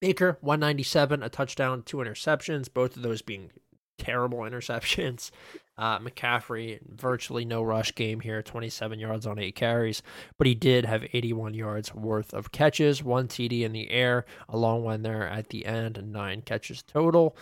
Baker, 0.00 0.38
197, 0.40 1.22
a 1.22 1.28
touchdown, 1.28 1.82
two 1.82 1.98
interceptions, 1.98 2.72
both 2.72 2.96
of 2.96 3.02
those 3.02 3.22
being 3.22 3.50
terrible 3.98 4.38
interceptions. 4.48 5.30
Uh, 5.80 5.98
McCaffrey, 5.98 6.78
virtually 6.94 7.46
no 7.46 7.62
rush 7.62 7.94
game 7.94 8.20
here, 8.20 8.42
27 8.42 8.98
yards 8.98 9.26
on 9.26 9.38
eight 9.38 9.54
carries, 9.54 10.02
but 10.36 10.46
he 10.46 10.54
did 10.54 10.84
have 10.84 11.06
81 11.14 11.54
yards 11.54 11.94
worth 11.94 12.34
of 12.34 12.52
catches, 12.52 13.02
one 13.02 13.28
TD 13.28 13.62
in 13.62 13.72
the 13.72 13.90
air, 13.90 14.26
a 14.46 14.58
long 14.58 14.84
one 14.84 15.00
there 15.00 15.26
at 15.26 15.48
the 15.48 15.64
end, 15.64 15.96
and 15.96 16.12
nine 16.12 16.42
catches 16.42 16.82
total. 16.82 17.34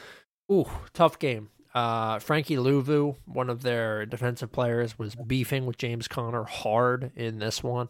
Ooh, 0.53 0.69
tough 0.93 1.19
game. 1.19 1.51
Uh, 1.75 2.21
Frankie 2.21 2.57
Luvu, 2.57 3.17
one 3.25 3.51
of 3.51 3.63
their 3.63 4.07
defensive 4.07 4.53
players, 4.53 4.97
was 4.97 5.17
beefing 5.17 5.67
with 5.67 5.77
James 5.77 6.07
Conner 6.07 6.45
hard 6.45 7.11
in 7.17 7.41
this 7.41 7.65
one. 7.65 7.89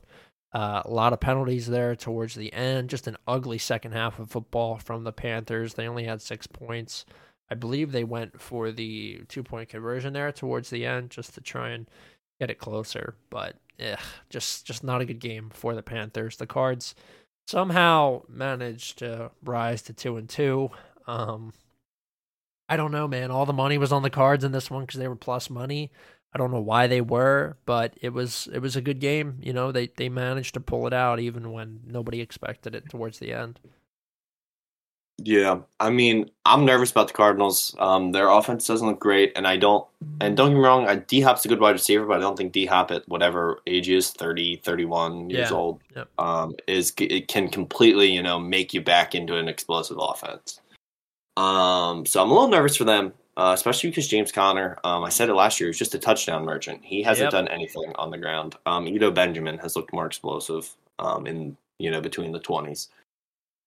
Uh, 0.52 0.80
a 0.82 0.90
lot 0.90 1.12
of 1.12 1.20
penalties 1.20 1.66
there 1.66 1.94
towards 1.94 2.34
the 2.34 2.52
end. 2.54 2.88
Just 2.88 3.06
an 3.06 3.18
ugly 3.26 3.58
second 3.58 3.92
half 3.92 4.18
of 4.18 4.30
football 4.30 4.78
from 4.78 5.04
the 5.04 5.12
Panthers. 5.12 5.74
They 5.74 5.86
only 5.86 6.04
had 6.04 6.22
six 6.22 6.46
points. 6.46 7.04
I 7.50 7.54
believe 7.54 7.92
they 7.92 8.04
went 8.04 8.40
for 8.40 8.70
the 8.70 9.22
two 9.28 9.42
point 9.42 9.70
conversion 9.70 10.12
there 10.12 10.32
towards 10.32 10.70
the 10.70 10.84
end 10.84 11.10
just 11.10 11.34
to 11.34 11.40
try 11.40 11.70
and 11.70 11.88
get 12.40 12.50
it 12.50 12.58
closer. 12.58 13.14
But 13.30 13.56
just 14.28 14.66
just 14.66 14.84
not 14.84 15.00
a 15.00 15.04
good 15.04 15.20
game 15.20 15.50
for 15.52 15.74
the 15.74 15.82
Panthers. 15.82 16.36
The 16.36 16.46
Cards 16.46 16.94
somehow 17.46 18.22
managed 18.28 18.98
to 18.98 19.30
rise 19.42 19.82
to 19.82 19.92
two 19.92 20.16
and 20.16 20.28
two. 20.28 20.70
Um, 21.06 21.52
I 22.68 22.76
don't 22.76 22.92
know, 22.92 23.08
man. 23.08 23.30
All 23.30 23.46
the 23.46 23.52
money 23.52 23.78
was 23.78 23.92
on 23.92 24.02
the 24.02 24.10
Cards 24.10 24.44
in 24.44 24.52
this 24.52 24.70
one 24.70 24.82
because 24.82 25.00
they 25.00 25.08
were 25.08 25.16
plus 25.16 25.48
money. 25.48 25.90
I 26.34 26.38
don't 26.38 26.50
know 26.50 26.60
why 26.60 26.86
they 26.86 27.00
were, 27.00 27.56
but 27.64 27.94
it 28.02 28.10
was 28.10 28.48
it 28.52 28.58
was 28.58 28.76
a 28.76 28.82
good 28.82 29.00
game. 29.00 29.38
You 29.40 29.52
know, 29.52 29.72
they 29.72 29.88
they 29.96 30.08
managed 30.08 30.54
to 30.54 30.60
pull 30.60 30.86
it 30.86 30.92
out 30.92 31.20
even 31.20 31.52
when 31.52 31.80
nobody 31.86 32.20
expected 32.20 32.74
it 32.74 32.90
towards 32.90 33.18
the 33.18 33.32
end. 33.32 33.60
Yeah, 35.20 35.58
I 35.80 35.90
mean, 35.90 36.30
I'm 36.44 36.64
nervous 36.64 36.92
about 36.92 37.08
the 37.08 37.14
Cardinals. 37.14 37.74
Um, 37.80 38.12
their 38.12 38.28
offense 38.28 38.68
doesn't 38.68 38.86
look 38.86 39.00
great, 39.00 39.32
and 39.34 39.48
I 39.48 39.56
don't. 39.56 39.84
And 40.20 40.36
don't 40.36 40.50
get 40.50 40.54
me 40.54 40.60
wrong, 40.60 41.02
D 41.08 41.20
Hop's 41.20 41.44
a 41.44 41.48
good 41.48 41.58
wide 41.58 41.72
receiver, 41.72 42.06
but 42.06 42.18
I 42.18 42.20
don't 42.20 42.36
think 42.36 42.52
D 42.52 42.66
Hop 42.66 42.92
at 42.92 43.08
whatever 43.08 43.60
age 43.66 43.88
is 43.88 44.10
30, 44.10 44.60
31 44.64 45.28
years 45.28 45.50
yeah. 45.50 45.56
old, 45.56 45.80
yep. 45.96 46.08
um, 46.18 46.54
is 46.68 46.92
it 46.98 47.26
can 47.26 47.48
completely 47.48 48.06
you 48.06 48.22
know 48.22 48.38
make 48.38 48.72
you 48.72 48.80
back 48.80 49.16
into 49.16 49.36
an 49.36 49.48
explosive 49.48 49.98
offense. 50.00 50.60
Um, 51.36 52.06
so 52.06 52.22
I'm 52.22 52.30
a 52.30 52.34
little 52.34 52.48
nervous 52.48 52.76
for 52.76 52.84
them, 52.84 53.12
uh, 53.36 53.52
especially 53.56 53.90
because 53.90 54.06
James 54.06 54.30
Conner. 54.30 54.78
Um, 54.84 55.02
I 55.02 55.08
said 55.08 55.28
it 55.28 55.34
last 55.34 55.58
year, 55.58 55.68
he's 55.68 55.78
just 55.78 55.96
a 55.96 55.98
touchdown 55.98 56.44
merchant. 56.44 56.84
He 56.84 57.02
hasn't 57.02 57.26
yep. 57.26 57.32
done 57.32 57.48
anything 57.48 57.92
on 57.96 58.12
the 58.12 58.18
ground. 58.18 58.54
Um, 58.66 58.86
Eno 58.86 59.10
Benjamin 59.10 59.58
has 59.58 59.74
looked 59.74 59.92
more 59.92 60.06
explosive 60.06 60.76
um, 61.00 61.26
in 61.26 61.56
you 61.80 61.90
know 61.90 62.00
between 62.00 62.30
the 62.30 62.40
20s. 62.40 62.86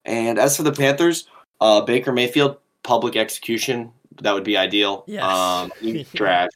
And 0.06 0.40
as 0.40 0.56
for 0.56 0.64
the 0.64 0.72
Panthers. 0.72 1.28
Uh, 1.62 1.82
Baker 1.82 2.12
Mayfield, 2.12 2.58
public 2.84 3.16
execution. 3.16 3.92
That 4.22 4.34
would 4.34 4.44
be 4.44 4.58
ideal. 4.58 5.06
Yes. 5.08 5.24
Um, 5.24 5.72
trash. 6.16 6.50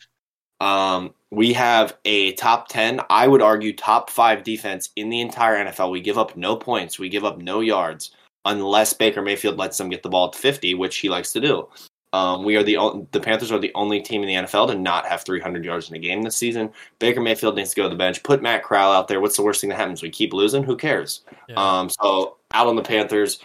Um, 0.59 1.13
we 1.31 1.53
have 1.53 1.97
a 2.05 2.33
top 2.33 2.69
10, 2.69 3.01
I 3.09 3.27
would 3.27 3.41
argue 3.41 3.73
top 3.73 4.09
five 4.09 4.43
defense 4.43 4.89
in 4.95 5.09
the 5.09 5.21
entire 5.21 5.65
NFL. 5.65 5.91
We 5.91 6.01
give 6.01 6.17
up 6.17 6.37
no 6.37 6.55
points, 6.55 6.97
we 6.97 7.09
give 7.09 7.25
up 7.25 7.37
no 7.39 7.59
yards 7.59 8.11
unless 8.45 8.93
Baker 8.93 9.21
Mayfield 9.21 9.57
lets 9.57 9.77
them 9.77 9.89
get 9.89 10.01
the 10.01 10.09
ball 10.09 10.29
at 10.29 10.35
50, 10.35 10.75
which 10.75 10.97
he 10.97 11.09
likes 11.09 11.33
to 11.33 11.41
do. 11.41 11.67
Um, 12.13 12.45
we 12.45 12.55
are 12.55 12.63
the 12.63 12.77
o- 12.77 13.05
the 13.11 13.19
Panthers 13.19 13.51
are 13.51 13.59
the 13.59 13.73
only 13.75 13.99
team 14.01 14.21
in 14.23 14.27
the 14.29 14.47
NFL 14.47 14.67
to 14.67 14.75
not 14.75 15.05
have 15.05 15.23
300 15.23 15.65
yards 15.65 15.89
in 15.89 15.95
a 15.97 15.99
game 15.99 16.21
this 16.21 16.37
season. 16.37 16.71
Baker 16.99 17.19
Mayfield 17.19 17.57
needs 17.57 17.71
to 17.71 17.75
go 17.75 17.83
to 17.83 17.89
the 17.89 17.95
bench. 17.95 18.23
Put 18.23 18.41
Matt 18.41 18.63
Corral 18.63 18.93
out 18.93 19.09
there. 19.09 19.19
What's 19.19 19.35
the 19.35 19.43
worst 19.43 19.59
thing 19.59 19.69
that 19.71 19.75
happens? 19.75 20.01
We 20.01 20.09
keep 20.09 20.31
losing. 20.31 20.63
Who 20.63 20.77
cares? 20.77 21.25
Yeah. 21.49 21.55
Um, 21.57 21.89
so 21.89 22.37
out 22.53 22.67
on 22.67 22.77
the 22.77 22.81
Panthers, 22.81 23.39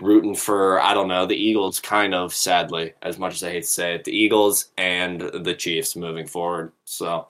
rooting 0.00 0.34
for 0.34 0.80
I 0.80 0.94
don't 0.94 1.08
know 1.08 1.26
the 1.26 1.36
Eagles. 1.36 1.80
Kind 1.80 2.14
of 2.14 2.34
sadly, 2.34 2.94
as 3.02 3.18
much 3.18 3.34
as 3.34 3.42
I 3.42 3.50
hate 3.50 3.62
to 3.62 3.68
say 3.68 3.94
it, 3.94 4.04
the 4.04 4.12
Eagles 4.12 4.66
and 4.78 5.20
the 5.20 5.54
Chiefs 5.54 5.96
moving 5.96 6.26
forward. 6.26 6.72
So 6.84 7.28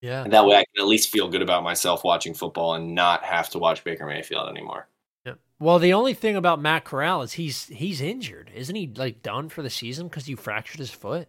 yeah. 0.00 0.24
that 0.24 0.46
way 0.46 0.56
I 0.56 0.64
can 0.64 0.82
at 0.82 0.88
least 0.88 1.10
feel 1.10 1.28
good 1.28 1.42
about 1.42 1.62
myself 1.62 2.04
watching 2.04 2.34
football 2.34 2.74
and 2.74 2.94
not 2.94 3.24
have 3.24 3.48
to 3.50 3.58
watch 3.58 3.84
Baker 3.84 4.06
Mayfield 4.06 4.48
anymore. 4.48 4.88
Yeah. 5.24 5.34
Well, 5.58 5.78
the 5.78 5.92
only 5.92 6.14
thing 6.14 6.36
about 6.36 6.60
Matt 6.60 6.84
Corral 6.84 7.22
is 7.22 7.32
he's 7.32 7.66
he's 7.66 8.00
injured, 8.00 8.50
isn't 8.54 8.74
he? 8.74 8.90
Like 8.94 9.22
done 9.22 9.48
for 9.48 9.62
the 9.62 9.70
season 9.70 10.08
because 10.08 10.26
he 10.26 10.34
fractured 10.34 10.80
his 10.80 10.90
foot. 10.90 11.28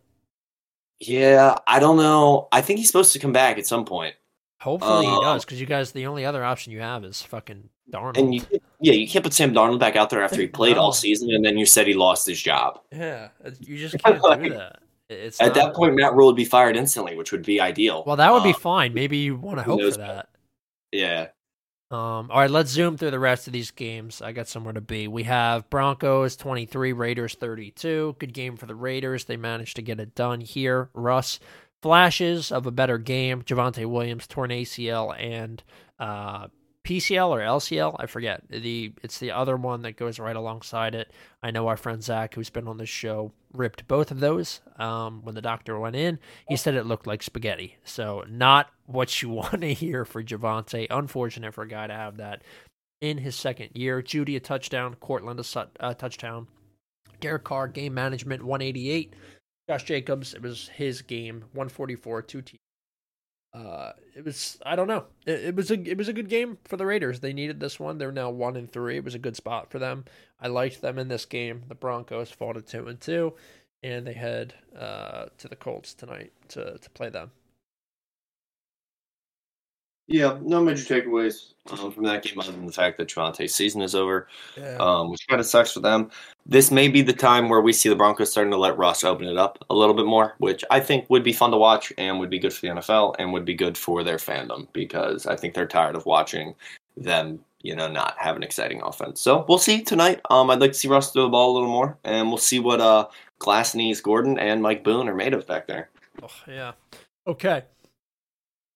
Yeah, 1.00 1.56
I 1.68 1.80
don't 1.80 1.98
know. 1.98 2.48
I 2.52 2.62
think 2.62 2.80
he's 2.80 2.88
supposed 2.88 3.14
to 3.14 3.20
come 3.20 3.34
back 3.34 3.58
at 3.58 3.68
some 3.68 3.84
point. 3.84 4.16
Hopefully 4.62 5.06
he 5.06 5.12
Um, 5.12 5.22
does, 5.22 5.44
because 5.44 5.60
you 5.60 5.66
guys, 5.66 5.92
the 5.92 6.08
only 6.08 6.26
other 6.26 6.44
option 6.44 6.72
you 6.72 6.80
have 6.80 7.04
is 7.04 7.22
fucking 7.22 7.70
Darnold. 7.92 8.18
And 8.18 8.34
you, 8.34 8.42
yeah, 8.84 8.94
you 8.94 9.08
can't 9.08 9.24
put 9.24 9.34
Sam 9.34 9.54
Darnold 9.54 9.80
back 9.80 9.96
out 9.96 10.10
there 10.12 10.22
after 10.24 10.40
he 10.42 10.48
played 10.48 10.76
No. 10.76 10.84
all 10.84 10.92
season, 10.94 11.32
and 11.32 11.44
then 11.44 11.58
you 11.58 11.66
said 11.66 11.88
he 11.88 11.94
lost 11.96 12.28
his 12.28 12.42
job. 12.42 12.80
yeah, 12.92 13.30
you 13.60 13.78
just 13.78 13.98
can't 14.04 14.22
do 14.44 14.50
that. 14.50 14.80
It's 15.10 15.40
At 15.42 15.48
not- 15.48 15.56
that 15.56 15.74
point, 15.74 15.96
Matt 15.96 16.14
Rhule 16.14 16.28
would 16.28 16.36
be 16.36 16.46
fired 16.46 16.76
instantly, 16.78 17.16
which 17.16 17.32
would 17.32 17.44
be 17.46 17.60
ideal. 17.60 18.04
well, 18.06 18.16
that 18.16 18.32
would 18.32 18.44
be 18.44 18.50
Um, 18.54 18.60
fine. 18.60 18.94
Maybe 18.94 19.18
you 19.18 19.36
want 19.36 19.58
to 19.58 19.64
hope 19.64 19.82
for 19.82 19.92
that. 19.98 20.30
yeah. 20.92 21.28
Um, 21.92 22.32
all 22.32 22.40
right, 22.40 22.50
let's 22.50 22.72
zoom 22.72 22.98
through 22.98 23.12
the 23.12 23.20
rest 23.20 23.46
of 23.46 23.54
these 23.54 23.70
games. 23.70 24.20
I 24.20 24.32
got 24.32 24.48
somewhere 24.48 24.74
to 24.74 24.82
be. 24.82 25.08
We 25.08 25.24
have 25.24 25.70
Broncos 25.70 26.36
23, 26.36 26.92
Raiders 26.92 27.36
32. 27.36 28.16
Good 28.18 28.34
game 28.34 28.58
for 28.58 28.66
the 28.66 28.74
Raiders. 28.74 29.26
They 29.26 29.38
managed 29.38 29.76
to 29.76 29.84
get 29.84 30.00
it 30.00 30.16
done 30.16 30.42
here. 30.42 30.90
Russ, 30.96 31.40
flashes 31.84 32.52
of 32.52 32.66
a 32.66 32.72
better 32.72 32.98
game. 32.98 33.44
Javonte 33.44 33.86
Williams, 33.86 34.26
torn 34.26 34.50
ACL 34.50 35.16
and 35.20 35.62
uh, 36.00 36.48
PCL 36.84 37.30
or 37.30 37.40
LCL. 37.40 37.96
I 38.00 38.06
forget. 38.06 38.44
The 38.50 38.94
It's 39.04 39.20
the 39.20 39.32
other 39.32 39.56
one 39.56 39.84
that 39.84 39.98
goes 39.98 40.20
right 40.20 40.36
alongside 40.36 40.96
it. 40.96 41.12
I 41.42 41.52
know 41.52 41.68
our 41.68 41.78
friend 41.78 42.04
Zach, 42.04 42.36
who's 42.36 42.50
been 42.50 42.68
on 42.68 42.78
this 42.78 42.90
show, 42.90 43.32
ripped 43.54 43.88
both 43.88 44.12
of 44.12 44.20
those. 44.20 44.62
Um, 44.78 45.22
when 45.24 45.36
the 45.36 45.42
doctor 45.42 45.80
went 45.80 45.96
in, 45.96 46.20
he 46.48 46.58
said 46.58 46.76
it 46.76 46.86
looked 46.86 47.08
like 47.08 47.24
spaghetti. 47.24 47.78
So, 47.84 48.24
not 48.30 48.70
what 48.86 49.22
you 49.22 49.30
want 49.30 49.62
to 49.62 49.74
hear 49.74 50.06
for 50.06 50.24
Javonte. 50.24 50.88
Unfortunate 50.90 51.54
for 51.54 51.64
a 51.64 51.68
guy 51.68 51.88
to 51.88 51.94
have 51.94 52.18
that 52.18 52.44
in 53.02 53.20
his 53.20 53.36
second 53.36 53.70
year. 53.74 54.02
Jeudy, 54.02 54.36
a 54.36 54.40
touchdown. 54.40 54.96
Courtland, 54.96 55.40
a 55.40 55.68
uh, 55.80 55.94
touchdown. 55.94 56.48
Derek 57.20 57.46
Carr, 57.46 57.70
game 57.70 57.94
management, 57.94 58.44
188. 58.44 59.14
Josh 59.70 59.84
Jacobs, 59.86 60.34
it 60.34 60.42
was 60.42 60.68
his 60.70 61.02
game, 61.02 61.46
144, 61.54 62.22
two 62.24 62.42
T. 62.42 62.60
Uh, 63.54 63.92
it 64.16 64.26
was 64.26 64.58
I 64.66 64.76
don't 64.76 64.88
know. 64.88 65.06
It, 65.26 65.46
it 65.46 65.56
was 65.56 65.70
a 65.70 65.76
it 65.76 65.98
was 65.98 66.08
a 66.08 66.14
good 66.14 66.28
game 66.30 66.58
for 66.66 66.76
the 66.76 66.86
Raiders. 66.86 67.20
They 67.20 67.34
needed 67.34 67.60
this 67.60 67.80
one. 67.80 67.98
They're 67.98 68.12
now 68.12 68.32
one 68.32 68.56
and 68.56 68.72
three. 68.72 68.98
It 68.98 69.04
was 69.04 69.16
a 69.16 69.20
good 69.20 69.36
spot 69.36 69.70
for 69.70 69.78
them. 69.78 70.06
I 70.42 70.48
liked 70.48 70.82
them 70.82 70.98
in 70.98 71.08
this 71.08 71.26
game. 71.26 71.64
The 71.68 71.76
Broncos 71.76 72.32
fall 72.32 72.54
to 72.56 72.62
two 72.62 72.88
and 72.88 73.00
two, 73.00 73.34
and 73.84 74.08
they 74.08 74.14
head 74.14 74.56
uh, 74.78 75.26
to 75.38 75.48
the 75.48 75.56
Colts 75.56 75.94
tonight 75.94 76.34
to 76.50 76.80
to 76.80 76.90
play 76.92 77.10
them. 77.10 77.32
Yeah, 80.08 80.38
no 80.42 80.62
major 80.62 80.84
takeaways 80.84 81.54
um, 81.72 81.92
from 81.92 82.04
that 82.04 82.24
game 82.24 82.38
other 82.40 82.52
than 82.52 82.66
the 82.66 82.74
fact 82.74 82.98
that 82.98 83.08
Travante's 83.08 83.56
season 83.56 83.82
is 83.82 83.96
over, 83.96 84.28
Yeah. 84.58 84.76
um, 84.78 85.10
which 85.10 85.26
kind 85.30 85.40
of 85.40 85.46
sucks 85.46 85.72
for 85.72 85.80
them. 85.80 86.12
This 86.46 86.72
may 86.72 86.90
be 86.90 87.02
the 87.02 87.14
time 87.14 87.48
where 87.48 87.62
we 87.62 87.72
see 87.72 87.88
the 87.88 87.96
Broncos 87.96 88.30
starting 88.32 88.52
to 88.52 88.58
let 88.58 88.78
Russ 88.78 89.06
open 89.06 89.28
it 89.28 89.38
up 89.38 89.64
a 89.70 89.74
little 89.74 89.96
bit 89.96 90.06
more, 90.06 90.36
which 90.40 90.64
I 90.70 90.82
think 90.82 91.10
would 91.10 91.24
be 91.24 91.32
fun 91.32 91.52
to 91.52 91.58
watch 91.58 91.94
and 91.98 92.20
would 92.20 92.30
be 92.30 92.38
good 92.40 92.52
for 92.52 92.62
the 92.62 92.68
NFL 92.74 93.16
and 93.18 93.32
would 93.32 93.46
be 93.46 93.54
good 93.54 93.78
for 93.78 94.04
their 94.04 94.18
fandom 94.18 94.68
because 94.74 95.26
I 95.26 95.38
think 95.38 95.54
they're 95.54 95.66
tired 95.66 95.96
of 95.96 96.06
watching 96.06 96.54
them, 96.98 97.40
you 97.62 97.74
know, 97.74 97.88
not 97.88 98.16
have 98.18 98.36
an 98.36 98.44
exciting 98.44 98.82
offense. 98.82 99.22
So 99.22 99.46
we'll 99.48 99.58
see 99.58 99.82
tonight. 99.84 100.20
Um, 100.30 100.50
I'd 100.50 100.60
like 100.60 100.74
to 100.74 100.78
see 100.78 100.90
Russ 100.90 101.12
throw 101.12 101.24
the 101.24 101.30
ball 101.30 101.52
a 101.52 101.54
little 101.54 101.70
more, 101.70 101.98
and 102.04 102.28
we'll 102.28 102.38
see 102.38 102.60
what 102.60 102.82
uh, 102.82 103.08
Glass 103.40 103.74
Knees 103.74 104.02
Gordon 104.02 104.38
and 104.38 104.62
Mike 104.62 104.84
Boone 104.84 105.08
are 105.08 105.16
made 105.16 105.34
of 105.34 105.48
back 105.48 105.66
there. 105.66 105.90
Oh, 106.22 106.28
yeah. 106.46 106.74
Okay. 107.26 107.64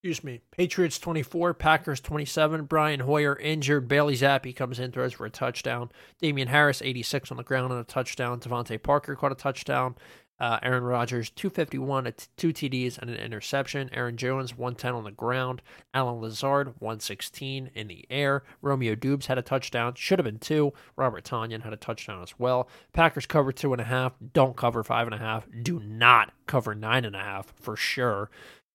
Excuse 0.08 0.24
me. 0.24 0.40
Patriots 0.52 1.00
24, 1.00 1.54
Packers 1.56 2.00
27. 2.00 2.64
Brian 2.64 3.02
Hoyer 3.02 3.38
injured. 3.40 3.90
Bailey 3.90 4.16
Zappe 4.16 4.56
comes 4.56 4.80
in, 4.80 4.94
throws 4.94 5.12
for 5.12 5.26
a 5.26 5.30
touchdown. 5.30 5.92
Damien 6.22 6.48
Harris, 6.48 6.82
86 6.82 7.30
on 7.30 7.36
the 7.36 7.44
ground 7.44 7.74
and 7.74 7.82
a 7.82 7.84
touchdown. 7.84 8.40
DeVante 8.40 8.82
Parker 8.82 9.18
caught 9.18 9.34
a 9.34 9.36
touchdown. 9.36 9.96
Uh, 10.40 10.60
Aaron 10.64 10.86
Rodgers, 10.86 11.30
251, 11.32 12.08
a 12.08 12.12
t- 12.14 12.28
two 12.38 12.54
TDs 12.54 12.98
and 12.98 13.10
an 13.10 13.18
interception. 13.18 13.90
Aaron 13.92 14.16
Jones, 14.16 14.58
110 14.58 14.94
on 14.94 15.04
the 15.04 15.12
ground. 15.12 15.62
Allen 15.94 16.22
Lazard, 16.22 16.68
116 16.80 17.72
in 17.76 17.88
the 17.90 18.06
air. 18.10 18.44
Romeo 18.62 18.96
Doubs 18.96 19.26
had 19.26 19.38
a 19.38 19.42
touchdown. 19.42 19.94
Should 19.96 20.20
have 20.20 20.26
been 20.26 20.40
two. 20.40 20.72
Robert 20.96 21.26
Tonyan 21.26 21.64
had 21.64 21.74
a 21.74 21.78
touchdown 21.78 22.24
as 22.24 22.34
well. 22.40 22.70
Packers 22.94 23.26
cover 23.26 23.52
two 23.52 23.74
and 23.74 23.82
a 23.82 23.86
half. 23.86 24.14
Don't 24.32 24.56
cover 24.56 24.86
five 24.86 25.06
and 25.06 25.16
a 25.16 25.20
half. 25.20 25.46
Do 25.64 25.82
not 25.82 26.32
cover 26.46 26.74
nine 26.74 27.04
and 27.04 27.16
a 27.16 27.20
half 27.20 27.52
for 27.60 27.76
sure. 27.76 28.30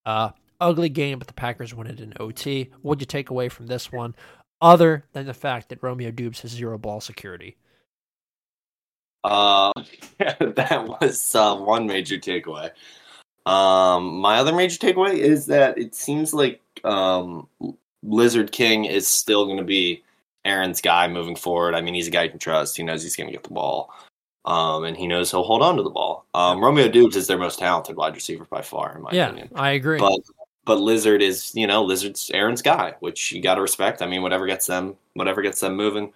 Uh, 0.04 0.32
ugly 0.62 0.88
game, 0.88 1.18
but 1.18 1.28
the 1.28 1.34
Packers 1.34 1.74
win 1.74 1.86
it 1.86 2.00
in 2.00 2.14
OT. 2.18 2.70
What'd 2.82 3.02
you 3.02 3.06
take 3.06 3.30
away 3.30 3.48
from 3.48 3.66
this 3.66 3.92
one, 3.92 4.14
other 4.60 5.04
than 5.12 5.26
the 5.26 5.34
fact 5.34 5.68
that 5.68 5.82
Romeo 5.82 6.10
Doubs 6.10 6.40
has 6.40 6.52
zero 6.52 6.78
ball 6.78 7.00
security? 7.00 7.56
Uh, 9.24 9.72
that 10.18 10.86
was 11.00 11.34
uh, 11.34 11.56
one 11.56 11.86
major 11.86 12.16
takeaway. 12.16 12.70
Um, 13.44 14.18
my 14.18 14.38
other 14.38 14.52
major 14.52 14.78
takeaway 14.78 15.14
is 15.14 15.46
that 15.46 15.76
it 15.76 15.94
seems 15.94 16.32
like 16.32 16.60
um, 16.84 17.48
Lizard 18.02 18.52
King 18.52 18.84
is 18.84 19.06
still 19.06 19.46
going 19.46 19.58
to 19.58 19.64
be 19.64 20.02
Aaron's 20.44 20.80
guy 20.80 21.08
moving 21.08 21.36
forward. 21.36 21.74
I 21.74 21.80
mean, 21.80 21.94
he's 21.94 22.08
a 22.08 22.10
guy 22.10 22.24
you 22.24 22.30
can 22.30 22.38
trust. 22.38 22.76
He 22.76 22.82
knows 22.82 23.02
he's 23.02 23.16
going 23.16 23.28
to 23.28 23.32
get 23.32 23.44
the 23.44 23.54
ball, 23.54 23.92
um, 24.44 24.84
and 24.84 24.96
he 24.96 25.06
knows 25.06 25.30
he'll 25.30 25.42
hold 25.42 25.62
on 25.62 25.76
to 25.76 25.82
the 25.82 25.90
ball. 25.90 26.26
Um, 26.34 26.62
Romeo 26.62 26.88
Doubs 26.88 27.16
is 27.16 27.26
their 27.26 27.38
most 27.38 27.58
talented 27.58 27.96
wide 27.96 28.14
receiver 28.14 28.44
by 28.44 28.62
far, 28.62 28.96
in 28.96 29.02
my 29.02 29.10
yeah, 29.12 29.26
opinion. 29.26 29.50
I 29.54 29.72
agree. 29.72 29.98
But 29.98 30.20
but 30.64 30.80
Lizard 30.80 31.22
is 31.22 31.54
you 31.54 31.66
know 31.66 31.82
Lizard's 31.82 32.30
Aaron's 32.32 32.62
guy, 32.62 32.94
which 33.00 33.32
you 33.32 33.42
got 33.42 33.56
to 33.56 33.62
respect. 33.62 34.02
I 34.02 34.06
mean, 34.06 34.22
whatever 34.22 34.46
gets 34.46 34.66
them, 34.66 34.96
whatever 35.14 35.42
gets 35.42 35.60
them 35.60 35.76
moving. 35.76 36.12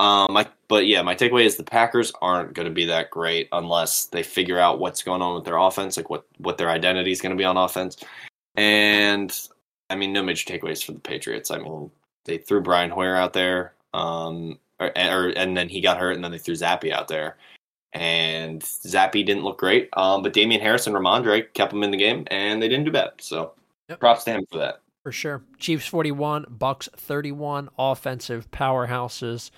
Um, 0.00 0.32
my, 0.32 0.48
but 0.66 0.86
yeah, 0.86 1.00
my 1.02 1.14
takeaway 1.14 1.44
is 1.44 1.56
the 1.56 1.62
Packers 1.62 2.12
aren't 2.20 2.54
going 2.54 2.66
to 2.66 2.74
be 2.74 2.86
that 2.86 3.10
great 3.10 3.48
unless 3.52 4.06
they 4.06 4.24
figure 4.24 4.58
out 4.58 4.80
what's 4.80 5.02
going 5.02 5.22
on 5.22 5.36
with 5.36 5.44
their 5.44 5.58
offense, 5.58 5.96
like 5.96 6.10
what 6.10 6.26
what 6.38 6.58
their 6.58 6.70
identity 6.70 7.12
is 7.12 7.20
going 7.20 7.30
to 7.30 7.40
be 7.40 7.44
on 7.44 7.56
offense. 7.56 7.98
And 8.56 9.32
I 9.90 9.94
mean, 9.96 10.12
no 10.12 10.22
major 10.22 10.44
takeaways 10.44 10.84
for 10.84 10.92
the 10.92 10.98
Patriots. 10.98 11.50
I 11.50 11.58
mean, 11.58 11.90
they 12.24 12.38
threw 12.38 12.60
Brian 12.60 12.90
Hoyer 12.90 13.14
out 13.14 13.32
there, 13.32 13.74
um, 13.94 14.58
or, 14.80 14.86
or 14.88 15.28
and 15.36 15.56
then 15.56 15.68
he 15.68 15.80
got 15.80 15.98
hurt, 15.98 16.16
and 16.16 16.24
then 16.24 16.32
they 16.32 16.38
threw 16.38 16.54
Zappe 16.54 16.90
out 16.90 17.08
there, 17.08 17.36
and 17.92 18.60
Zappe 18.60 19.24
didn't 19.24 19.44
look 19.44 19.58
great. 19.58 19.88
Um, 19.92 20.22
but 20.22 20.32
Damien 20.32 20.60
Harris 20.60 20.86
and 20.86 20.96
Rhamondre 20.96 21.52
kept 21.54 21.72
him 21.72 21.84
in 21.84 21.92
the 21.92 21.96
game, 21.96 22.26
and 22.28 22.60
they 22.60 22.68
didn't 22.68 22.86
do 22.86 22.92
bad. 22.92 23.12
So 23.18 23.52
Yep. 23.92 24.00
props 24.00 24.24
to 24.24 24.32
him 24.32 24.46
for 24.50 24.58
that. 24.58 24.80
for 25.02 25.12
sure. 25.12 25.42
Chiefs 25.58 25.86
41, 25.86 26.46
Bucks 26.48 26.88
31, 26.96 27.68
offensive 27.78 28.50
powerhouses. 28.50 29.50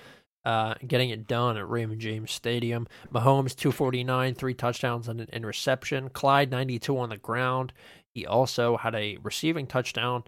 Uh, 0.45 0.75
getting 0.87 1.09
it 1.09 1.27
done 1.27 1.57
at 1.57 1.67
Raymond 1.71 2.03
James 2.03 2.31
Stadium. 2.31 2.87
Mahomes 3.11 3.57
249, 3.57 4.35
three 4.35 4.53
touchdowns 4.53 5.09
and 5.09 5.19
an 5.23 5.29
interception. 5.33 6.11
Clyde 6.11 6.51
92 6.51 6.99
on 6.99 7.09
the 7.09 7.17
ground. 7.17 7.73
He 8.13 8.27
also 8.27 8.77
had 8.77 8.95
a 8.95 9.17
receiving 9.23 9.67
touchdown. 9.67 10.23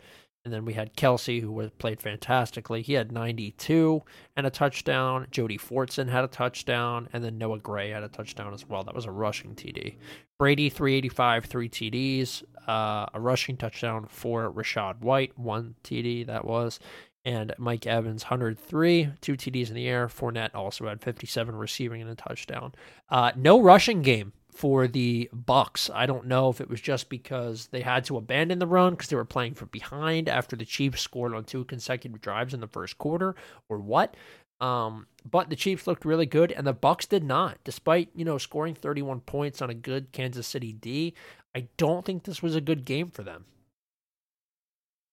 And 0.46 0.54
then 0.54 0.64
we 0.64 0.74
had 0.74 0.94
Kelce, 0.94 1.40
who 1.40 1.68
played 1.70 2.00
fantastically. 2.00 2.80
He 2.80 2.92
had 2.92 3.10
92 3.10 4.00
and 4.36 4.46
a 4.46 4.50
touchdown. 4.50 5.26
Jody 5.32 5.58
Fortson 5.58 6.08
had 6.08 6.22
a 6.22 6.28
touchdown. 6.28 7.08
And 7.12 7.24
then 7.24 7.36
Noah 7.36 7.58
Gray 7.58 7.90
had 7.90 8.04
a 8.04 8.08
touchdown 8.08 8.54
as 8.54 8.64
well. 8.64 8.84
That 8.84 8.94
was 8.94 9.06
a 9.06 9.10
rushing 9.10 9.56
TD. 9.56 9.96
Brady 10.38 10.70
385, 10.70 11.46
three 11.46 11.68
TDs, 11.68 12.44
uh, 12.68 13.06
a 13.12 13.18
rushing 13.18 13.56
touchdown 13.56 14.06
for 14.08 14.52
Rachaad 14.52 15.00
White, 15.00 15.36
one 15.36 15.74
TD 15.82 16.28
that 16.28 16.44
was, 16.44 16.78
and 17.26 17.52
Mike 17.58 17.88
Evans 17.88 18.22
103, 18.22 19.08
two 19.20 19.36
TDs 19.36 19.68
in 19.68 19.74
the 19.74 19.88
air. 19.88 20.06
Fournette 20.06 20.54
also 20.54 20.86
had 20.86 21.02
57 21.02 21.56
receiving 21.56 22.00
and 22.00 22.08
a 22.08 22.14
touchdown. 22.14 22.72
Uh, 23.10 23.32
no 23.34 23.60
rushing 23.60 24.00
game 24.00 24.32
for 24.52 24.86
the 24.86 25.28
Bucks. 25.32 25.90
I 25.92 26.06
don't 26.06 26.28
know 26.28 26.50
if 26.50 26.60
it 26.60 26.70
was 26.70 26.80
just 26.80 27.10
because 27.10 27.66
they 27.72 27.80
had 27.80 28.04
to 28.04 28.16
abandon 28.16 28.60
the 28.60 28.66
run 28.66 28.92
because 28.92 29.08
they 29.08 29.16
were 29.16 29.24
playing 29.24 29.54
from 29.54 29.68
behind 29.72 30.28
after 30.28 30.54
the 30.54 30.64
Chiefs 30.64 31.02
scored 31.02 31.34
on 31.34 31.42
two 31.42 31.64
consecutive 31.64 32.20
drives 32.20 32.54
in 32.54 32.60
the 32.60 32.68
first 32.68 32.96
quarter, 32.96 33.34
or 33.68 33.78
what. 33.80 34.16
Um, 34.60 35.08
but 35.28 35.50
the 35.50 35.56
Chiefs 35.56 35.88
looked 35.88 36.04
really 36.04 36.26
good, 36.26 36.52
and 36.52 36.64
the 36.64 36.72
Bucks 36.72 37.06
did 37.06 37.24
not. 37.24 37.58
Despite 37.64 38.08
you 38.14 38.24
know 38.24 38.38
scoring 38.38 38.76
31 38.76 39.20
points 39.22 39.60
on 39.60 39.68
a 39.68 39.74
good 39.74 40.12
Kansas 40.12 40.46
City 40.46 40.72
D, 40.72 41.12
I 41.56 41.66
don't 41.76 42.04
think 42.04 42.22
this 42.22 42.40
was 42.40 42.54
a 42.54 42.60
good 42.60 42.84
game 42.84 43.10
for 43.10 43.24
them. 43.24 43.46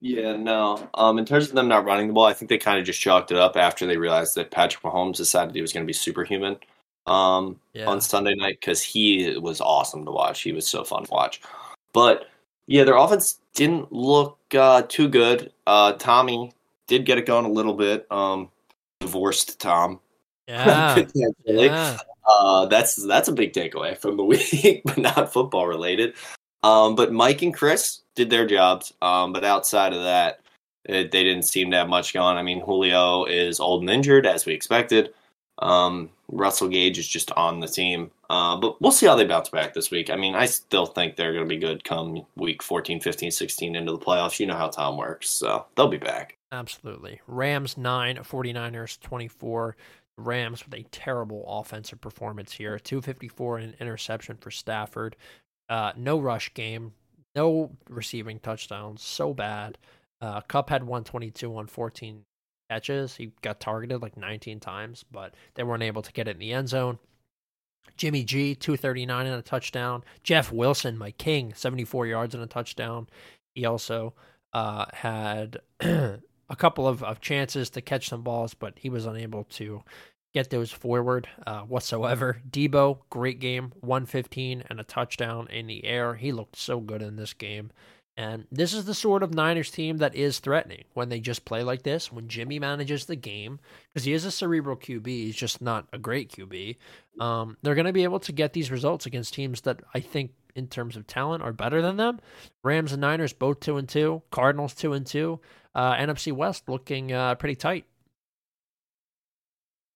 Yeah, 0.06 0.36
no. 0.36 0.86
Um, 0.95 1.18
in 1.18 1.24
terms 1.24 1.47
of 1.47 1.56
them 1.56 1.70
not 1.70 1.86
running 1.86 2.08
the 2.08 2.14
ball, 2.14 2.26
I 2.26 2.34
think 2.34 2.49
they 2.49 2.58
kind 2.58 2.78
of 2.78 2.84
just 2.86 2.99
chalked 2.99 3.32
it 3.32 3.38
up 3.38 3.56
after 3.56 3.86
they 3.88 3.95
realized 3.95 4.36
that 4.36 4.51
Patrick 4.51 4.84
Mahomes 4.84 5.16
decided 5.16 5.56
he 5.56 5.62
was 5.62 5.72
going 5.72 5.86
to 5.86 5.88
be 5.88 5.93
superhuman. 5.93 6.58
um, 7.08 7.58
Yeah. 7.74 7.86
on 7.88 8.01
Sunday 8.01 8.36
night 8.36 8.58
because 8.60 8.82
he 8.82 9.38
was 9.38 9.62
awesome 9.62 10.04
to 10.06 10.12
watch. 10.12 10.41
He 10.41 10.51
was 10.51 10.68
so 10.68 10.84
fun 10.84 11.06
to 11.06 11.12
watch. 11.12 11.41
But 11.93 12.28
yeah, 12.68 12.84
their 12.84 12.97
offense 12.97 13.39
didn't 13.54 13.91
look 13.93 14.38
uh, 14.54 14.82
too 14.89 15.08
good. 15.08 15.51
Uh, 15.68 15.93
Tommy 15.93 16.51
did 16.88 17.06
get 17.06 17.18
it 17.18 17.26
going 17.26 17.45
a 17.45 17.49
little 17.49 17.74
bit. 17.74 18.06
Um, 18.12 18.49
divorced 18.99 19.60
Tom. 19.60 19.99
Yeah. 20.49 21.04
yeah. 21.45 21.97
Uh, 22.28 22.66
that's 22.68 22.95
that's 23.08 23.28
a 23.30 23.34
big 23.34 23.54
takeaway 23.54 23.97
from 23.97 24.18
the 24.18 24.24
week, 24.26 24.82
but 24.86 24.97
not 24.97 25.32
football 25.32 25.66
related. 25.68 26.14
Um, 26.64 26.95
but 26.95 27.11
Mike 27.11 27.41
and 27.41 27.53
Chris 27.53 28.01
did 28.16 28.30
their 28.30 28.47
jobs. 28.47 28.93
Um, 29.01 29.34
but 29.34 29.43
outside 29.43 29.93
of 29.93 30.03
that, 30.03 30.39
it, 30.86 31.11
they 31.11 31.24
didn't 31.24 31.43
seem 31.43 31.72
to 31.72 31.78
have 31.78 31.89
much 31.89 32.14
going. 32.14 32.38
I 32.38 32.43
mean, 32.43 32.61
Julio 32.61 33.26
is 33.26 33.59
old 33.59 33.82
and 33.82 33.89
injured, 33.89 34.26
as 34.26 34.45
we 34.45 34.53
expected. 34.53 35.14
Um, 35.59 36.09
Russell 36.30 36.68
Gage 36.68 36.97
is 36.97 37.07
just 37.07 37.32
on 37.34 37.59
the 37.59 37.68
team. 37.68 38.11
Uh, 38.30 38.57
but 38.57 38.82
we'll 38.82 38.91
see 38.91 39.05
how 39.05 39.16
they 39.16 39.26
bounce 39.26 39.49
back 39.49 39.74
this 39.74 39.91
week. 39.91 40.09
I 40.09 40.16
mean, 40.16 40.34
I 40.34 40.45
still 40.45 40.88
think 40.88 41.16
they're 41.16 41.34
going 41.34 41.47
to 41.47 41.49
be 41.49 41.59
good 41.59 41.84
come 41.84 42.26
week 42.36 42.64
14, 42.64 42.99
15, 42.99 43.30
16 43.30 43.76
into 43.76 43.91
the 43.91 43.97
playoffs. 43.97 44.39
You 44.39 44.47
know 44.47 44.55
how 44.55 44.70
Tom 44.70 44.97
works. 44.97 45.30
So 45.30 45.66
they'll 45.76 45.88
be 45.88 45.97
back. 45.97 46.38
Absolutely. 46.51 47.22
Rams 47.28 47.78
9, 47.78 48.18
49ers 48.18 48.99
24. 48.99 49.76
Rams 50.18 50.64
with 50.66 50.80
a 50.80 50.84
terrible 50.89 51.43
offensive 51.47 51.99
performance 51.99 52.51
here. 52.51 52.78
254 52.78 53.57
and 53.57 53.70
an 53.70 53.76
interception 53.80 54.38
for 54.38 54.51
Stafford. 54.51 55.16
Uh, 55.70 55.93
no 55.95 56.20
rush 56.20 56.53
game. 56.53 56.93
No 57.36 57.72
receiving 57.89 58.39
touchdowns. 58.39 59.01
So 59.01 59.34
bad. 59.34 59.78
Uh, 60.22 60.41
Kupp 60.41 60.70
had 60.70 60.84
122 60.84 61.55
on 61.55 61.68
14 61.68 62.24
catches. 62.70 63.16
He 63.16 63.34
got 63.41 63.59
targeted 63.59 64.01
like 64.01 64.18
19 64.18 64.59
times, 64.59 65.03
but 65.11 65.34
they 65.55 65.64
weren't 65.64 65.84
able 65.84 66.01
to 66.01 66.11
get 66.14 66.28
it 66.28 66.36
in 66.36 66.39
the 66.39 66.53
end 66.53 66.70
zone. 66.70 66.99
Jimmy 67.97 68.24
G, 68.24 68.55
239 68.55 69.26
and 69.26 69.36
a 69.36 69.41
touchdown. 69.41 70.03
Jeff 70.24 70.51
Wilson, 70.51 70.97
my 70.97 71.11
king, 71.11 71.53
74 71.53 72.07
yards 72.07 72.34
and 72.34 72.43
a 72.43 72.47
touchdown. 72.47 73.07
He 73.55 73.66
also 73.66 74.14
uh, 74.53 74.86
had 74.93 75.59
a 75.82 76.55
couple 76.57 76.88
of, 76.88 77.03
of 77.03 77.20
chances 77.20 77.70
to 77.72 77.82
catch 77.82 78.09
some 78.09 78.22
balls, 78.22 78.53
but 78.53 78.74
he 78.78 78.89
was 78.89 79.05
unable 79.05 79.43
to 79.45 79.84
get 80.34 80.50
those 80.50 80.72
forward 80.72 81.28
uh, 81.46 81.62
whatsoever. 81.62 82.42
Deebo, 82.50 83.00
great 83.10 83.40
game, 83.40 83.72
115 83.82 84.64
and 84.70 84.80
a 84.80 84.84
touchdown 84.84 85.48
in 85.50 85.68
the 85.68 85.86
air. 85.86 86.16
He 86.16 86.32
looked 86.32 86.56
so 86.56 86.80
good 86.80 87.02
in 87.02 87.16
this 87.16 87.34
game. 87.34 87.72
And 88.16 88.46
this 88.52 88.74
is 88.74 88.86
the 88.86 88.94
sort 88.94 89.24
of 89.24 89.34
Niners 89.34 89.72
team 89.72 89.98
that 89.98 90.16
is 90.16 90.38
threatening 90.38 90.84
when 90.94 91.10
they 91.10 91.20
just 91.20 91.46
play 91.46 91.64
like 91.64 91.82
this. 91.82 92.12
When 92.12 92.28
Jimmy 92.28 92.60
manages 92.60 93.06
the 93.06 93.16
game, 93.16 93.60
because 93.92 94.06
he 94.06 94.14
is 94.14 94.24
a 94.24 94.32
cerebral 94.32 94.76
QB, 94.76 95.08
he's 95.08 95.36
just 95.36 95.62
not 95.62 95.88
a 95.92 95.98
great 95.98 96.32
QB. 96.32 96.78
Um, 97.20 97.58
they're 97.64 97.74
going 97.74 97.88
to 97.88 97.94
be 97.94 98.04
able 98.04 98.20
to 98.20 98.32
get 98.32 98.54
these 98.54 98.70
results 98.70 99.08
against 99.08 99.34
teams 99.34 99.62
that 99.62 99.80
I 99.96 100.00
think, 100.00 100.32
in 100.54 100.68
terms 100.68 100.96
of 100.96 101.08
talent, 101.08 101.42
are 101.42 101.54
better 101.54 101.82
than 101.82 101.98
them. 101.98 102.20
Rams 102.64 102.92
and 102.92 103.02
Niners 103.02 103.34
both 103.34 103.60
two 103.62 103.78
and 103.78 103.90
two. 103.90 104.22
Cardinals 104.30 104.76
two 104.76 104.94
and 104.94 105.08
two. 105.08 105.40
Uh, 105.74 105.96
NFC 105.96 106.32
West 106.32 106.70
looking 106.70 107.12
uh, 107.12 107.34
pretty 107.34 107.56
tight. 107.56 107.86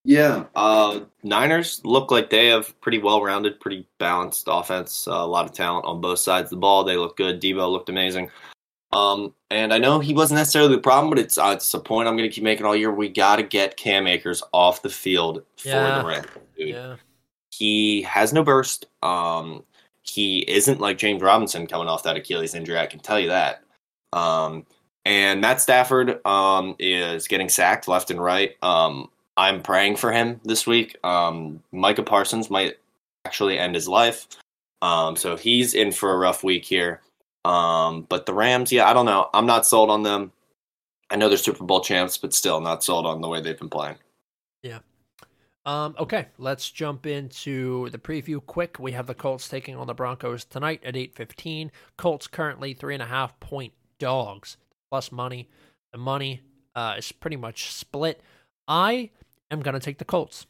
Yeah, 0.08 0.46
uh, 0.56 1.02
Niners 1.24 1.82
look 1.84 2.12
like 2.12 2.30
they 2.30 2.48
have 2.48 2.80
pretty 2.80 2.98
well-rounded, 3.00 3.60
pretty 3.60 3.86
balanced 3.98 4.48
offense. 4.50 5.06
Uh, 5.06 5.16
a 5.16 5.28
lot 5.28 5.44
of 5.46 5.52
talent 5.52 5.86
on 5.86 6.00
both 6.00 6.20
sides 6.20 6.46
of 6.46 6.52
the 6.52 6.62
ball. 6.62 6.86
They 6.86 6.96
look 6.96 7.18
good. 7.18 7.42
Deebo 7.42 7.70
looked 7.70 7.90
amazing. 7.90 8.32
Um, 8.94 9.34
and 9.52 9.74
I 9.74 9.80
know 9.80 10.00
he 10.00 10.14
wasn't 10.14 10.38
necessarily 10.38 10.74
the 10.74 10.82
problem, 10.82 11.10
but 11.10 11.20
it's 11.20 11.38
uh, 11.38 11.52
it's 11.58 11.74
a 11.74 11.80
point 11.82 12.08
I'm 12.08 12.16
going 12.16 12.30
to 12.30 12.34
keep 12.34 12.46
making 12.46 12.66
all 12.66 12.74
year. 12.74 12.90
We 12.90 13.10
got 13.10 13.36
to 13.36 13.44
get 13.44 13.76
Cam 13.76 14.08
Akers 14.08 14.42
off 14.54 14.82
the 14.82 14.90
field 14.90 15.44
for 15.58 15.68
Yeah. 15.68 16.00
the 16.02 16.08
Rams. 16.08 16.28
Dude. 16.58 16.70
Yeah. 16.70 16.96
He 17.50 18.04
has 18.04 18.32
no 18.32 18.46
burst. 18.46 18.86
Um, 19.04 19.66
he 20.04 20.50
isn't 20.50 20.80
like 20.80 20.98
James 20.98 21.22
Robinson 21.22 21.68
coming 21.68 21.90
off 21.90 22.04
that 22.04 22.16
Achilles 22.16 22.56
injury. 22.56 22.80
I 22.80 22.86
can 22.86 23.02
tell 23.02 23.20
you 23.20 23.28
that. 23.28 23.62
Um, 24.14 24.66
and 25.04 25.42
Matt 25.42 25.60
Stafford 25.60 26.26
um, 26.26 26.78
is 26.80 27.28
getting 27.28 27.50
sacked 27.50 27.90
left 27.90 28.10
and 28.10 28.22
right. 28.24 28.56
Um, 28.64 29.10
I'm 29.38 29.62
praying 29.62 29.98
for 29.98 30.12
him 30.12 30.42
this 30.44 30.66
week. 30.66 30.98
Um, 31.04 31.62
Micah 31.72 32.04
Parsons 32.04 32.50
might 32.50 32.78
actually 33.24 33.60
end 33.60 33.76
his 33.76 33.88
life. 33.88 34.28
Um, 34.82 35.16
so 35.16 35.36
he's 35.36 35.74
in 35.74 35.92
for 35.92 36.12
a 36.12 36.18
rough 36.18 36.44
week 36.44 36.66
here. 36.66 37.02
Um, 37.46 38.02
but 38.10 38.26
the 38.26 38.34
Rams, 38.34 38.72
yeah, 38.72 38.90
I 38.90 38.94
don't 38.94 39.06
know. 39.06 39.30
I'm 39.34 39.46
not 39.46 39.66
sold 39.66 39.90
on 39.90 40.04
them. 40.04 40.32
I 41.10 41.16
know 41.16 41.30
they're 41.30 41.38
Super 41.38 41.64
Bowl 41.64 41.82
champs, 41.82 42.18
but 42.18 42.34
still 42.34 42.60
not 42.60 42.84
sold 42.84 43.06
on 43.06 43.22
the 43.22 43.28
way 43.30 43.40
they've 43.40 43.58
been 43.58 43.70
playing. 43.70 43.96
Yeah. 44.64 44.80
Um, 45.66 45.96
okay, 46.00 46.28
let's 46.38 46.70
jump 46.72 47.06
into 47.06 47.90
the 47.90 47.98
preview 47.98 48.46
quick. 48.46 48.80
We 48.80 48.94
have 48.94 49.06
the 49.06 49.14
Colts 49.14 49.48
taking 49.48 49.76
on 49.76 49.88
the 49.88 49.94
Broncos 49.94 50.46
tonight 50.46 50.82
at 50.84 50.96
8.15. 50.96 51.70
Colts 51.98 52.28
currently 52.28 52.74
three 52.74 52.94
and 52.94 53.04
a 53.04 53.08
half 53.08 53.40
point 53.40 53.74
dogs 54.00 54.58
plus 54.90 55.12
money. 55.12 55.50
The 55.92 55.98
money 55.98 56.42
uh, 56.76 56.96
is 56.98 57.12
pretty 57.12 57.38
much 57.38 57.72
split. 57.72 58.22
I 58.68 59.12
am 59.52 59.62
going 59.62 59.74
to 59.74 59.80
take 59.80 59.98
the 59.98 60.06
Colts. 60.06 60.46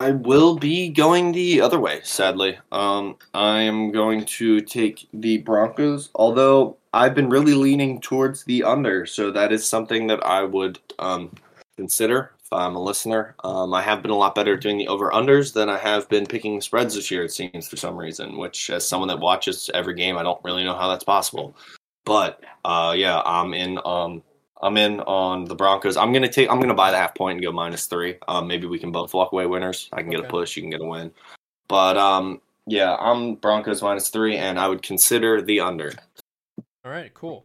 I 0.00 0.12
will 0.12 0.56
be 0.56 0.90
going 0.90 1.32
the 1.32 1.60
other 1.60 1.80
way, 1.80 2.00
sadly. 2.04 2.56
Um, 2.70 3.16
I 3.34 3.62
am 3.62 3.90
going 3.90 4.24
to 4.26 4.60
take 4.60 5.08
the 5.12 5.38
Broncos, 5.38 6.10
although 6.14 6.76
I've 6.92 7.16
been 7.16 7.28
really 7.28 7.54
leaning 7.54 8.00
towards 8.00 8.44
the 8.44 8.62
under, 8.62 9.06
so 9.06 9.32
that 9.32 9.50
is 9.50 9.66
something 9.66 10.06
that 10.06 10.24
I 10.24 10.44
would 10.44 10.78
um, 11.00 11.34
consider 11.76 12.30
if 12.38 12.52
I'm 12.52 12.76
a 12.76 12.82
listener. 12.82 13.34
Um, 13.42 13.74
I 13.74 13.82
have 13.82 14.00
been 14.00 14.12
a 14.12 14.16
lot 14.16 14.36
better 14.36 14.56
doing 14.56 14.78
the 14.78 14.86
over 14.86 15.10
unders 15.10 15.52
than 15.52 15.68
I 15.68 15.78
have 15.78 16.08
been 16.08 16.26
picking 16.26 16.60
spreads 16.60 16.94
this 16.94 17.10
year, 17.10 17.24
it 17.24 17.32
seems, 17.32 17.66
for 17.66 17.76
some 17.76 17.96
reason, 17.96 18.38
which, 18.38 18.70
as 18.70 18.88
someone 18.88 19.08
that 19.08 19.18
watches 19.18 19.68
every 19.74 19.94
game, 19.94 20.16
I 20.16 20.22
don't 20.22 20.42
really 20.44 20.62
know 20.62 20.76
how 20.76 20.88
that's 20.88 21.04
possible. 21.04 21.56
But 22.04 22.42
uh, 22.64 22.94
yeah, 22.96 23.20
I'm 23.26 23.52
in. 23.52 23.78
I'm 24.60 24.76
in 24.76 25.00
on 25.00 25.44
the 25.44 25.54
Broncos. 25.54 25.96
I'm 25.96 26.12
gonna 26.12 26.28
take. 26.28 26.50
I'm 26.50 26.60
gonna 26.60 26.74
buy 26.74 26.90
the 26.90 26.96
half 26.96 27.14
point 27.14 27.36
and 27.36 27.44
go 27.44 27.52
minus 27.52 27.86
three. 27.86 28.16
Um, 28.26 28.46
maybe 28.46 28.66
we 28.66 28.78
can 28.78 28.92
both 28.92 29.14
walk 29.14 29.32
away 29.32 29.46
winners. 29.46 29.88
I 29.92 30.02
can 30.02 30.10
get 30.10 30.20
a 30.20 30.24
push. 30.24 30.56
You 30.56 30.62
can 30.62 30.70
get 30.70 30.80
a 30.80 30.84
win. 30.84 31.12
But 31.68 31.96
um, 31.96 32.40
yeah, 32.66 32.96
I'm 32.96 33.36
Broncos 33.36 33.82
minus 33.82 34.08
three, 34.08 34.36
and 34.36 34.58
I 34.58 34.68
would 34.68 34.82
consider 34.82 35.40
the 35.42 35.60
under. 35.60 35.92
All 36.84 36.90
right, 36.90 37.12
cool. 37.14 37.44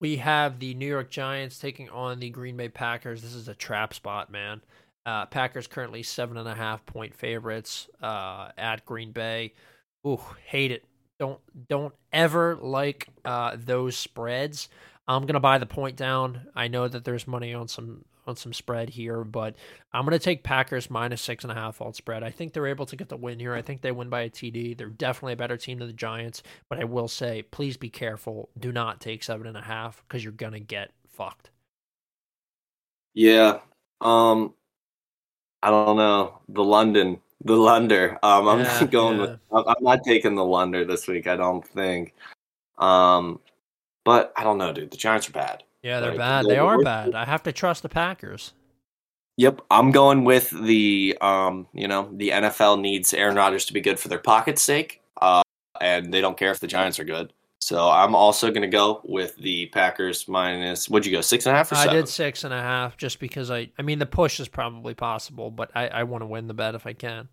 We 0.00 0.16
have 0.16 0.58
the 0.58 0.74
New 0.74 0.86
York 0.86 1.10
Giants 1.10 1.58
taking 1.58 1.88
on 1.90 2.20
the 2.20 2.30
Green 2.30 2.56
Bay 2.56 2.68
Packers. 2.68 3.22
This 3.22 3.34
is 3.34 3.48
a 3.48 3.54
trap 3.54 3.94
spot, 3.94 4.30
man. 4.30 4.60
Uh, 5.04 5.26
Packers 5.26 5.66
currently 5.66 6.02
seven 6.02 6.36
and 6.36 6.48
a 6.48 6.54
half 6.54 6.84
point 6.86 7.14
favorites 7.14 7.88
uh, 8.02 8.50
at 8.56 8.84
Green 8.84 9.12
Bay. 9.12 9.52
Ooh, 10.06 10.20
hate 10.44 10.70
it. 10.70 10.84
Don't 11.18 11.40
don't 11.68 11.94
ever 12.12 12.56
like 12.56 13.08
uh, 13.24 13.56
those 13.58 13.96
spreads. 13.96 14.68
I'm 15.08 15.26
gonna 15.26 15.40
buy 15.40 15.58
the 15.58 15.66
point 15.66 15.96
down. 15.96 16.46
I 16.54 16.68
know 16.68 16.86
that 16.88 17.04
there's 17.04 17.26
money 17.26 17.54
on 17.54 17.68
some 17.68 18.04
on 18.26 18.36
some 18.36 18.52
spread 18.52 18.88
here, 18.90 19.24
but 19.24 19.56
I'm 19.92 20.04
gonna 20.04 20.18
take 20.18 20.44
Packers 20.44 20.88
minus 20.90 21.20
six 21.20 21.42
and 21.44 21.50
a 21.50 21.54
half 21.56 21.80
alt 21.80 21.96
spread. 21.96 22.22
I 22.22 22.30
think 22.30 22.52
they're 22.52 22.68
able 22.68 22.86
to 22.86 22.96
get 22.96 23.08
the 23.08 23.16
win 23.16 23.40
here. 23.40 23.54
I 23.54 23.62
think 23.62 23.80
they 23.80 23.90
win 23.92 24.08
by 24.08 24.20
a 24.22 24.30
TD. 24.30 24.76
They're 24.78 24.88
definitely 24.88 25.32
a 25.32 25.36
better 25.36 25.56
team 25.56 25.78
than 25.78 25.88
the 25.88 25.92
Giants, 25.94 26.42
but 26.68 26.78
I 26.78 26.84
will 26.84 27.08
say, 27.08 27.42
please 27.42 27.76
be 27.76 27.90
careful. 27.90 28.48
Do 28.58 28.70
not 28.70 29.00
take 29.00 29.24
seven 29.24 29.46
and 29.48 29.56
a 29.56 29.62
half 29.62 30.02
because 30.06 30.22
you're 30.22 30.32
gonna 30.32 30.60
get 30.60 30.92
fucked. 31.08 31.50
Yeah. 33.14 33.58
Um, 34.00 34.54
I 35.62 35.70
don't 35.70 35.96
know 35.96 36.40
the 36.48 36.64
London, 36.64 37.20
the 37.44 37.54
Lunder. 37.56 38.18
Um, 38.22 38.48
I'm 38.48 38.60
Yeah, 38.60 38.84
going 38.90 39.16
yeah. 39.18 39.22
with. 39.22 39.40
I'm 39.52 39.64
I'm 39.66 39.82
not 39.82 40.04
taking 40.04 40.34
the 40.36 40.44
Lunder 40.44 40.84
this 40.84 41.08
week. 41.08 41.26
I 41.26 41.36
don't 41.36 41.66
think. 41.66 42.14
Um, 42.78 43.40
but 44.04 44.32
I 44.36 44.44
don't 44.44 44.58
know, 44.58 44.72
dude. 44.72 44.90
The 44.90 44.96
Giants 44.96 45.28
are 45.28 45.32
bad. 45.32 45.62
Yeah, 45.82 46.00
they're 46.00 46.10
Like, 46.10 46.18
bad. 46.18 46.46
They 46.46 46.58
are 46.58 46.82
bad. 46.82 47.14
I 47.14 47.24
have 47.24 47.42
to 47.44 47.52
trust 47.52 47.82
the 47.82 47.88
Packers. 47.88 48.52
Yep, 49.36 49.62
I'm 49.70 49.90
going 49.90 50.24
with 50.24 50.50
the 50.50 51.16
um, 51.20 51.66
you 51.72 51.88
know, 51.88 52.10
the 52.12 52.30
NFL 52.30 52.80
needs 52.80 53.14
Aaron 53.14 53.34
Rodgers 53.34 53.64
to 53.66 53.72
be 53.72 53.80
good 53.80 53.98
for 53.98 54.08
their 54.08 54.18
pocket's 54.18 54.62
sake, 54.62 55.00
uh, 55.20 55.42
and 55.80 56.12
they 56.12 56.20
don't 56.20 56.36
care 56.36 56.50
if 56.50 56.60
the 56.60 56.66
Giants 56.66 57.00
are 57.00 57.04
good. 57.04 57.32
So 57.60 57.88
I'm 57.88 58.14
also 58.14 58.50
going 58.50 58.62
to 58.62 58.68
go 58.68 59.00
with 59.04 59.36
the 59.36 59.66
Packers 59.66 60.26
minus. 60.26 60.88
What'd 60.88 61.06
you 61.06 61.12
go? 61.12 61.20
Six 61.20 61.46
and 61.46 61.54
a 61.54 61.56
half 61.56 61.70
or 61.70 61.76
I 61.76 61.86
did 61.86 62.08
six 62.08 62.42
and 62.42 62.52
a 62.52 62.60
half 62.60 62.96
just 62.96 63.20
because 63.20 63.50
I. 63.50 63.70
I 63.78 63.82
mean, 63.82 64.00
the 64.00 64.06
push 64.06 64.40
is 64.40 64.48
probably 64.48 64.94
possible, 64.94 65.50
but 65.50 65.70
I, 65.74 65.86
I 65.86 66.02
want 66.02 66.22
to 66.22 66.26
win 66.26 66.48
the 66.48 66.54
bet 66.54 66.74
if 66.74 66.86
I 66.86 66.92
can. 66.92 67.28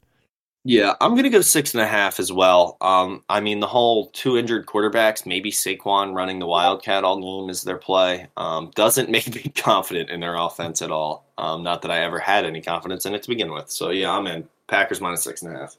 Yeah, 0.65 0.93
I'm 0.99 1.11
going 1.11 1.23
to 1.23 1.29
go 1.29 1.41
six 1.41 1.73
and 1.73 1.81
a 1.81 1.87
half 1.87 2.19
as 2.19 2.33
well. 2.33 2.75
Um, 2.81 3.23
I 3.29 3.39
mean, 3.39 3.61
the 3.61 3.67
whole 3.67 4.07
two 4.07 4.37
injured 4.37 4.65
quarterbacks, 4.65 5.25
maybe 5.25 5.51
Saquon 5.51 6.13
running 6.13 6.39
the 6.39 6.47
Wildcat 6.47 7.05
all 7.05 7.21
game 7.21 7.49
is 7.49 7.61
their 7.61 7.77
play, 7.77 8.27
um, 8.35 8.71
doesn't 8.75 9.09
make 9.11 9.33
me 9.33 9.51
confident 9.55 10.09
in 10.09 10.19
their 10.19 10.35
offense 10.35 10.81
at 10.81 10.91
all. 10.91 11.25
Um, 11.37 11.63
not 11.63 11.81
that 11.83 11.91
I 11.91 11.99
ever 11.99 12.19
had 12.19 12.45
any 12.45 12.61
confidence 12.61 13.05
in 13.05 13.15
it 13.15 13.23
to 13.23 13.29
begin 13.29 13.53
with. 13.53 13.71
So 13.71 13.91
yeah, 13.91 14.11
I'm 14.11 14.27
in 14.27 14.47
Packers 14.67 14.99
minus 14.99 15.23
six 15.23 15.41
and 15.41 15.55
a 15.55 15.59
half. 15.59 15.77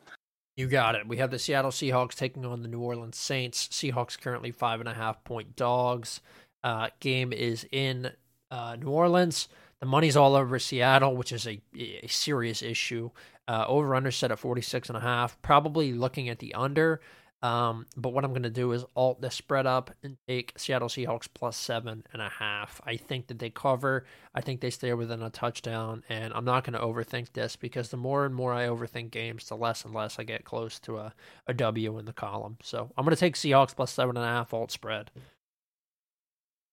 You 0.57 0.66
got 0.66 0.95
it. 0.95 1.07
We 1.07 1.18
have 1.18 1.31
the 1.31 1.39
Seattle 1.39 1.70
Seahawks 1.70 2.14
taking 2.14 2.45
on 2.45 2.62
the 2.62 2.68
New 2.68 2.81
Orleans 2.81 3.16
Saints. 3.16 3.68
Seahawks 3.68 4.20
currently 4.20 4.51
five 4.51 4.81
and 4.81 4.89
a 4.89 4.95
half 4.95 5.22
point 5.24 5.57
dogs. 5.57 6.20
Uh, 6.64 6.89
game 7.01 7.33
is 7.33 7.66
in 7.70 8.11
uh, 8.51 8.76
New 8.76 8.91
Orleans. 8.91 9.49
The 9.81 9.87
money's 9.87 10.16
all 10.16 10.35
over 10.35 10.59
Seattle, 10.59 11.16
which 11.16 11.33
is 11.33 11.47
a, 11.47 11.61
a 11.74 12.07
serious 12.09 12.62
issue. 12.62 13.11
Uh, 13.51 13.64
over 13.66 13.96
under 13.96 14.12
set 14.12 14.30
at 14.30 14.38
46 14.38 14.90
and 14.90 14.96
a 14.96 15.01
half. 15.01 15.42
Probably 15.42 15.92
looking 15.92 16.28
at 16.28 16.38
the 16.38 16.55
under. 16.55 17.01
Um, 17.42 17.86
but 17.96 18.12
what 18.12 18.24
I'm 18.24 18.30
going 18.30 18.44
to 18.44 18.51
do 18.51 18.70
is 18.70 18.84
alt 18.94 19.20
the 19.20 19.28
spread 19.28 19.66
up 19.66 19.90
and 20.05 20.16
take 20.28 20.53
Seattle 20.57 20.86
Seahawks 20.86 21.26
plus 21.32 21.57
seven 21.57 22.05
and 22.12 22.22
a 22.22 22.28
half. 22.28 22.80
I 22.86 22.96
think 22.96 23.26
that 23.26 23.40
they 23.40 23.51
cover. 23.51 24.05
I 24.36 24.40
think 24.40 24.61
they 24.61 24.70
stay 24.70 24.94
within 24.94 25.20
a 25.20 25.30
touchdown, 25.30 26.05
and 26.09 26.32
I'm 26.32 26.44
not 26.44 26.62
going 26.62 26.78
to 26.78 26.86
overthink 26.86 27.32
this 27.32 27.57
because 27.57 27.88
the 27.88 27.96
more 27.96 28.24
and 28.24 28.36
more 28.36 28.53
I 28.53 28.68
overthink 28.68 29.11
games, 29.11 29.48
the 29.48 29.57
less 29.57 29.84
and 29.84 29.92
less 29.92 30.20
I 30.20 30.22
get 30.22 30.44
close 30.44 30.78
to 30.80 30.98
a, 30.98 31.12
a 31.48 31.55
W 31.55 31.98
in 31.98 32.05
the 32.05 32.12
column. 32.12 32.57
So 32.62 32.92
I'm 32.96 33.05
going 33.05 33.16
to 33.16 33.20
take 33.20 33.34
Seahawks 33.34 33.74
plus 33.74 33.90
seven 33.90 34.16
and 34.16 34.24
a 34.24 34.28
half 34.28 34.55
alt 34.55 34.70
spread. 34.70 35.11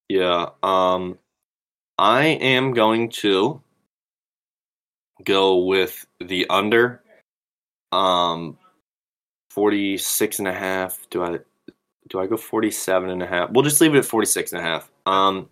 Yeah. 0.10 0.50
Um, 0.62 1.18
I 1.98 2.26
am 2.26 2.74
going 2.74 3.10
to 3.10 3.64
go 5.24 5.58
with 5.58 6.06
the 6.20 6.48
under. 6.50 7.02
Um, 7.92 8.58
46 9.50 10.40
and 10.40 10.48
a 10.48 10.54
half. 10.54 11.08
Do 11.10 11.24
I 11.24 11.40
do 12.10 12.20
I 12.20 12.28
go 12.28 12.38
47 12.38 13.10
and 13.10 13.24
a 13.24 13.28
half? 13.28 13.50
We'll 13.50 13.64
just 13.64 13.82
leave 13.82 13.96
it 13.96 13.98
at 13.98 14.06
46 14.06 14.54
and 14.54 14.62
a 14.62 14.64
half. 14.64 14.90
Um, 15.06 15.50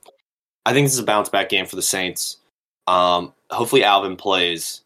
I 0.65 0.73
think 0.73 0.85
this 0.85 0.93
is 0.93 0.99
a 0.99 1.03
bounce 1.03 1.29
back 1.29 1.49
game 1.49 1.65
for 1.65 1.75
the 1.75 1.81
Saints. 1.81 2.37
Um, 2.87 3.33
hopefully 3.49 3.83
Alvin 3.83 4.15
plays. 4.15 4.81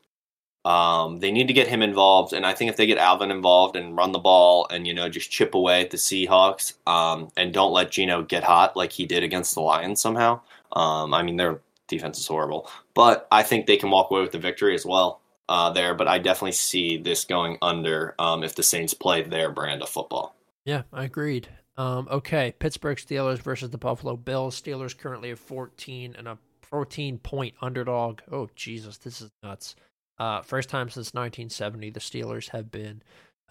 Um, 0.65 1.19
they 1.19 1.31
need 1.31 1.47
to 1.47 1.53
get 1.53 1.67
him 1.67 1.81
involved, 1.81 2.33
and 2.33 2.45
I 2.45 2.53
think 2.53 2.69
if 2.69 2.77
they 2.77 2.85
get 2.85 2.97
Alvin 2.97 3.31
involved 3.31 3.75
and 3.75 3.95
run 3.95 4.11
the 4.11 4.19
ball 4.19 4.67
and 4.69 4.85
you 4.85 4.93
know 4.93 5.09
just 5.09 5.31
chip 5.31 5.55
away 5.55 5.81
at 5.81 5.89
the 5.89 5.97
Seahawks, 5.97 6.73
um, 6.87 7.31
and 7.37 7.53
don't 7.53 7.71
let 7.71 7.91
Geno 7.91 8.23
get 8.23 8.43
hot 8.43 8.75
like 8.75 8.91
he 8.91 9.05
did 9.05 9.23
against 9.23 9.55
the 9.55 9.61
Lions 9.61 10.01
somehow. 10.01 10.41
Um, 10.73 11.13
I 11.13 11.23
mean 11.23 11.37
their 11.37 11.61
defense 11.89 12.19
is 12.19 12.27
horrible, 12.27 12.69
but 12.93 13.27
I 13.31 13.43
think 13.43 13.65
they 13.65 13.77
can 13.77 13.91
walk 13.91 14.11
away 14.11 14.21
with 14.21 14.31
the 14.31 14.39
victory 14.39 14.75
as 14.75 14.85
well 14.85 15.21
uh, 15.49 15.71
there, 15.71 15.95
but 15.95 16.07
I 16.07 16.19
definitely 16.19 16.53
see 16.53 16.97
this 16.97 17.25
going 17.25 17.57
under 17.61 18.15
um, 18.19 18.43
if 18.43 18.55
the 18.55 18.63
Saints 18.63 18.93
play 18.93 19.23
their 19.23 19.51
brand 19.51 19.81
of 19.81 19.89
football. 19.89 20.35
Yeah, 20.63 20.83
I 20.93 21.05
agreed. 21.05 21.49
Um, 21.75 22.07
okay, 22.11 22.53
Pittsburgh 22.59 22.97
Steelers 22.97 23.39
versus 23.39 23.71
the 23.71 23.77
Buffalo 23.77 24.15
Bills. 24.15 24.61
Steelers 24.61 24.97
currently 24.97 25.29
have 25.29 25.39
14 25.39 26.15
and 26.17 26.27
a 26.27 26.37
14 26.61 27.17
point 27.17 27.55
underdog. 27.61 28.19
Oh, 28.31 28.49
Jesus, 28.55 28.97
this 28.97 29.21
is 29.21 29.31
nuts. 29.41 29.75
Uh, 30.19 30.41
first 30.41 30.69
time 30.69 30.89
since 30.89 31.13
1970, 31.13 31.89
the 31.91 31.99
Steelers 31.99 32.49
have 32.49 32.69
been 32.69 33.01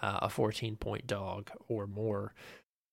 uh, 0.01 0.20
a 0.22 0.28
14 0.28 0.76
point 0.76 1.07
dog 1.07 1.51
or 1.68 1.86
more. 1.86 2.34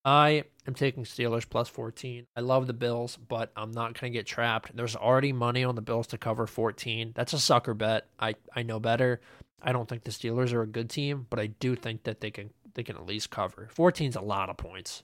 I 0.06 0.44
am 0.68 0.76
taking 0.76 1.04
Steelers 1.04 1.50
plus 1.50 1.68
14. 1.68 2.28
I 2.36 2.42
love 2.42 2.68
the 2.68 2.74
Bills, 2.74 3.18
but 3.28 3.52
I'm 3.58 3.72
not 3.72 4.00
going 4.00 4.14
to 4.14 4.18
get 4.18 4.28
trapped. 4.28 4.76
There's 4.76 4.96
already 4.96 5.34
money 5.34 5.64
on 5.64 5.74
the 5.74 5.82
Bills 5.82 6.06
to 6.08 6.18
cover 6.20 6.46
14. 6.46 7.14
That's 7.16 7.34
a 7.34 7.40
sucker 7.40 7.74
bet. 7.74 8.06
I, 8.20 8.36
I 8.56 8.62
know 8.62 8.80
better. 8.80 9.20
I 9.64 9.72
don't 9.72 9.90
think 9.90 10.04
the 10.04 10.12
Steelers 10.12 10.54
are 10.54 10.62
a 10.62 10.68
good 10.68 10.92
team, 10.92 11.26
but 11.32 11.40
I 11.40 11.48
do 11.48 11.76
think 11.76 12.04
that 12.04 12.22
they 12.22 12.30
can 12.30 12.52
they 12.76 12.84
can 12.84 12.98
at 12.98 13.06
least 13.06 13.32
cover. 13.32 13.70
14's 13.76 14.16
a 14.18 14.22
lot 14.22 14.50
of 14.50 14.58
points. 14.58 15.04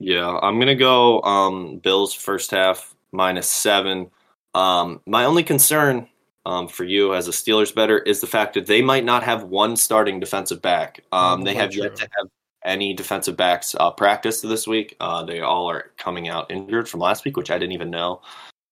Yeah, 0.00 0.38
I'm 0.42 0.56
going 0.56 0.68
to 0.68 0.74
go 0.74 1.20
um, 1.22 1.78
Bills 1.78 2.14
first 2.14 2.50
half 2.50 2.94
minus 3.12 3.48
7. 3.48 4.10
Um, 4.54 5.00
my 5.06 5.24
only 5.24 5.42
concern 5.42 6.08
um, 6.46 6.66
for 6.66 6.84
you 6.84 7.14
as 7.14 7.28
a 7.28 7.32
Steelers 7.32 7.74
better 7.74 7.98
is 7.98 8.20
the 8.20 8.26
fact 8.26 8.54
that 8.54 8.66
they 8.66 8.80
might 8.80 9.04
not 9.04 9.22
have 9.22 9.44
one 9.44 9.76
starting 9.76 10.18
defensive 10.18 10.62
back. 10.62 11.04
Um, 11.12 11.42
they 11.42 11.54
have 11.54 11.70
true. 11.70 11.82
yet 11.82 11.96
to 11.96 12.08
have 12.16 12.28
any 12.64 12.94
defensive 12.94 13.36
backs 13.36 13.74
uh, 13.78 13.90
practice 13.90 14.40
this 14.40 14.66
week. 14.66 14.96
Uh, 15.00 15.24
they 15.24 15.40
all 15.40 15.70
are 15.70 15.90
coming 15.96 16.28
out 16.28 16.50
injured 16.50 16.88
from 16.88 17.00
last 17.00 17.24
week, 17.24 17.36
which 17.36 17.50
I 17.50 17.58
didn't 17.58 17.72
even 17.72 17.90
know. 17.90 18.20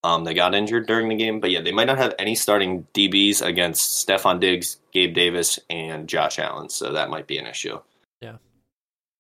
Um, 0.05 0.25
they 0.25 0.35
got 0.35 0.55
injured 0.55 0.87
during 0.87 1.09
the 1.09 1.17
game, 1.17 1.41
but 1.41 1.51
yeah, 1.51 1.61
they 1.61 1.73
might 1.73 1.87
not 1.87 1.99
have 1.99 2.15
any 2.19 2.35
starting 2.35 2.87
DBs 2.95 3.45
against 3.45 4.07
Stefon 4.07 4.39
Diggs, 4.39 4.79
Gabe 4.93 5.15
Davis, 5.15 5.59
and 5.69 6.09
Josh 6.09 6.39
Allen, 6.39 6.69
so 6.69 6.93
that 6.93 7.11
might 7.11 7.27
be 7.27 7.39
an 7.39 7.47
issue. 7.47 7.81
Yeah. 8.21 8.37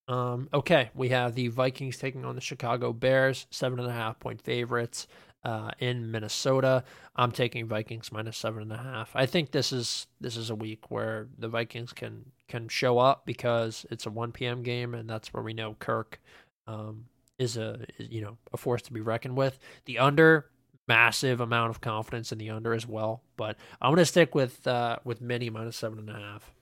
Um, 0.06 0.48
okay, 0.54 0.90
we 0.94 1.08
have 1.08 1.34
the 1.34 1.48
Vikings 1.48 1.96
taking 1.96 2.24
on 2.24 2.36
the 2.36 2.40
Chicago 2.40 2.92
Bears, 2.92 3.46
seven 3.50 3.80
and 3.80 3.88
a 3.88 3.92
half 3.92 4.20
point 4.20 4.40
favorites 4.42 5.08
uh, 5.46 5.70
in 5.78 6.10
Minnesota. 6.10 6.82
I'm 7.14 7.30
taking 7.30 7.68
Vikings 7.68 8.10
minus 8.10 8.36
seven 8.36 8.62
and 8.62 8.72
a 8.72 8.76
half. 8.76 9.12
I 9.14 9.26
think 9.26 9.52
this 9.52 9.72
is 9.72 10.08
this 10.20 10.36
is 10.36 10.50
a 10.50 10.56
week 10.56 10.90
where 10.90 11.28
the 11.38 11.48
Vikings 11.48 11.92
can 11.92 12.24
can 12.48 12.68
show 12.68 12.98
up 12.98 13.24
because 13.24 13.86
it's 13.90 14.06
a 14.06 14.10
1 14.10 14.32
p.m. 14.32 14.64
game, 14.64 14.92
and 14.92 15.08
that's 15.08 15.32
where 15.32 15.44
we 15.44 15.54
know 15.54 15.76
Kirk 15.78 16.20
um, 16.66 17.04
is 17.38 17.56
a 17.56 17.86
is, 17.96 18.08
you 18.10 18.22
know 18.22 18.36
a 18.52 18.56
force 18.56 18.82
to 18.82 18.92
be 18.92 19.00
reckoned 19.00 19.36
with. 19.36 19.60
The 19.84 20.00
under 20.00 20.50
massive 20.88 21.40
amount 21.40 21.70
of 21.70 21.80
confidence 21.80 22.32
in 22.32 22.38
the 22.38 22.50
under 22.50 22.74
as 22.74 22.86
well, 22.86 23.22
but 23.36 23.56
I'm 23.80 23.92
gonna 23.92 24.04
stick 24.04 24.34
with 24.34 24.66
uh, 24.66 24.98
with 25.04 25.20
mini 25.20 25.48
minus 25.48 25.76
seven 25.76 26.00
and 26.00 26.10
a 26.10 26.14
half. 26.14 26.52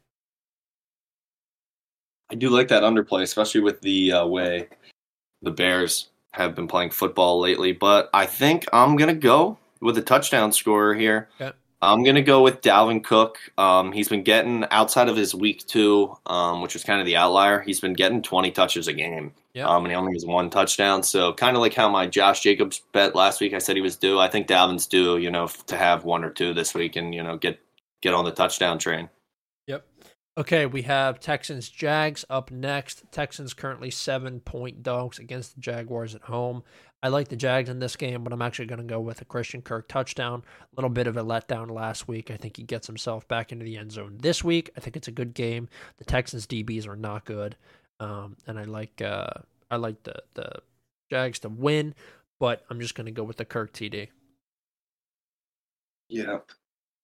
I 2.30 2.34
do 2.34 2.50
like 2.50 2.68
that 2.68 2.82
underplay, 2.82 3.22
especially 3.22 3.62
with 3.62 3.80
the 3.80 4.12
uh, 4.12 4.26
way 4.26 4.68
the 5.40 5.50
Bears 5.50 6.10
have 6.34 6.54
been 6.54 6.68
playing 6.68 6.90
football 6.90 7.40
lately, 7.40 7.72
but 7.72 8.10
I 8.12 8.26
think 8.26 8.66
I'm 8.72 8.96
gonna 8.96 9.14
go 9.14 9.58
with 9.80 9.96
a 9.98 10.02
touchdown 10.02 10.52
scorer 10.52 10.94
here. 10.94 11.28
Okay. 11.40 11.56
I'm 11.80 12.02
gonna 12.02 12.22
go 12.22 12.42
with 12.42 12.60
Dalvin 12.62 13.04
Cook. 13.04 13.38
Um, 13.58 13.92
he's 13.92 14.08
been 14.08 14.22
getting 14.22 14.64
outside 14.70 15.08
of 15.08 15.16
his 15.16 15.34
week 15.34 15.66
two, 15.66 16.16
um, 16.26 16.60
which 16.62 16.74
was 16.74 16.82
kind 16.82 17.00
of 17.00 17.06
the 17.06 17.16
outlier. 17.16 17.60
He's 17.60 17.80
been 17.80 17.92
getting 17.92 18.22
20 18.22 18.50
touches 18.50 18.88
a 18.88 18.92
game, 18.92 19.32
yep. 19.52 19.68
um, 19.68 19.84
and 19.84 19.92
he 19.92 19.96
only 19.96 20.14
has 20.14 20.24
one 20.24 20.50
touchdown. 20.50 21.02
So 21.02 21.32
kind 21.34 21.56
of 21.56 21.60
like 21.60 21.74
how 21.74 21.88
my 21.88 22.06
Josh 22.06 22.40
Jacobs 22.40 22.82
bet 22.92 23.14
last 23.14 23.40
week, 23.40 23.52
I 23.52 23.58
said 23.58 23.76
he 23.76 23.82
was 23.82 23.96
due. 23.96 24.18
I 24.18 24.28
think 24.28 24.46
Dalvin's 24.46 24.86
due, 24.86 25.18
you 25.18 25.30
know, 25.30 25.46
to 25.66 25.76
have 25.76 26.04
one 26.04 26.24
or 26.24 26.30
two 26.30 26.54
this 26.54 26.74
week, 26.74 26.96
and 26.96 27.14
you 27.14 27.22
know, 27.22 27.36
get 27.36 27.60
get 28.00 28.14
on 28.14 28.24
the 28.24 28.32
touchdown 28.32 28.78
train. 28.78 29.08
Okay, 30.36 30.66
we 30.66 30.82
have 30.82 31.20
Texans 31.20 31.68
Jags 31.68 32.24
up 32.28 32.50
next. 32.50 33.04
Texans 33.12 33.54
currently 33.54 33.90
seven 33.90 34.40
point 34.40 34.82
dogs 34.82 35.20
against 35.20 35.54
the 35.54 35.60
Jaguars 35.60 36.16
at 36.16 36.22
home. 36.22 36.64
I 37.04 37.08
like 37.08 37.28
the 37.28 37.36
Jags 37.36 37.68
in 37.68 37.78
this 37.78 37.94
game, 37.94 38.24
but 38.24 38.32
I'm 38.32 38.42
actually 38.42 38.66
going 38.66 38.80
to 38.80 38.84
go 38.84 38.98
with 38.98 39.20
a 39.20 39.24
Christian 39.24 39.62
Kirk 39.62 39.86
touchdown. 39.88 40.42
A 40.60 40.74
little 40.74 40.90
bit 40.90 41.06
of 41.06 41.16
a 41.16 41.22
letdown 41.22 41.70
last 41.70 42.08
week. 42.08 42.32
I 42.32 42.36
think 42.36 42.56
he 42.56 42.64
gets 42.64 42.88
himself 42.88 43.28
back 43.28 43.52
into 43.52 43.64
the 43.64 43.76
end 43.76 43.92
zone 43.92 44.16
this 44.20 44.42
week. 44.42 44.70
I 44.76 44.80
think 44.80 44.96
it's 44.96 45.06
a 45.06 45.12
good 45.12 45.34
game. 45.34 45.68
The 45.98 46.04
Texans 46.04 46.48
DBs 46.48 46.88
are 46.88 46.96
not 46.96 47.26
good, 47.26 47.56
um, 48.00 48.36
and 48.48 48.58
I 48.58 48.64
like 48.64 49.00
uh, 49.02 49.28
I 49.70 49.76
like 49.76 50.02
the 50.02 50.20
the 50.34 50.50
Jags 51.10 51.38
to 51.40 51.48
win, 51.48 51.94
but 52.40 52.64
I'm 52.70 52.80
just 52.80 52.96
going 52.96 53.06
to 53.06 53.12
go 53.12 53.22
with 53.22 53.36
the 53.36 53.44
Kirk 53.44 53.72
TD. 53.72 54.08
Yeah, 56.08 56.38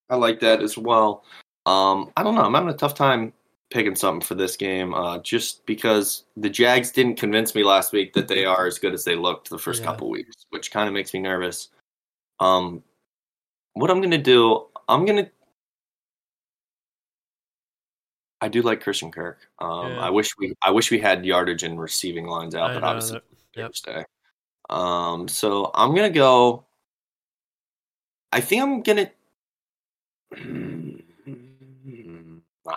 I 0.09 0.17
like 0.17 0.41
that 0.41 0.63
as 0.63 0.77
well. 0.77 1.23
Um, 1.67 2.11
I 2.17 2.23
don't 2.23 2.35
know. 2.35 2.43
I'm 2.43 2.55
having 2.55 2.71
a 2.71 2.77
tough 2.77 2.95
time 2.95 3.33
picking 3.71 3.95
something 3.95 4.27
for 4.27 4.35
this 4.35 4.57
game, 4.57 4.93
uh, 4.95 5.19
just 5.19 5.65
because 5.65 6.25
the 6.37 6.51
Jags 6.51 6.91
didn't 6.91 7.17
convince 7.17 7.55
me 7.55 7.63
last 7.63 7.93
week 7.93 8.13
that 8.15 8.29
they 8.29 8.45
are 8.45 8.67
as 8.67 8.79
good 8.79 8.93
as 8.93 9.05
they 9.05 9.15
looked 9.15 9.49
the 9.49 9.59
first 9.59 9.81
yeah. 9.81 9.87
couple 9.87 10.11
weeks, 10.11 10.47
which 10.51 10.71
kind 10.71 10.89
of 10.89 10.95
makes 10.95 11.15
me 11.15 11.21
nervous. 11.21 11.69
Um, 12.41 12.83
what 13.75 13.91
I'm 13.91 14.01
gonna 14.01 14.19
do, 14.19 14.67
I'm 14.89 15.05
gonna. 15.05 15.31
I 18.41 18.49
do 18.49 18.63
like 18.63 18.81
Christian 18.81 19.13
Kirk. 19.13 19.39
Um, 19.59 19.93
yeah. 19.93 20.01
I 20.01 20.11
wish 20.11 20.37
we, 20.39 20.55
I 20.63 20.71
wish 20.71 20.91
we 20.91 20.99
had 20.99 21.27
yardage 21.27 21.63
and 21.63 21.79
receiving 21.79 22.27
lines 22.27 22.55
out, 22.55 22.71
I 22.71 22.75
but 22.75 22.85
obviously 22.85 23.21
yep. 23.55 23.69
Thursday. 23.69 24.05
Um, 24.69 25.29
so 25.29 25.71
I'm 25.75 25.95
gonna 25.95 26.11
go. 26.11 26.65
I 28.33 28.41
think 28.41 28.63
I'm 28.63 28.83
gonna. 28.83 29.11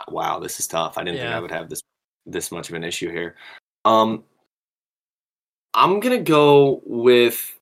Wow, 0.08 0.40
this 0.40 0.60
is 0.60 0.68
tough. 0.68 0.98
I 0.98 1.04
didn't 1.04 1.18
yeah. 1.18 1.24
think 1.24 1.36
I 1.36 1.40
would 1.40 1.52
have 1.52 1.70
this 1.70 1.84
this 2.26 2.52
much 2.52 2.70
of 2.70 2.76
an 2.76 2.84
issue 2.84 3.12
here. 3.12 3.36
Um, 3.86 4.24
I'm 5.74 6.00
gonna 6.00 6.22
go 6.22 6.82
with 6.86 7.60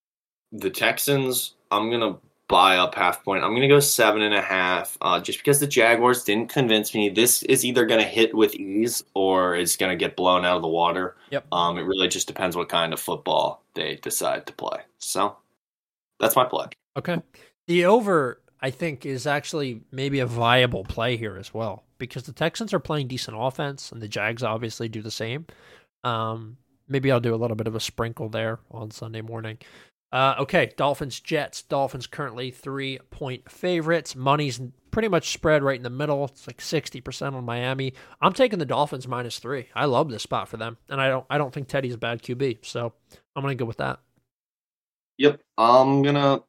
the 0.52 0.70
Texans. 0.70 1.56
I'm 1.72 1.90
gonna 1.90 2.18
buy 2.48 2.78
up 2.78 2.94
half 2.94 3.24
point. 3.24 3.44
I'm 3.44 3.54
gonna 3.54 3.68
go 3.68 3.80
seven 3.80 4.22
and 4.22 4.34
a 4.34 4.42
half, 4.42 4.98
uh, 5.02 5.20
just 5.20 5.40
because 5.40 5.60
the 5.60 5.68
Jaguars 5.68 6.24
didn't 6.24 6.50
convince 6.50 6.94
me. 6.94 7.10
This 7.10 7.44
is 7.44 7.66
either 7.66 7.86
gonna 7.86 8.04
hit 8.04 8.36
with 8.36 8.54
ease 8.56 9.04
or 9.14 9.56
it's 9.56 9.78
gonna 9.78 9.96
get 9.96 10.16
blown 10.16 10.46
out 10.46 10.58
of 10.58 10.62
the 10.62 10.68
water. 10.68 11.16
Yep. 11.32 11.46
Um, 11.52 11.78
it 11.78 11.84
really 11.84 12.08
just 12.08 12.28
depends 12.28 12.56
what 12.56 12.70
kind 12.70 12.94
of 12.94 13.00
football 13.00 13.64
they 13.74 13.96
decide 13.96 14.46
to 14.48 14.54
play. 14.54 14.82
So 15.00 15.38
that's 16.20 16.36
my 16.36 16.46
play. 16.46 16.68
Okay. 16.98 17.22
The 17.68 17.86
over, 17.86 18.42
I 18.62 18.70
think, 18.70 19.06
is 19.06 19.26
actually 19.26 19.82
maybe 19.92 20.20
a 20.20 20.26
viable 20.26 20.84
play 20.84 21.16
here 21.16 21.38
as 21.38 21.54
well 21.54 21.84
because 22.02 22.24
the 22.24 22.34
Texans 22.34 22.74
are 22.74 22.80
playing 22.80 23.08
decent 23.08 23.38
offense 23.40 23.92
and 23.92 24.02
the 24.02 24.08
Jags 24.08 24.44
obviously 24.44 24.90
do 24.90 25.02
the 25.02 25.12
same. 25.12 25.46
Um, 26.04 26.58
maybe 26.88 27.12
I'll 27.12 27.20
do 27.20 27.34
a 27.34 27.38
little 27.38 27.56
bit 27.56 27.68
of 27.68 27.76
a 27.76 27.80
sprinkle 27.80 28.28
there 28.28 28.60
on 28.72 28.92
Sunday 28.92 29.22
morning. 29.22 29.60
Uh, 30.12 30.36
okay, 30.40 30.74
Dolphins 30.76 31.20
Jets. 31.20 31.62
Dolphins 31.62 32.08
currently 32.08 32.52
three 32.52 33.00
point 33.12 33.50
favorites. 33.50 34.16
Money's 34.16 34.60
pretty 34.90 35.08
much 35.08 35.32
spread 35.32 35.64
right 35.64 35.78
in 35.78 35.84
the 35.84 35.90
middle. 35.90 36.26
It's 36.26 36.48
like 36.48 36.60
sixty 36.60 37.00
percent 37.00 37.36
on 37.36 37.46
Miami. 37.46 37.94
I'm 38.20 38.34
taking 38.34 38.60
the 38.60 38.66
Dolphins 38.66 39.08
minus 39.08 39.40
three. 39.40 39.70
I 39.74 39.86
love 39.86 40.10
this 40.10 40.24
spot 40.24 40.50
for 40.50 40.58
them, 40.58 40.78
and 40.90 41.00
I 41.00 41.08
don't 41.08 41.26
I 41.30 41.38
don't 41.38 41.54
think 41.54 41.70
Teddy's 41.70 41.94
a 41.94 42.00
bad 42.00 42.22
QB, 42.24 42.66
so 42.66 42.92
I'm 43.36 43.42
gonna 43.42 43.56
go 43.56 43.64
with 43.64 43.78
that. 43.78 44.00
Yep, 45.18 45.40
I'm 45.58 46.02
gonna 46.02 46.42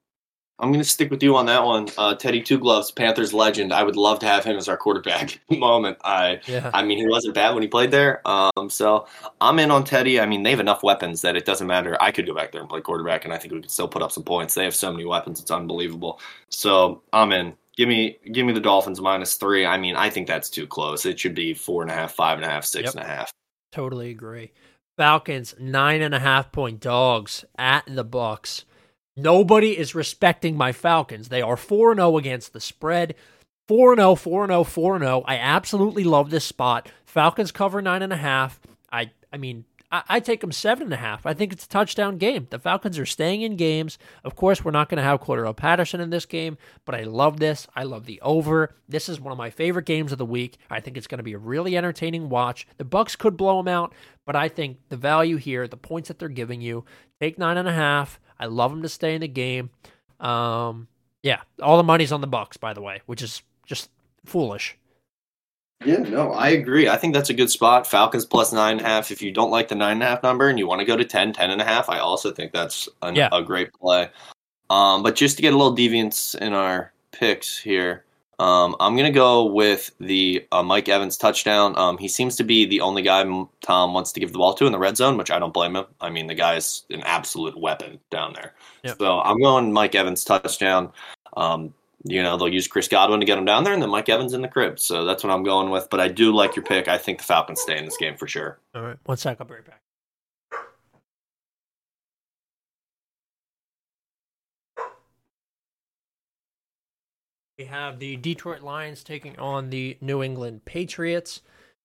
I'm 0.63 0.69
going 0.71 0.81
to 0.81 0.89
stick 0.89 1.11
with 1.11 1.23
you 1.25 1.35
on 1.37 1.47
that 1.47 1.65
one. 1.65 1.89
Uh, 1.99 2.15
Teddy 2.15 2.41
Two 2.41 2.57
Gloves, 2.57 2.93
Panthers 2.93 3.35
legend. 3.35 3.73
I 3.73 3.83
would 3.83 3.97
love 3.97 4.21
to 4.21 4.27
have 4.27 4.45
him 4.45 4.57
as 4.57 4.69
our 4.69 4.77
quarterback. 4.77 5.41
moment, 5.51 5.99
I, 6.05 6.41
Yeah. 6.47 6.71
I 6.73 6.85
mean, 6.85 6.99
he 6.99 7.07
wasn't 7.09 7.35
bad 7.35 7.53
when 7.53 7.63
he 7.63 7.69
played 7.69 7.91
there. 7.91 8.23
Um, 8.25 8.71
so 8.71 9.07
I'm 9.41 9.59
in 9.59 9.73
on 9.73 9.83
Teddy. 9.83 10.21
I 10.21 10.27
mean, 10.27 10.45
they 10.45 10.51
have 10.51 10.61
enough 10.61 10.85
weapons 10.85 11.21
that 11.23 11.35
it 11.35 11.45
doesn't 11.45 11.67
matter. 11.67 11.97
I 12.01 12.13
could 12.13 12.27
go 12.27 12.35
back 12.35 12.53
there 12.53 12.61
and 12.61 12.71
play 12.71 12.81
quarterback, 12.81 13.25
and 13.25 13.35
I 13.35 13.39
think 13.39 13.53
we 13.53 13.61
could 13.61 13.71
still 13.73 13.89
put 13.89 14.03
up 14.03 14.13
some 14.13 14.23
points. 14.23 14.55
They 14.55 14.63
have 14.65 14.75
so 14.75 14.93
many 14.93 15.05
weapons; 15.05 15.41
it's 15.41 15.51
unbelievable. 15.51 16.21
So 16.49 17.03
I'm 17.13 17.33
in. 17.33 17.55
Give 17.77 17.89
me, 17.89 18.19
give 18.31 18.47
me 18.47 18.53
the 18.53 18.61
Dolphins 18.61 19.01
minus 19.01 19.35
three. 19.35 19.67
I 19.67 19.79
mean, 19.79 19.97
I 19.97 20.11
think 20.11 20.27
that's 20.29 20.49
too 20.51 20.67
close. 20.67 21.07
It 21.07 21.19
should 21.19 21.35
be 21.35 21.55
four 21.55 21.83
and 21.83 21.91
a 21.91 21.95
half, 21.95 22.13
five 22.13 22.37
and 22.39 22.45
a 22.45 22.49
half, 22.49 22.65
six 22.67 22.85
Yep. 22.87 22.95
and 22.95 23.03
a 23.03 23.07
half. 23.07 23.33
Totally 23.73 24.11
agree. 24.11 24.53
Falcons 24.97 25.55
nine 25.59 26.03
and 26.03 26.15
a 26.15 26.19
half 26.21 26.53
point 26.53 26.79
dogs 26.81 27.45
at 27.59 27.83
the 27.89 28.05
Bucks. 28.05 28.65
Nobody 29.17 29.77
is 29.77 29.95
respecting 29.95 30.57
my 30.57 30.73
Falcons. 30.73 31.29
They 31.29 31.43
are 31.43 31.57
4 31.57 31.95
0 31.95 32.17
against 32.17 32.53
the 32.53 32.61
spread. 32.61 33.15
4 33.69 33.97
0, 33.97 34.15
4 34.15 34.47
0, 34.47 34.65
4 34.65 34.99
0. 34.99 35.25
I 35.27 35.37
absolutely 35.37 36.05
love 36.05 36.31
this 36.31 36.45
spot. 36.45 36.91
Falcons 37.05 37.53
cover 37.53 37.83
9.5. 37.83 38.53
I 38.91 39.11
I 39.33 39.37
mean, 39.37 39.65
I, 39.93 40.03
I 40.09 40.21
take 40.21 40.41
them 40.41 40.51
7.5. 40.51 41.21
I 41.25 41.35
think 41.35 41.53
it's 41.53 41.67
a 41.67 41.69
touchdown 41.69 42.17
game. 42.17 42.49
The 42.51 42.59
Falcons 42.59 42.99
are 42.99 43.07
staying 43.07 43.43
in 43.43 43.57
games. 43.57 43.99
Of 44.25 44.35
course, 44.35 44.65
we're 44.65 44.73
not 44.73 44.89
going 44.89 44.97
to 44.97 45.05
have 45.05 45.21
Cordarrelle 45.21 45.57
Patterson 45.57 46.01
in 46.01 46.11
this 46.11 46.27
game, 46.27 46.57
but 46.85 46.95
I 46.95 47.03
love 47.03 47.39
this. 47.39 47.69
I 47.77 47.85
love 47.85 48.07
the 48.07 48.21
over. 48.23 48.75
This 48.89 49.09
is 49.09 49.21
one 49.21 49.33
of 49.33 49.39
my 49.39 49.51
favorite 49.51 49.87
games 49.87 50.11
of 50.11 50.19
the 50.19 50.25
week. 50.27 50.57
I 50.71 50.81
think 50.81 50.97
it's 50.97 51.07
going 51.07 51.19
to 51.19 51.25
be 51.25 51.35
a 51.35 51.39
really 51.39 51.77
entertaining 51.77 52.31
watch. 52.31 52.67
The 52.79 52.85
Bucks 52.85 53.15
could 53.15 53.37
blow 53.37 53.59
them 53.59 53.69
out, 53.69 53.95
but 54.25 54.35
I 54.35 54.49
think 54.49 54.79
the 54.89 54.97
value 54.97 55.37
here, 55.37 55.69
the 55.69 55.77
points 55.77 56.09
that 56.09 56.19
they're 56.19 56.29
giving 56.29 56.63
you, 56.63 56.85
take 57.21 57.37
9.5. 57.37 58.19
I 58.43 58.47
love 58.47 58.73
them 58.73 58.83
to 58.83 58.89
stay 58.89 59.15
in 59.15 59.21
the 59.21 59.29
game. 59.29 59.71
Um, 60.19 60.89
yeah, 61.23 61.43
all 61.63 61.77
the 61.77 61.85
money's 61.85 62.11
on 62.11 62.21
the 62.21 62.27
Bucks, 62.27 62.57
by 62.57 62.73
the 62.73 62.81
way, 62.83 63.01
which 63.07 63.23
is 63.23 63.41
just 63.67 63.89
foolish. 64.25 64.77
Yeah, 65.85 65.99
no, 65.99 66.33
I 66.33 66.49
agree. 66.51 66.89
I 66.89 66.97
think 66.97 67.15
that's 67.15 67.31
a 67.31 67.35
good 67.35 67.51
spot. 67.51 67.87
Falcons 67.87 68.25
plus 68.27 68.53
nine 68.53 68.79
and 68.79 68.81
a 68.87 68.89
half. 68.89 69.13
If 69.13 69.23
you 69.23 69.31
don't 69.31 69.51
like 69.53 69.69
the 69.69 69.75
nine 69.77 69.93
and 69.95 70.03
a 70.03 70.07
half 70.07 70.23
number 70.25 70.49
and 70.49 70.59
you 70.59 70.67
want 70.67 70.81
to 70.81 70.85
go 70.85 70.97
to 70.97 71.05
10, 71.05 71.33
10 71.33 71.51
and 71.51 71.61
a 71.61 71.65
half, 71.65 71.89
I 71.89 71.99
also 72.01 72.33
think 72.33 72.53
that's 72.53 72.89
an, 73.03 73.15
Yeah. 73.15 73.29
a 73.33 73.43
great 73.43 73.73
play. 73.75 74.09
Um, 74.71 75.03
but 75.05 75.15
just 75.15 75.37
to 75.37 75.43
get 75.43 75.55
a 75.55 75.57
little 75.57 75.77
deviance 75.77 76.35
in 76.37 76.53
our 76.53 76.93
picks 77.13 77.59
here, 77.59 78.05
um, 78.43 78.75
I'm 78.81 78.97
going 78.97 79.07
to 79.07 79.17
go 79.17 79.45
with 79.45 79.93
the 80.01 80.45
uh, 80.51 80.65
Mike 80.65 80.89
Evans 80.89 81.17
touchdown. 81.17 81.79
Um, 81.79 81.97
he 81.97 82.09
seems 82.09 82.35
to 82.37 82.43
be 82.43 82.67
the 82.67 82.81
only 82.81 83.03
guy 83.03 83.23
Tom 83.61 83.95
wants 83.95 84.11
to 84.11 84.21
give 84.21 84.33
the 84.33 84.39
ball 84.39 84.53
to 84.55 84.67
in 84.67 84.73
the 84.73 84.81
red 84.81 84.97
zone, 84.97 85.17
which 85.17 85.31
I 85.31 85.39
don't 85.39 85.55
blame 85.55 85.77
him. 85.77 85.85
I 86.01 86.11
mean, 86.11 86.27
the 86.27 86.35
guy's 86.35 86.83
an 86.91 87.03
absolute 87.05 87.57
weapon 87.57 88.01
down 88.11 88.33
there. 88.33 88.55
Yep. 88.83 88.99
So 88.99 89.21
I'm 89.21 89.41
going 89.41 89.73
Mike 89.73 89.95
Evans 89.95 90.25
touchdown. 90.25 90.93
Um, 91.37 91.73
you 92.03 92.21
know, 92.21 92.37
they'll 92.37 92.53
use 92.53 92.67
Chris 92.67 92.89
Godwin 92.89 93.21
to 93.21 93.27
get 93.27 93.39
him 93.39 93.45
down 93.45 93.63
there, 93.63 93.75
and 93.75 93.81
then 93.81 93.91
Mike 93.91 94.09
Evans 94.09 94.33
in 94.33 94.43
the 94.43 94.49
crib. 94.49 94.81
So 94.81 95.05
that's 95.05 95.23
what 95.23 95.33
I'm 95.33 95.45
going 95.45 95.71
with. 95.71 95.89
But 95.89 96.01
I 96.01 96.09
do 96.09 96.35
like 96.35 96.57
your 96.57 96.65
pick. 96.65 96.89
I 96.89 96.99
think 96.99 97.19
the 97.19 97.25
Falcons 97.25 97.61
stay 97.61 97.79
in 97.79 97.85
this 97.85 97.97
game 97.97 98.17
for 98.17 98.27
sure. 98.27 98.59
All 98.75 98.83
right, 98.83 98.97
one 99.05 99.19
sec. 99.19 99.37
I'll 99.41 99.47
be 99.47 99.55
right 99.55 99.65
back. 99.65 99.81
We 107.63 107.69
have 107.69 108.01
the 108.01 108.17
Detroit 108.17 108.63
Lions 108.63 109.05
taking 109.05 109.39
on 109.39 109.71
the 109.71 109.97
New 110.01 110.21
England 110.21 110.65
Patriots. 110.65 111.43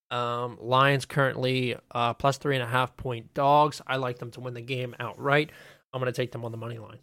Um, 0.10 0.58
Lions 0.60 1.06
currently 1.06 1.76
uh, 1.92 2.16
plus 2.16 2.40
three 2.40 2.56
and 2.56 2.64
a 2.64 2.68
half 2.68 2.98
point 2.98 3.32
dogs. 3.36 3.80
I 3.86 3.98
like 3.98 4.18
them 4.18 4.32
to 4.32 4.40
win 4.40 4.56
the 4.56 4.62
game 4.62 4.96
outright. 5.00 5.52
I'm 5.94 6.02
going 6.02 6.12
to 6.12 6.20
take 6.20 6.32
them 6.32 6.44
on 6.44 6.52
the 6.52 6.58
money 6.58 6.80
line. 6.80 6.98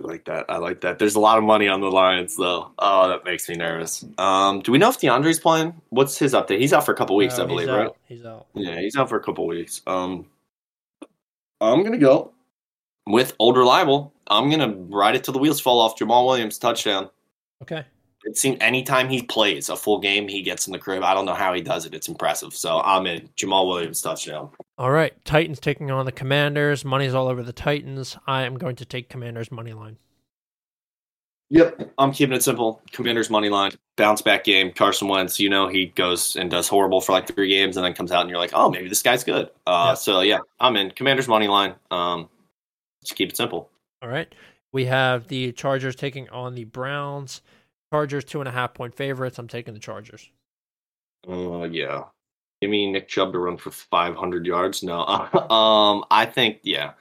I 0.00 0.04
like 0.04 0.24
that. 0.24 0.46
I 0.48 0.56
like 0.56 0.80
that. 0.80 0.98
There's 0.98 1.14
a 1.14 1.20
lot 1.20 1.38
of 1.38 1.44
money 1.44 1.68
on 1.68 1.80
the 1.80 1.92
Lions, 1.92 2.36
though. 2.36 2.72
Oh, 2.76 3.06
that 3.10 3.24
makes 3.24 3.48
me 3.48 3.54
nervous. 3.54 4.04
Um, 4.18 4.62
do 4.62 4.72
we 4.72 4.78
know 4.78 4.88
if 4.88 4.98
DeAndre's 4.98 5.38
playing? 5.38 5.80
What's 5.90 6.18
his 6.18 6.34
update? 6.34 6.58
He's 6.58 6.72
out 6.72 6.84
for 6.84 6.92
a 6.92 6.96
couple 6.96 7.14
weeks, 7.14 7.38
No, 7.38 7.44
I 7.44 7.46
believe, 7.46 7.68
right? 7.68 7.90
He's 8.08 8.26
out. 8.26 8.48
Yeah, 8.54 8.80
he's 8.80 8.96
out 8.96 9.08
for 9.08 9.16
a 9.16 9.22
couple 9.22 9.46
weeks. 9.46 9.80
Um, 9.86 10.26
I'm 11.60 11.84
gonna 11.84 11.98
go 11.98 12.32
with 13.06 13.36
old 13.38 13.56
reliable. 13.56 14.11
I'm 14.28 14.50
gonna 14.50 14.74
ride 14.88 15.16
it 15.16 15.24
till 15.24 15.32
the 15.32 15.40
wheels 15.40 15.60
fall 15.60 15.80
off. 15.80 15.98
Jamaal 15.98 16.26
Williams 16.26 16.58
touchdown. 16.58 17.10
Okay. 17.62 17.84
It 18.24 18.36
seems 18.36 18.58
anytime 18.60 19.08
he 19.08 19.22
plays 19.22 19.68
a 19.68 19.76
full 19.76 19.98
game, 19.98 20.28
he 20.28 20.42
gets 20.42 20.68
in 20.68 20.72
the 20.72 20.78
crib. 20.78 21.02
I 21.02 21.12
don't 21.12 21.26
know 21.26 21.34
how 21.34 21.52
he 21.52 21.60
does 21.60 21.86
it. 21.86 21.94
It's 21.94 22.06
impressive. 22.06 22.54
So 22.54 22.80
I'm 22.80 23.04
in 23.06 23.28
Jamaal 23.36 23.66
Williams 23.66 24.00
touchdown. 24.00 24.50
All 24.78 24.92
right. 24.92 25.12
Titans 25.24 25.58
taking 25.58 25.90
on 25.90 26.06
the 26.06 26.12
Commanders. 26.12 26.84
Money's 26.84 27.14
all 27.14 27.26
over 27.26 27.42
the 27.42 27.52
Titans. 27.52 28.16
I 28.28 28.42
am 28.42 28.56
going 28.56 28.76
to 28.76 28.84
take 28.84 29.08
Commanders 29.08 29.50
money 29.50 29.72
line. 29.72 29.96
Yep, 31.50 31.92
I'm 31.98 32.12
keeping 32.12 32.34
it 32.34 32.42
simple. 32.42 32.80
Commanders 32.92 33.28
money 33.28 33.50
line, 33.50 33.72
bounce 33.96 34.22
back 34.22 34.42
game. 34.44 34.72
Carson 34.72 35.06
Wentz, 35.08 35.38
you 35.38 35.50
know, 35.50 35.68
he 35.68 35.86
goes 35.86 36.34
and 36.34 36.50
does 36.50 36.66
horrible 36.66 37.02
for 37.02 37.12
like 37.12 37.26
three 37.26 37.50
games, 37.50 37.76
and 37.76 37.84
then 37.84 37.92
comes 37.92 38.10
out 38.10 38.22
and 38.22 38.30
you're 38.30 38.38
like, 38.38 38.52
oh, 38.54 38.70
maybe 38.70 38.88
this 38.88 39.02
guy's 39.02 39.22
good. 39.22 39.50
Uh, 39.66 39.88
Yeah. 39.88 39.94
So 39.94 40.20
yeah, 40.22 40.38
I'm 40.60 40.76
in 40.76 40.92
Commanders 40.92 41.28
money 41.28 41.48
line. 41.48 41.74
Um, 41.90 42.30
just 43.04 43.16
keep 43.16 43.28
it 43.28 43.36
simple. 43.36 43.68
All 44.02 44.08
right. 44.08 44.32
We 44.72 44.86
have 44.86 45.28
the 45.28 45.52
Chargers 45.52 45.94
taking 45.94 46.28
on 46.30 46.54
the 46.54 46.64
Browns. 46.64 47.42
Chargers 47.92 48.24
two 48.24 48.40
and 48.40 48.48
a 48.48 48.52
half 48.52 48.74
point 48.74 48.94
favorites. 48.94 49.38
I'm 49.38 49.48
taking 49.48 49.74
the 49.74 49.80
Chargers. 49.80 50.30
Uh, 51.28 51.64
yeah. 51.64 52.04
Give 52.60 52.70
me 52.70 52.90
Nick 52.90 53.08
Chubb 53.08 53.32
to 53.32 53.38
run 53.38 53.56
for 53.56 53.70
500 53.70 54.46
yards. 54.46 54.82
No, 54.82 55.04
um, 55.50 56.04
I 56.10 56.26
think 56.26 56.60
yeah, 56.62 56.92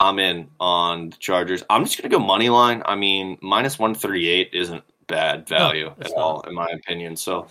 I'm 0.00 0.18
in 0.18 0.48
on 0.58 1.10
the 1.10 1.16
Chargers. 1.16 1.62
I'm 1.70 1.84
just 1.84 1.98
gonna 1.98 2.08
go 2.08 2.18
money 2.18 2.48
line. 2.48 2.82
I 2.84 2.94
mean, 2.94 3.38
minus 3.40 3.78
138 3.78 4.50
isn't 4.52 4.82
bad 5.06 5.48
value 5.48 5.92
it's 5.98 6.10
at 6.10 6.16
not. 6.16 6.22
all, 6.22 6.40
in 6.42 6.54
my 6.54 6.68
opinion. 6.68 7.16
So 7.16 7.46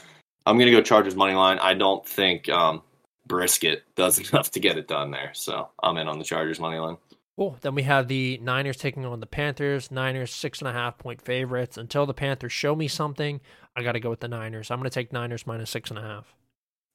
I'm 0.45 0.57
gonna 0.57 0.71
go 0.71 0.81
Chargers 0.81 1.15
money 1.15 1.35
line. 1.35 1.59
I 1.59 1.73
don't 1.73 2.05
think 2.05 2.49
um, 2.49 2.81
Brisket 3.27 3.83
does 3.95 4.17
enough 4.31 4.51
to 4.51 4.59
get 4.59 4.77
it 4.77 4.87
done 4.87 5.11
there. 5.11 5.31
So 5.33 5.69
I'm 5.81 5.97
in 5.97 6.07
on 6.07 6.19
the 6.19 6.25
Chargers 6.25 6.59
money 6.59 6.79
line. 6.79 6.97
Cool. 7.39 7.57
Then 7.61 7.73
we 7.73 7.83
have 7.83 8.09
the 8.09 8.37
Niners 8.43 8.75
taking 8.75 9.05
on 9.05 9.21
the 9.21 9.25
Panthers. 9.25 9.91
Niners 9.91 10.33
six 10.33 10.59
and 10.59 10.67
a 10.67 10.73
half 10.73 10.97
point 10.97 11.21
favorites. 11.21 11.77
Until 11.77 12.05
the 12.05 12.13
Panthers 12.13 12.51
show 12.51 12.75
me 12.75 12.89
something, 12.89 13.39
I 13.77 13.81
got 13.81 13.93
to 13.93 14.01
go 14.01 14.09
with 14.09 14.19
the 14.19 14.27
Niners. 14.27 14.69
I'm 14.69 14.77
going 14.77 14.89
to 14.89 14.93
take 14.93 15.13
Niners 15.13 15.47
minus 15.47 15.69
six 15.69 15.89
and 15.89 15.97
a 15.97 16.01
half. 16.01 16.35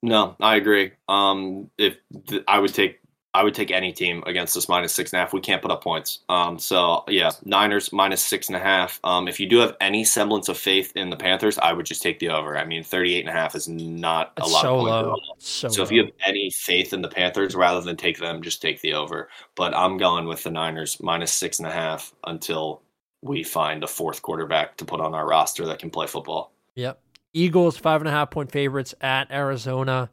No, 0.03 0.37
I 0.39 0.57
agree. 0.57 0.93
Um, 1.09 1.71
if 1.79 1.97
th- 2.29 2.45
I 2.47 2.59
would 2.59 2.75
take, 2.75 2.99
I 3.35 3.43
would 3.43 3.55
take 3.55 3.73
any 3.73 3.93
team 3.93 4.23
against 4.27 4.55
this 4.55 4.69
minus 4.69 4.95
six 4.95 5.13
and 5.13 5.19
a 5.19 5.25
half. 5.25 5.33
We 5.33 5.41
can't 5.41 5.61
put 5.61 5.73
up 5.73 5.83
points. 5.83 6.21
Um, 6.29 6.57
so 6.59 7.03
yeah, 7.09 7.33
Niners 7.45 7.93
minus 7.93 8.25
six 8.25 8.47
and 8.49 8.55
a 8.55 8.61
half. 8.61 9.01
Um, 9.03 9.27
if 9.27 9.41
you 9.41 9.49
do 9.49 9.59
have 9.59 9.77
any 9.81 10.05
semblance 10.05 10.49
of 10.49 10.57
faith 10.57 10.93
in 10.95 11.11
the 11.11 11.17
Panthers, 11.17 11.59
I 11.59 11.73
would 11.73 11.85
just 11.85 12.01
take 12.01 12.21
the 12.21 12.29
over. 12.29 12.57
I 12.57 12.65
mean, 12.65 12.85
38 12.85 13.21
and 13.21 13.29
a 13.29 13.33
half 13.33 13.57
is 13.57 13.69
not 13.69 14.33
a 14.37 14.43
It's 14.43 14.53
lot 14.53 14.63
so 14.63 14.79
low. 14.79 15.17
So, 15.39 15.69
So 15.69 15.83
if 15.83 15.91
you 15.91 16.05
have 16.05 16.13
any 16.25 16.51
faith 16.51 16.93
in 16.93 17.03
the 17.03 17.09
Panthers, 17.09 17.57
rather 17.57 17.81
than 17.81 17.97
take 17.97 18.19
them, 18.19 18.41
just 18.41 18.63
take 18.63 18.81
the 18.81 18.95
over. 18.95 19.29
But 19.57 19.75
I'm 19.75 19.97
going 19.97 20.27
with 20.27 20.45
the 20.45 20.51
Niners 20.53 21.03
minus 21.03 21.33
six 21.33 21.59
and 21.59 21.67
a 21.67 21.73
half 21.73 22.15
until 22.25 22.83
we 23.21 23.43
find 23.43 23.83
a 23.83 23.89
fourth 23.89 24.23
quarterback 24.23 24.77
to 24.77 24.85
put 24.85 25.01
on 25.01 25.13
our 25.13 25.27
roster 25.27 25.67
that 25.67 25.81
can 25.81 25.91
play 25.91 26.07
football. 26.07 26.53
Yep. 26.77 27.01
Eagles 27.33 27.77
five 27.77 28.01
and 28.01 28.07
a 28.07 28.13
half 28.13 28.31
point 28.31 28.53
favorites 28.53 28.95
at 29.01 29.33
Arizona. 29.33 30.09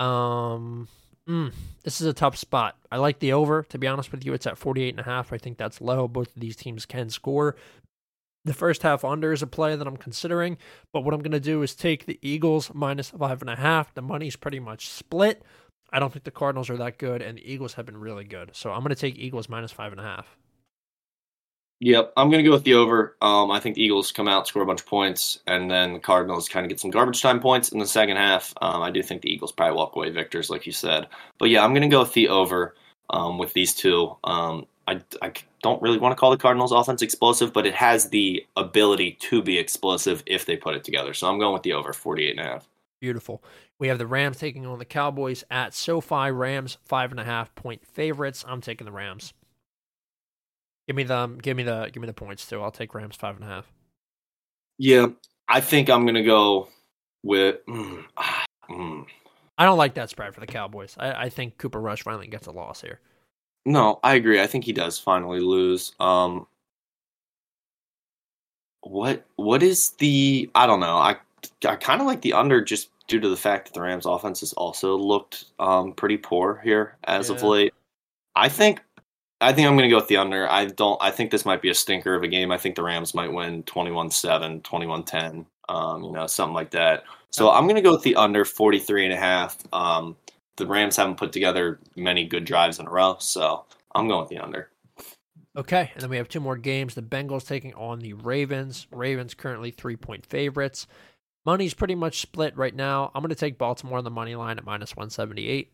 Um, 0.00 0.88
mm, 1.28 1.52
this 1.82 2.00
is 2.00 2.06
a 2.06 2.12
tough 2.12 2.36
spot. 2.36 2.76
I 2.90 2.96
like 2.96 3.18
the 3.18 3.32
over. 3.32 3.62
To 3.64 3.78
be 3.78 3.86
honest 3.86 4.12
with 4.12 4.24
you, 4.24 4.32
it's 4.32 4.46
at 4.46 4.58
48 4.58 4.90
and 4.90 5.00
a 5.00 5.04
half. 5.04 5.32
I 5.32 5.38
think 5.38 5.58
that's 5.58 5.80
low. 5.80 6.08
Both 6.08 6.34
of 6.34 6.40
these 6.40 6.56
teams 6.56 6.86
can 6.86 7.10
score. 7.10 7.56
The 8.44 8.54
first 8.54 8.82
half 8.82 9.04
under 9.04 9.32
is 9.32 9.42
a 9.42 9.46
play 9.46 9.74
that 9.74 9.86
I'm 9.86 9.96
considering, 9.96 10.58
but 10.92 11.00
what 11.00 11.14
I'm 11.14 11.22
going 11.22 11.32
to 11.32 11.40
do 11.40 11.62
is 11.62 11.74
take 11.74 12.04
the 12.04 12.18
Eagles 12.20 12.70
minus 12.74 13.08
five 13.10 13.40
and 13.40 13.48
a 13.48 13.56
half. 13.56 13.94
The 13.94 14.02
money's 14.02 14.36
pretty 14.36 14.60
much 14.60 14.88
split. 14.88 15.42
I 15.90 15.98
don't 15.98 16.12
think 16.12 16.24
the 16.24 16.30
Cardinals 16.30 16.68
are 16.68 16.76
that 16.76 16.98
good, 16.98 17.22
and 17.22 17.38
the 17.38 17.52
Eagles 17.52 17.74
have 17.74 17.86
been 17.86 17.96
really 17.96 18.24
good. 18.24 18.50
So 18.52 18.70
I'm 18.70 18.80
going 18.80 18.90
to 18.90 18.96
take 18.96 19.16
Eagles 19.16 19.48
minus 19.48 19.72
five 19.72 19.92
and 19.92 20.00
a 20.00 20.04
half. 20.04 20.36
Yep, 21.80 22.12
I'm 22.16 22.30
going 22.30 22.42
to 22.42 22.48
go 22.48 22.54
with 22.54 22.64
the 22.64 22.74
over. 22.74 23.16
Um, 23.20 23.50
I 23.50 23.60
think 23.60 23.74
the 23.74 23.82
Eagles 23.82 24.12
come 24.12 24.28
out, 24.28 24.46
score 24.46 24.62
a 24.62 24.66
bunch 24.66 24.80
of 24.80 24.86
points, 24.86 25.40
and 25.46 25.70
then 25.70 25.92
the 25.92 25.98
Cardinals 25.98 26.48
kind 26.48 26.64
of 26.64 26.70
get 26.70 26.80
some 26.80 26.90
garbage 26.90 27.20
time 27.20 27.40
points 27.40 27.70
in 27.70 27.78
the 27.78 27.86
second 27.86 28.16
half. 28.16 28.54
Um, 28.62 28.80
I 28.80 28.90
do 28.90 29.02
think 29.02 29.22
the 29.22 29.30
Eagles 29.30 29.52
probably 29.52 29.76
walk 29.76 29.96
away 29.96 30.10
victors, 30.10 30.50
like 30.50 30.66
you 30.66 30.72
said. 30.72 31.08
But 31.38 31.50
yeah, 31.50 31.64
I'm 31.64 31.72
going 31.72 31.82
to 31.82 31.88
go 31.88 32.00
with 32.00 32.12
the 32.12 32.28
over 32.28 32.74
um, 33.10 33.38
with 33.38 33.52
these 33.52 33.74
two. 33.74 34.16
Um, 34.24 34.66
I, 34.86 35.00
I 35.20 35.32
don't 35.62 35.82
really 35.82 35.98
want 35.98 36.12
to 36.12 36.16
call 36.16 36.30
the 36.30 36.36
Cardinals 36.36 36.72
offense 36.72 37.02
explosive, 37.02 37.52
but 37.52 37.66
it 37.66 37.74
has 37.74 38.08
the 38.08 38.46
ability 38.56 39.18
to 39.20 39.42
be 39.42 39.58
explosive 39.58 40.22
if 40.26 40.46
they 40.46 40.56
put 40.56 40.74
it 40.74 40.84
together. 40.84 41.12
So 41.12 41.26
I'm 41.26 41.38
going 41.38 41.54
with 41.54 41.62
the 41.62 41.72
over 41.72 41.92
48 41.92 42.30
and 42.30 42.40
a 42.40 42.50
half. 42.50 42.68
Beautiful. 43.00 43.42
We 43.78 43.88
have 43.88 43.98
the 43.98 44.06
Rams 44.06 44.38
taking 44.38 44.64
on 44.64 44.78
the 44.78 44.84
Cowboys 44.84 45.44
at 45.50 45.74
SoFi. 45.74 46.30
Rams 46.30 46.78
five 46.84 47.10
and 47.10 47.20
a 47.20 47.24
half 47.24 47.54
point 47.54 47.84
favorites. 47.86 48.44
I'm 48.46 48.60
taking 48.60 48.84
the 48.84 48.92
Rams. 48.92 49.34
Give 50.86 50.96
me 50.96 51.04
the 51.04 51.38
give 51.42 51.56
me 51.56 51.62
the 51.62 51.90
give 51.92 52.00
me 52.00 52.06
the 52.06 52.14
points 52.14 52.46
too. 52.46 52.60
I'll 52.60 52.70
take 52.70 52.94
Rams 52.94 53.16
five 53.16 53.36
and 53.36 53.44
a 53.44 53.48
half. 53.48 53.72
Yeah, 54.78 55.06
I 55.48 55.60
think 55.60 55.88
I'm 55.88 56.04
going 56.04 56.14
to 56.14 56.22
go 56.22 56.68
with. 57.22 57.64
Mm, 57.66 58.04
ah, 58.16 58.44
mm. 58.68 59.06
I 59.56 59.64
don't 59.64 59.78
like 59.78 59.94
that 59.94 60.10
spread 60.10 60.34
for 60.34 60.40
the 60.40 60.46
Cowboys. 60.46 60.96
I, 60.98 61.12
I 61.12 61.28
think 61.28 61.58
Cooper 61.58 61.80
Rush 61.80 62.02
finally 62.02 62.26
gets 62.26 62.46
a 62.46 62.50
loss 62.50 62.80
here. 62.80 63.00
No, 63.64 64.00
I 64.02 64.14
agree. 64.14 64.40
I 64.40 64.46
think 64.46 64.64
he 64.64 64.72
does 64.72 64.98
finally 64.98 65.40
lose. 65.40 65.92
Um, 66.00 66.46
what 68.82 69.24
what 69.36 69.62
is 69.62 69.90
the 69.92 70.50
I 70.54 70.66
don't 70.66 70.80
know. 70.80 70.96
I 70.96 71.16
I 71.66 71.76
kind 71.76 72.00
of 72.00 72.06
like 72.06 72.20
the 72.20 72.34
under 72.34 72.62
just 72.62 72.90
due 73.06 73.20
to 73.20 73.28
the 73.28 73.36
fact 73.36 73.66
that 73.66 73.74
the 73.74 73.80
Rams 73.80 74.06
offense 74.06 74.40
has 74.40 74.52
also 74.54 74.96
looked 74.96 75.46
um, 75.58 75.92
pretty 75.92 76.16
poor 76.16 76.60
here 76.64 76.96
as 77.04 77.28
yeah. 77.28 77.36
of 77.36 77.42
late. 77.42 77.74
I 78.34 78.48
think 78.48 78.82
I 79.40 79.52
think 79.52 79.68
I'm 79.68 79.76
going 79.76 79.88
to 79.88 79.90
go 79.90 79.96
with 79.96 80.08
the 80.08 80.16
under. 80.16 80.50
I 80.50 80.66
don't 80.66 81.00
I 81.02 81.10
think 81.10 81.30
this 81.30 81.44
might 81.44 81.62
be 81.62 81.70
a 81.70 81.74
stinker 81.74 82.14
of 82.14 82.22
a 82.22 82.28
game. 82.28 82.50
I 82.50 82.58
think 82.58 82.76
the 82.76 82.82
Rams 82.82 83.14
might 83.14 83.32
win 83.32 83.62
21-7, 83.64 84.62
21-10, 84.62 85.46
um, 85.68 86.04
you 86.04 86.12
know, 86.12 86.26
something 86.26 86.54
like 86.54 86.70
that. 86.70 87.04
So 87.30 87.50
I'm 87.50 87.64
going 87.64 87.76
to 87.76 87.82
go 87.82 87.92
with 87.92 88.02
the 88.02 88.16
under 88.16 88.44
43 88.44 89.06
and 89.06 89.12
a 89.12 89.16
half. 89.16 89.58
Um, 89.72 90.16
the 90.56 90.66
Rams 90.66 90.96
haven't 90.96 91.16
put 91.16 91.32
together 91.32 91.80
many 91.96 92.26
good 92.26 92.44
drives 92.44 92.78
in 92.78 92.86
a 92.86 92.90
row, 92.90 93.16
so 93.18 93.64
I'm 93.94 94.06
going 94.06 94.20
with 94.20 94.30
the 94.30 94.38
under. 94.38 94.70
Okay, 95.56 95.90
and 95.94 96.02
then 96.02 96.10
we 96.10 96.16
have 96.16 96.28
two 96.28 96.40
more 96.40 96.56
games. 96.56 96.94
The 96.94 97.02
Bengals 97.02 97.46
taking 97.46 97.74
on 97.74 98.00
the 98.00 98.12
Ravens. 98.12 98.86
Ravens 98.90 99.34
currently 99.34 99.70
three 99.70 99.96
point 99.96 100.26
favorites. 100.26 100.86
Money's 101.44 101.74
pretty 101.74 101.94
much 101.94 102.20
split 102.20 102.56
right 102.56 102.74
now. 102.74 103.10
I'm 103.14 103.22
going 103.22 103.28
to 103.28 103.34
take 103.34 103.58
Baltimore 103.58 103.98
on 103.98 104.04
the 104.04 104.10
money 104.10 104.34
line 104.34 104.58
at 104.58 104.64
minus 104.64 104.96
178. 104.96 105.73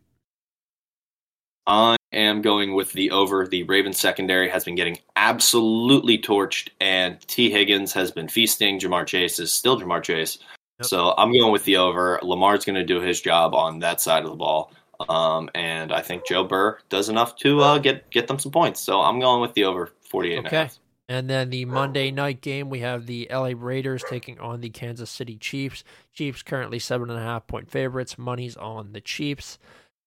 I 1.67 1.97
am 2.13 2.43
going 2.43 2.75
with 2.75 2.93
the 2.93 3.11
over. 3.11 3.47
The 3.47 3.63
Ravens 3.65 3.99
secondary 3.99 4.49
has 4.49 4.65
been 4.65 4.75
getting 4.75 4.99
absolutely 5.17 6.19
torched, 6.19 6.69
and 6.81 7.21
T. 7.29 7.51
Higgins 7.51 7.93
has 7.93 8.11
been 8.11 8.29
feasting. 8.29 8.79
Ja'Marr 8.79 9.07
Chase 9.07 9.39
is 9.39 9.53
still 9.53 9.81
Ja'Marr 9.81 10.03
Chase. 10.03 10.39
Yep. 10.79 10.87
So 10.87 11.15
I'm 11.17 11.33
going 11.33 11.53
with 11.53 11.65
the 11.65 11.77
over. 11.77 12.19
Lamar's 12.23 12.65
going 12.65 12.77
to 12.77 12.85
do 12.85 13.01
his 13.01 13.21
job 13.21 13.55
on 13.55 13.81
that 13.81 14.01
side 14.01 14.25
of 14.25 14.31
the 14.31 14.37
ball. 14.37 14.73
Um, 15.09 15.49
and 15.55 15.93
I 15.93 16.03
think 16.03 16.27
Joe 16.27 16.45
Burr 16.45 16.79
does 16.89 17.09
enough 17.09 17.37
to 17.37 17.61
uh, 17.61 17.79
get 17.79 18.11
get 18.11 18.29
them 18.29 18.39
some 18.39 18.53
points. 18.53 18.81
So 18.81 19.01
I'm 19.01 19.21
going 19.21 19.41
with 19.41 19.55
the 19.55 19.65
over 19.65 19.93
48. 20.11 20.47
Okay. 20.47 20.71
And 21.09 21.29
then 21.29 21.51
the 21.51 21.65
Monday 21.65 22.13
night 22.13 22.41
game, 22.41 22.71
we 22.71 22.81
have 22.81 23.07
the 23.07 23.27
LA 23.33 23.53
Raiders 23.57 24.05
taking 24.09 24.39
on 24.39 24.61
the 24.61 24.71
Kansas 24.71 25.11
City 25.11 25.37
Chiefs. 25.37 25.83
Chiefs 26.13 26.43
currently 26.43 26.79
seven 26.79 27.11
and 27.11 27.19
a 27.19 27.23
half 27.23 27.49
point 27.49 27.69
favorites. 27.69 28.17
Money's 28.17 28.57
on 28.57 28.93
the 28.93 29.01
Chiefs. 29.01 29.59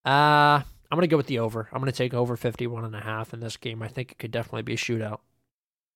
Uh, 0.05 0.61
I'm 0.93 0.97
going 0.97 1.09
to 1.09 1.11
go 1.11 1.17
with 1.17 1.25
the 1.25 1.39
over. 1.39 1.67
I'm 1.71 1.81
going 1.81 1.91
to 1.91 1.97
take 1.97 2.13
over 2.13 2.37
51 2.37 2.85
and 2.85 2.95
a 2.95 2.99
half 2.99 3.33
in 3.33 3.39
this 3.39 3.57
game. 3.57 3.81
I 3.81 3.87
think 3.87 4.11
it 4.11 4.19
could 4.19 4.29
definitely 4.29 4.61
be 4.61 4.75
a 4.75 4.77
shootout. 4.77 5.21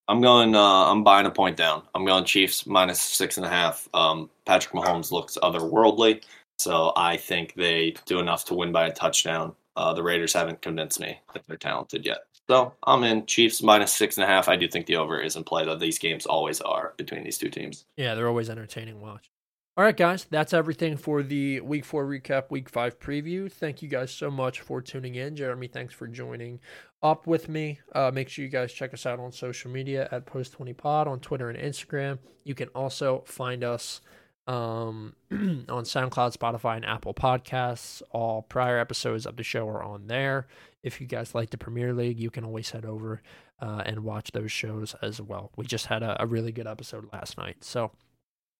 I'm 0.07 0.21
going. 0.21 0.55
Uh, 0.55 0.59
I'm 0.59 1.03
buying 1.03 1.27
a 1.27 1.29
point 1.29 1.55
down. 1.55 1.83
I'm 1.93 2.03
going 2.03 2.25
Chiefs 2.25 2.65
minus 2.65 2.99
six 2.99 3.37
and 3.37 3.45
a 3.45 3.49
half. 3.49 3.87
Um, 3.93 4.27
Patrick 4.47 4.73
Mahomes 4.73 5.11
looks 5.11 5.37
otherworldly, 5.43 6.23
so 6.57 6.93
I 6.95 7.15
think 7.15 7.53
they 7.53 7.93
do 8.07 8.17
enough 8.17 8.45
to 8.45 8.55
win 8.55 8.71
by 8.71 8.87
a 8.87 8.91
touchdown. 8.91 9.53
Uh, 9.75 9.93
the 9.93 10.01
Raiders 10.01 10.33
haven't 10.33 10.63
convinced 10.63 10.99
me 10.99 11.19
that 11.31 11.43
they're 11.45 11.57
talented 11.57 12.03
yet. 12.03 12.21
So 12.49 12.73
I'm 12.81 13.03
in 13.03 13.27
Chiefs 13.27 13.61
minus 13.61 13.93
six 13.93 14.17
and 14.17 14.23
a 14.23 14.27
half. 14.27 14.49
I 14.49 14.55
do 14.55 14.67
think 14.67 14.87
the 14.87 14.95
over 14.95 15.21
is 15.21 15.35
in 15.35 15.43
play, 15.43 15.63
though 15.63 15.75
these 15.75 15.99
games 15.99 16.25
always 16.25 16.59
are 16.59 16.95
between 16.97 17.23
these 17.23 17.37
two 17.37 17.51
teams. 17.51 17.85
Yeah, 17.97 18.15
they're 18.15 18.29
always 18.29 18.49
entertaining 18.49 18.99
watch. 18.99 19.29
All 19.77 19.83
right, 19.83 19.95
guys, 19.95 20.25
that's 20.27 20.55
everything 20.55 20.97
for 20.97 21.21
the 21.21 21.59
week 21.59 21.85
four 21.85 22.03
recap, 22.03 22.49
week 22.49 22.67
five 22.67 22.97
preview. 22.99 23.51
Thank 23.51 23.83
you 23.83 23.87
guys 23.87 24.11
so 24.11 24.31
much 24.31 24.59
for 24.59 24.81
tuning 24.81 25.13
in. 25.13 25.35
Jeremy, 25.35 25.67
thanks 25.67 25.93
for 25.93 26.07
joining 26.07 26.59
up 27.03 27.27
with 27.27 27.47
me. 27.47 27.79
Uh, 27.93 28.09
make 28.11 28.27
sure 28.27 28.43
you 28.43 28.49
guys 28.49 28.73
check 28.73 28.91
us 28.95 29.05
out 29.05 29.19
on 29.19 29.31
social 29.31 29.69
media 29.69 30.09
at 30.11 30.25
Post20Pod 30.25 31.05
on 31.05 31.19
Twitter 31.19 31.51
and 31.51 31.59
Instagram. 31.59 32.17
You 32.43 32.55
can 32.55 32.69
also 32.69 33.23
find 33.27 33.63
us 33.63 34.01
um, 34.47 35.13
on 35.31 35.83
SoundCloud, 35.83 36.35
Spotify, 36.35 36.77
and 36.77 36.85
Apple 36.85 37.13
Podcasts. 37.13 38.01
All 38.09 38.41
prior 38.41 38.79
episodes 38.79 39.27
of 39.27 39.37
the 39.37 39.43
show 39.43 39.67
are 39.69 39.83
on 39.83 40.07
there. 40.07 40.47
If 40.81 40.99
you 40.99 41.05
guys 41.05 41.35
like 41.35 41.51
the 41.51 41.57
Premier 41.59 41.93
League, 41.93 42.19
you 42.19 42.31
can 42.31 42.43
always 42.43 42.71
head 42.71 42.83
over 42.83 43.21
uh, 43.61 43.83
and 43.85 43.99
watch 43.99 44.31
those 44.31 44.51
shows 44.51 44.95
as 45.03 45.21
well. 45.21 45.51
We 45.55 45.67
just 45.67 45.85
had 45.85 46.01
a, 46.01 46.23
a 46.23 46.25
really 46.25 46.51
good 46.51 46.65
episode 46.65 47.07
last 47.13 47.37
night. 47.37 47.63
So, 47.63 47.91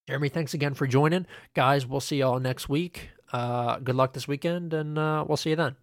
Jeremy, 0.07 0.29
thanks 0.29 0.53
again 0.53 0.73
for 0.73 0.87
joining. 0.87 1.25
Guys, 1.53 1.85
we'll 1.85 1.99
see 1.99 2.17
y'all 2.17 2.39
next 2.39 2.69
week. 2.69 3.09
Uh, 3.33 3.77
good 3.79 3.95
luck 3.95 4.13
this 4.13 4.25
weekend, 4.25 4.73
and 4.73 4.97
uh, 4.97 5.25
we'll 5.27 5.35
see 5.35 5.49
you 5.49 5.57
then. 5.57 5.75